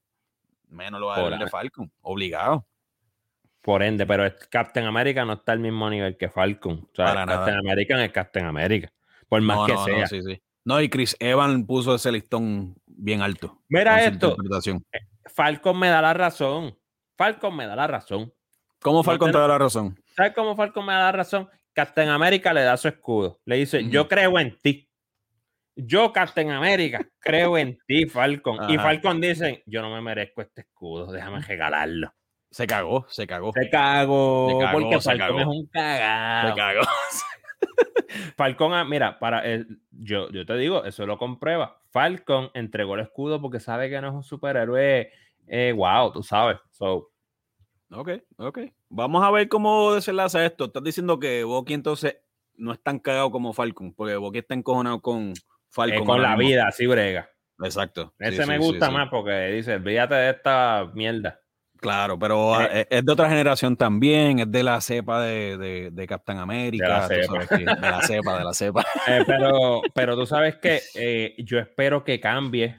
menos 0.68 1.01
lo 1.01 1.09
va 1.09 1.16
a 1.16 1.28
leer 1.28 1.39
de. 1.41 1.49
Falcon, 1.51 1.93
obligado. 2.01 2.66
Por 3.61 3.83
ende, 3.83 4.07
pero 4.07 4.24
Captain 4.51 4.87
America 4.87 5.24
no 5.24 5.35
está 5.35 5.53
al 5.53 5.61
mismo 5.61 5.89
nivel 5.89 6.16
que 6.16 6.28
Falcon. 6.28 6.89
O 6.91 6.95
sea, 6.97 7.05
Para 7.07 7.26
nada. 7.26 7.39
Captain 7.39 7.59
America 7.59 8.05
es 8.05 8.11
Captain 8.11 8.47
America. 8.47 8.93
Por 9.28 9.41
más 9.43 9.57
no, 9.57 9.66
que 9.66 9.72
no, 9.74 9.85
sea. 9.85 10.01
no, 10.01 10.07
sí, 10.09 10.22
sí. 10.22 10.43
No, 10.64 10.80
y 10.80 10.89
Chris 10.89 11.16
Evans 11.20 11.64
puso 11.66 11.95
ese 11.95 12.11
listón 12.11 12.74
bien 12.87 13.22
alto. 13.22 13.61
Mira 13.68 14.03
esto. 14.05 14.30
interpretación. 14.30 14.85
Falcon 15.26 15.78
me 15.78 15.89
da 15.89 16.03
la 16.03 16.12
razón. 16.12 16.76
Falcon 17.16 17.55
me 17.57 17.66
da 17.66 17.76
la 17.76 17.87
razón. 17.87 18.33
¿Cómo 18.80 19.05
Falcon 19.05 19.30
te 19.30 19.39
da 19.39 19.47
la 19.47 19.59
razón? 19.59 19.97
¿Sabes 20.16 20.33
cómo 20.35 20.57
Falcon 20.57 20.85
me 20.85 20.93
da 20.93 21.01
la 21.01 21.12
razón? 21.12 21.49
Captain 21.72 22.09
America 22.09 22.53
le 22.53 22.62
da 22.62 22.76
su 22.76 22.89
escudo. 22.89 23.41
Le 23.45 23.57
dice, 23.57 23.89
yo 23.89 24.09
creo 24.09 24.39
en 24.41 24.59
ti. 24.59 24.89
Yo, 25.75 26.12
Captain 26.12 26.51
America, 26.51 27.01
creo 27.18 27.57
en 27.57 27.79
ti, 27.87 28.07
Falcon. 28.07 28.70
Y. 28.70 28.77
Falcon 28.77 29.20
dice, 29.20 29.62
yo 29.66 29.81
no 29.83 29.91
me 29.95 30.01
merezco 30.03 30.43
este 30.43 30.62
escudo, 30.62 31.11
déjame 31.11 31.41
regalarlo. 31.41 32.12
Se 32.51 32.66
cagó, 32.66 33.07
se 33.09 33.27
cagó. 33.27 33.53
Se 33.55 33.70
cago, 33.70 34.49
Se 34.51 34.59
cagó, 34.59 34.79
porque 34.79 35.01
se 35.01 35.09
Falcon 35.09 35.27
cagó. 35.29 35.41
es 35.41 35.47
un 35.47 35.66
cagado. 35.68 36.49
Se 36.51 36.55
cagó. 36.55 36.81
Falcon, 38.37 38.75
ah, 38.75 38.85
mira, 38.85 39.18
para 39.18 39.47
el- 39.47 39.81
yo, 39.91 40.29
yo 40.31 40.45
te 40.45 40.57
digo, 40.57 40.85
eso 40.85 41.07
lo 41.07 41.16
comprueba. 41.16 41.81
Falcon 41.91 42.51
entregó 42.55 42.95
el 42.95 43.01
escudo 43.03 43.41
porque 43.41 43.61
sabe 43.61 43.89
que 43.89 44.01
no 44.01 44.09
es 44.09 44.14
un 44.14 44.23
superhéroe. 44.23 45.11
Eh, 45.47 45.73
wow, 45.75 46.12
tú 46.12 46.23
sabes. 46.23 46.59
So, 46.70 47.09
Ok, 47.95 48.09
ok. 48.39 48.59
Vamos 48.89 49.23
a 49.23 49.31
ver 49.31 49.49
cómo 49.49 49.93
desenlaza 49.95 50.45
esto. 50.47 50.64
Estás 50.64 50.83
diciendo 50.83 51.18
que 51.18 51.45
Bucky 51.45 51.75
entonces 51.75 52.16
no 52.55 52.73
es 52.73 52.83
tan 52.83 52.99
cagado 52.99 53.31
como 53.31 53.53
Falcon, 53.53 53.93
porque 53.93 54.16
Bucky 54.16 54.39
está 54.39 54.55
encojonado 54.55 55.01
con 55.03 55.35
eh, 55.73 55.75
Falcon. 55.75 56.05
con 56.05 56.11
ahora 56.18 56.31
la 56.31 56.37
mismo. 56.37 56.49
vida, 56.51 56.66
así 56.68 56.87
brega. 56.87 57.29
Exacto. 57.62 58.12
Ese 58.18 58.43
sí, 58.43 58.49
me 58.49 58.59
sí, 58.59 58.64
gusta 58.64 58.87
sí. 58.87 58.93
más 58.93 59.09
porque 59.09 59.49
dice, 59.53 59.75
olvídate 59.75 60.14
de 60.14 60.31
esta 60.31 60.91
mierda. 60.95 61.39
Claro, 61.81 62.16
pero 62.18 62.61
Eh, 62.61 62.68
ah, 62.70 62.79
es- 62.81 62.87
es 62.91 63.05
de 63.05 63.12
otra 63.12 63.29
generación 63.29 63.77
también, 63.77 64.39
es 64.41 64.51
de 64.51 64.62
la 64.62 64.81
cepa 64.81 65.20
de, 65.23 65.57
de, 65.59 65.91
de 65.91 66.07
Captain 66.07 66.39
America. 66.39 67.09
De 67.09 67.18
la 67.27 67.27
cepa. 67.27 67.47
que- 67.47 67.64
de 67.64 67.81
la 67.91 68.03
cepa, 68.03 68.39
de 68.39 68.45
la 68.45 68.55
cepa. 68.55 68.85
Eh, 69.09 69.25
pero, 69.27 69.83
pero 69.95 70.16
tú 70.16 70.27
sabes 70.27 70.57
que 70.57 70.81
eh, 70.95 71.35
yo 71.39 71.59
espero 71.59 72.05
que 72.05 72.20
cambie 72.20 72.77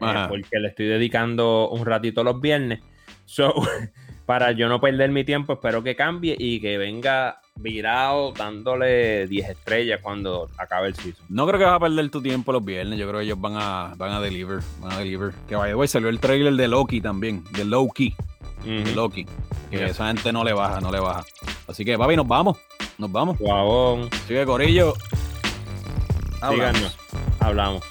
eh, 0.00 0.24
porque 0.28 0.58
le 0.58 0.68
estoy 0.68 0.86
dedicando 0.86 1.68
un 1.70 1.84
ratito 1.86 2.24
los 2.24 2.40
viernes. 2.40 2.80
So, 3.24 3.54
para 4.26 4.52
yo 4.52 4.68
no 4.68 4.80
perder 4.80 5.10
mi 5.10 5.24
tiempo, 5.24 5.54
espero 5.54 5.82
que 5.82 5.94
cambie 5.96 6.36
y 6.38 6.60
que 6.60 6.76
venga 6.78 7.40
virado 7.56 8.32
dándole 8.32 9.26
10 9.28 9.50
estrellas 9.50 10.00
cuando 10.02 10.48
acabe 10.58 10.88
el 10.88 10.94
season. 10.94 11.24
No 11.28 11.46
creo 11.46 11.58
que 11.58 11.64
vas 11.64 11.76
a 11.76 11.80
perder 11.80 12.10
tu 12.10 12.22
tiempo 12.22 12.52
los 12.52 12.64
viernes. 12.64 12.98
Yo 12.98 13.06
creo 13.08 13.20
que 13.20 13.26
ellos 13.26 13.40
van 13.40 13.54
a, 13.56 13.94
van 13.96 14.12
a 14.12 14.20
deliver. 14.20 14.60
Van 14.80 14.92
a 14.92 14.98
deliver. 14.98 15.32
Que 15.48 15.56
vaya, 15.56 15.74
güey, 15.74 15.88
salió 15.88 16.08
el 16.08 16.18
trailer 16.20 16.54
de 16.54 16.68
Loki 16.68 17.00
también. 17.00 17.44
De 17.52 17.64
Loki. 17.64 18.14
De. 18.64 18.94
Loki. 18.94 19.26
Que 19.70 19.84
esa 19.86 20.08
gente 20.08 20.32
no 20.32 20.44
le 20.44 20.52
baja, 20.52 20.80
no 20.80 20.90
le 20.90 21.00
baja. 21.00 21.24
Así 21.66 21.84
que, 21.84 21.96
papi, 21.96 22.16
nos 22.16 22.26
vamos. 22.26 22.58
Nos 22.98 23.10
vamos. 23.10 23.38
Guabón, 23.38 24.10
Sigue 24.26 24.44
Corillo. 24.44 24.94
Hablamos. 26.40 26.76
síganos. 26.76 26.98
Hablamos. 27.40 27.82